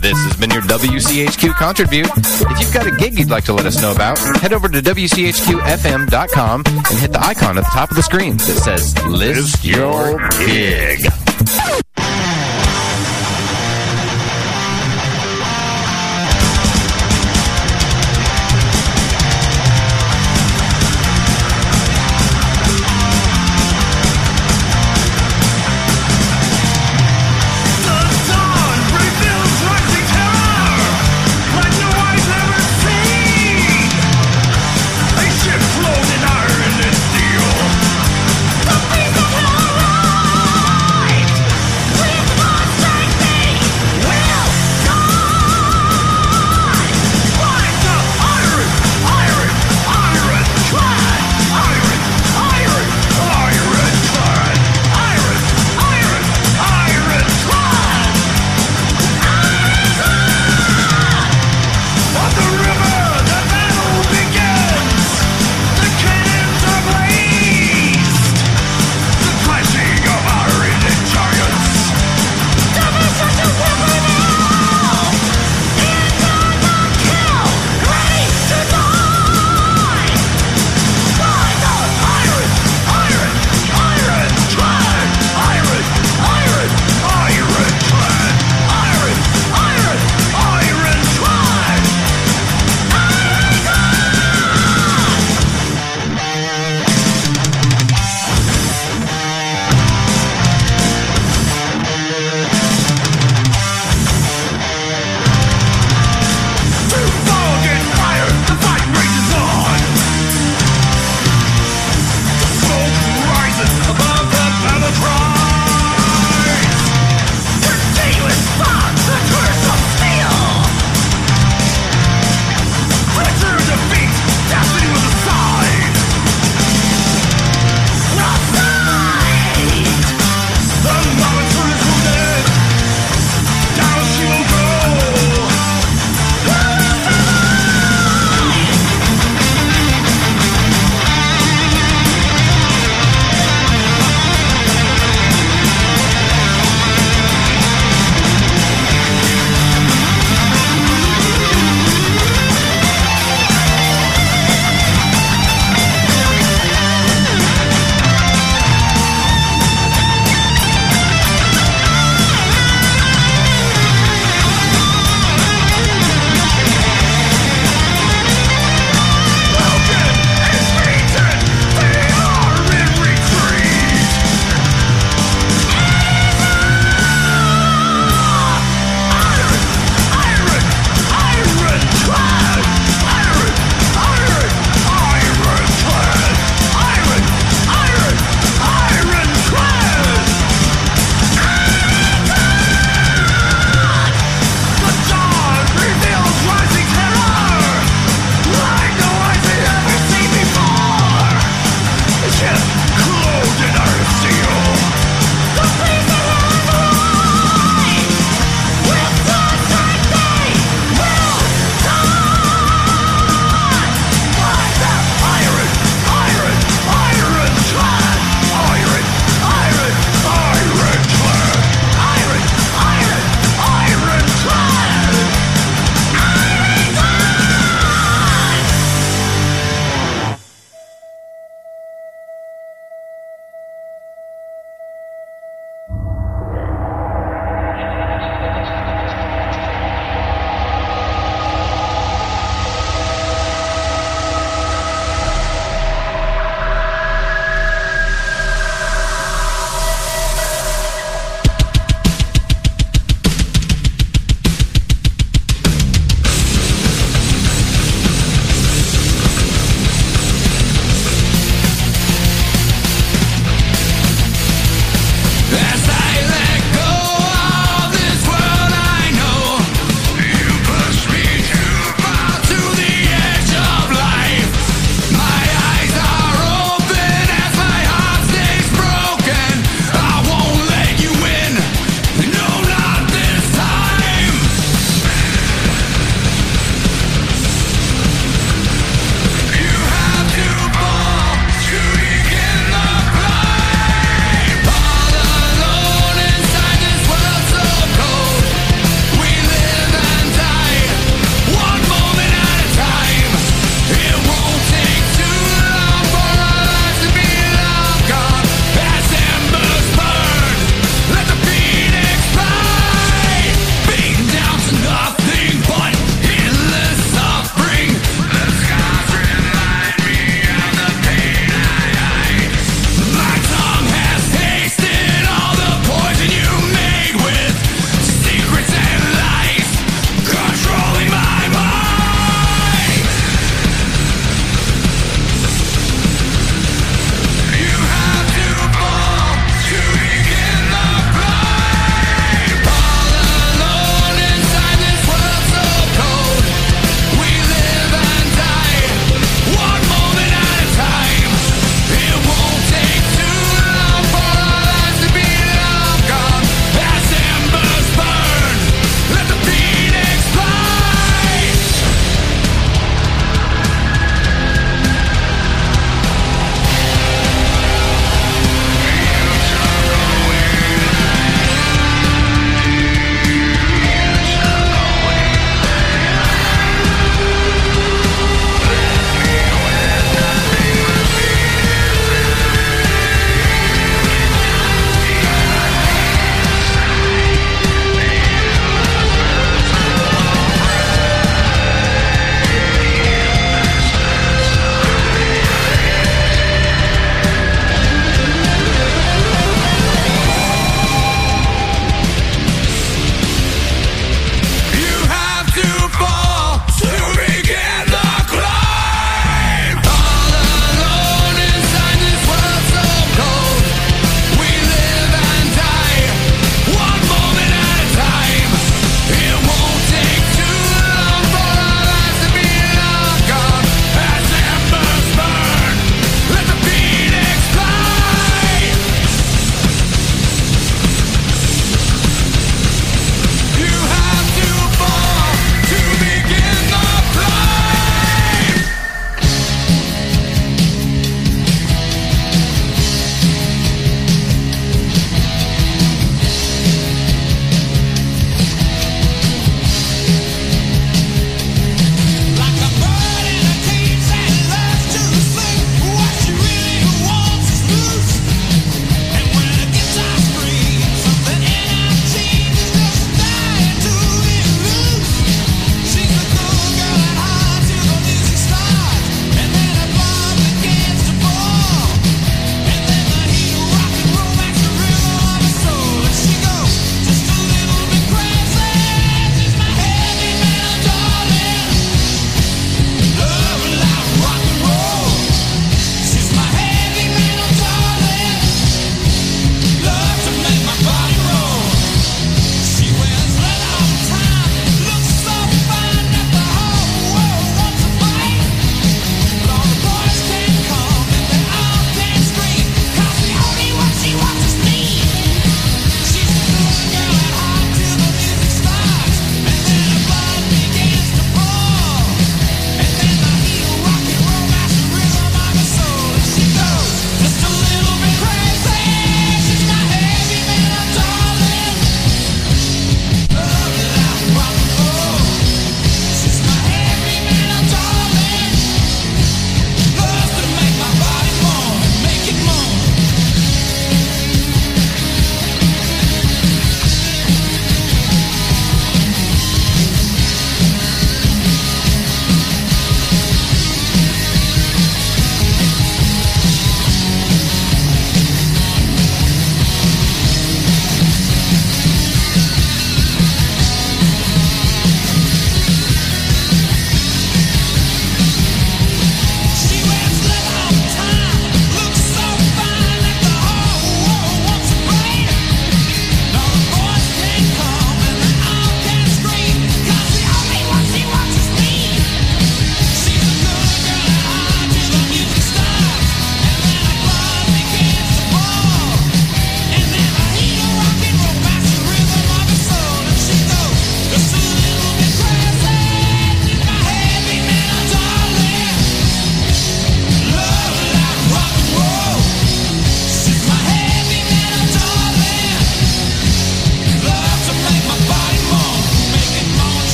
This 0.00 0.16
has 0.24 0.36
been 0.36 0.50
your 0.50 0.62
WCHQ 0.62 1.50
Concert 1.54 1.90
View. 1.90 2.04
If 2.06 2.60
you've 2.60 2.72
got 2.72 2.86
a 2.86 2.92
gig 2.92 3.18
you'd 3.18 3.30
like 3.30 3.44
to 3.44 3.52
let 3.52 3.66
us 3.66 3.82
know 3.82 3.92
about, 3.92 4.18
head 4.38 4.52
over 4.52 4.68
to 4.68 4.80
WCHQFM.com 4.80 6.62
and 6.66 6.98
hit 6.98 7.12
the 7.12 7.22
icon 7.22 7.58
at 7.58 7.64
the 7.64 7.70
top 7.70 7.90
of 7.90 7.96
the 7.96 8.02
screen 8.02 8.36
that 8.36 8.60
says 8.62 8.96
List 9.06 9.64
Your 9.64 10.18
Gig. 10.38 11.00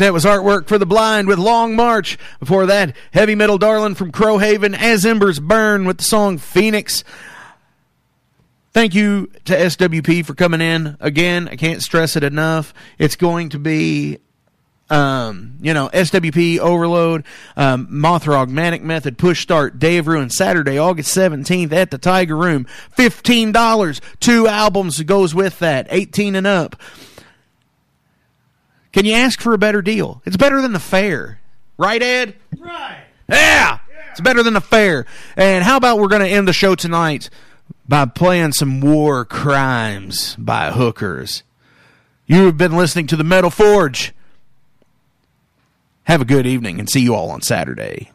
Right, 0.00 0.06
that 0.06 0.12
was 0.12 0.24
artwork 0.24 0.66
for 0.66 0.76
the 0.78 0.86
blind 0.86 1.26
with 1.26 1.38
Long 1.38 1.74
March. 1.74 2.18
Before 2.38 2.66
that, 2.66 2.94
heavy 3.12 3.34
metal 3.34 3.56
darling 3.56 3.94
from 3.94 4.12
Crowhaven, 4.12 4.76
As 4.76 5.06
Embers 5.06 5.40
Burn 5.40 5.86
with 5.86 5.98
the 5.98 6.04
song 6.04 6.36
Phoenix. 6.36 7.02
Thank 8.72 8.94
you 8.94 9.30
to 9.46 9.56
SWP 9.56 10.26
for 10.26 10.34
coming 10.34 10.60
in 10.60 10.98
again. 11.00 11.48
I 11.48 11.56
can't 11.56 11.82
stress 11.82 12.14
it 12.14 12.22
enough. 12.22 12.74
It's 12.98 13.16
going 13.16 13.48
to 13.50 13.58
be, 13.58 14.18
um, 14.90 15.56
you 15.62 15.72
know, 15.72 15.88
SWP 15.88 16.58
Overload, 16.58 17.24
um, 17.56 17.86
Mothra 17.86 18.34
Augmatic 18.34 18.82
Method, 18.82 19.16
Push 19.16 19.40
Start, 19.40 19.78
Day 19.78 19.96
of 19.96 20.08
Ruin, 20.08 20.28
Saturday, 20.28 20.76
August 20.76 21.16
17th 21.16 21.72
at 21.72 21.90
the 21.90 21.96
Tiger 21.96 22.36
Room. 22.36 22.66
$15. 22.98 24.00
Two 24.20 24.46
albums 24.46 25.02
goes 25.04 25.34
with 25.34 25.58
that, 25.60 25.86
18 25.88 26.34
and 26.34 26.46
up. 26.46 26.76
Can 28.96 29.04
you 29.04 29.12
ask 29.12 29.42
for 29.42 29.52
a 29.52 29.58
better 29.58 29.82
deal? 29.82 30.22
It's 30.24 30.38
better 30.38 30.62
than 30.62 30.72
the 30.72 30.80
fair. 30.80 31.38
Right, 31.76 32.02
Ed? 32.02 32.34
Right. 32.58 33.04
Yeah! 33.28 33.80
It's 34.10 34.22
better 34.22 34.42
than 34.42 34.54
the 34.54 34.62
fair. 34.62 35.04
And 35.36 35.62
how 35.62 35.76
about 35.76 35.98
we're 35.98 36.08
going 36.08 36.22
to 36.22 36.28
end 36.28 36.48
the 36.48 36.54
show 36.54 36.74
tonight 36.74 37.28
by 37.86 38.06
playing 38.06 38.52
some 38.52 38.80
War 38.80 39.26
Crimes 39.26 40.34
by 40.36 40.70
Hookers? 40.70 41.42
You 42.24 42.46
have 42.46 42.56
been 42.56 42.74
listening 42.74 43.06
to 43.08 43.16
the 43.16 43.22
Metal 43.22 43.50
Forge. 43.50 44.14
Have 46.04 46.22
a 46.22 46.24
good 46.24 46.46
evening 46.46 46.80
and 46.80 46.88
see 46.88 47.00
you 47.00 47.14
all 47.14 47.28
on 47.28 47.42
Saturday. 47.42 48.12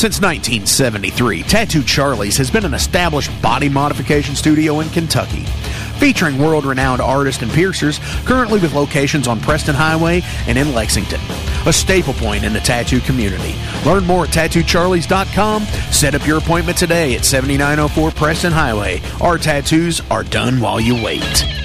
Since 0.00 0.22
1973, 0.22 1.42
Tattoo 1.42 1.82
Charlie's 1.82 2.38
has 2.38 2.50
been 2.50 2.64
an 2.64 2.72
established 2.72 3.30
body 3.42 3.68
modification 3.68 4.34
studio 4.34 4.80
in 4.80 4.88
Kentucky. 4.88 5.44
Featuring 5.98 6.38
world 6.38 6.64
renowned 6.64 7.02
artists 7.02 7.42
and 7.42 7.52
piercers, 7.52 7.98
currently 8.24 8.58
with 8.58 8.72
locations 8.72 9.28
on 9.28 9.40
Preston 9.40 9.74
Highway 9.74 10.22
and 10.46 10.56
in 10.56 10.72
Lexington. 10.72 11.20
A 11.66 11.72
staple 11.74 12.14
point 12.14 12.44
in 12.44 12.54
the 12.54 12.60
tattoo 12.60 13.00
community. 13.00 13.54
Learn 13.84 14.06
more 14.06 14.24
at 14.24 14.30
tattoocharlies.com. 14.30 15.64
Set 15.92 16.14
up 16.14 16.26
your 16.26 16.38
appointment 16.38 16.78
today 16.78 17.14
at 17.14 17.26
7904 17.26 18.10
Preston 18.12 18.52
Highway. 18.52 19.02
Our 19.20 19.36
tattoos 19.36 20.00
are 20.10 20.24
done 20.24 20.62
while 20.62 20.80
you 20.80 20.94
wait. 20.94 21.59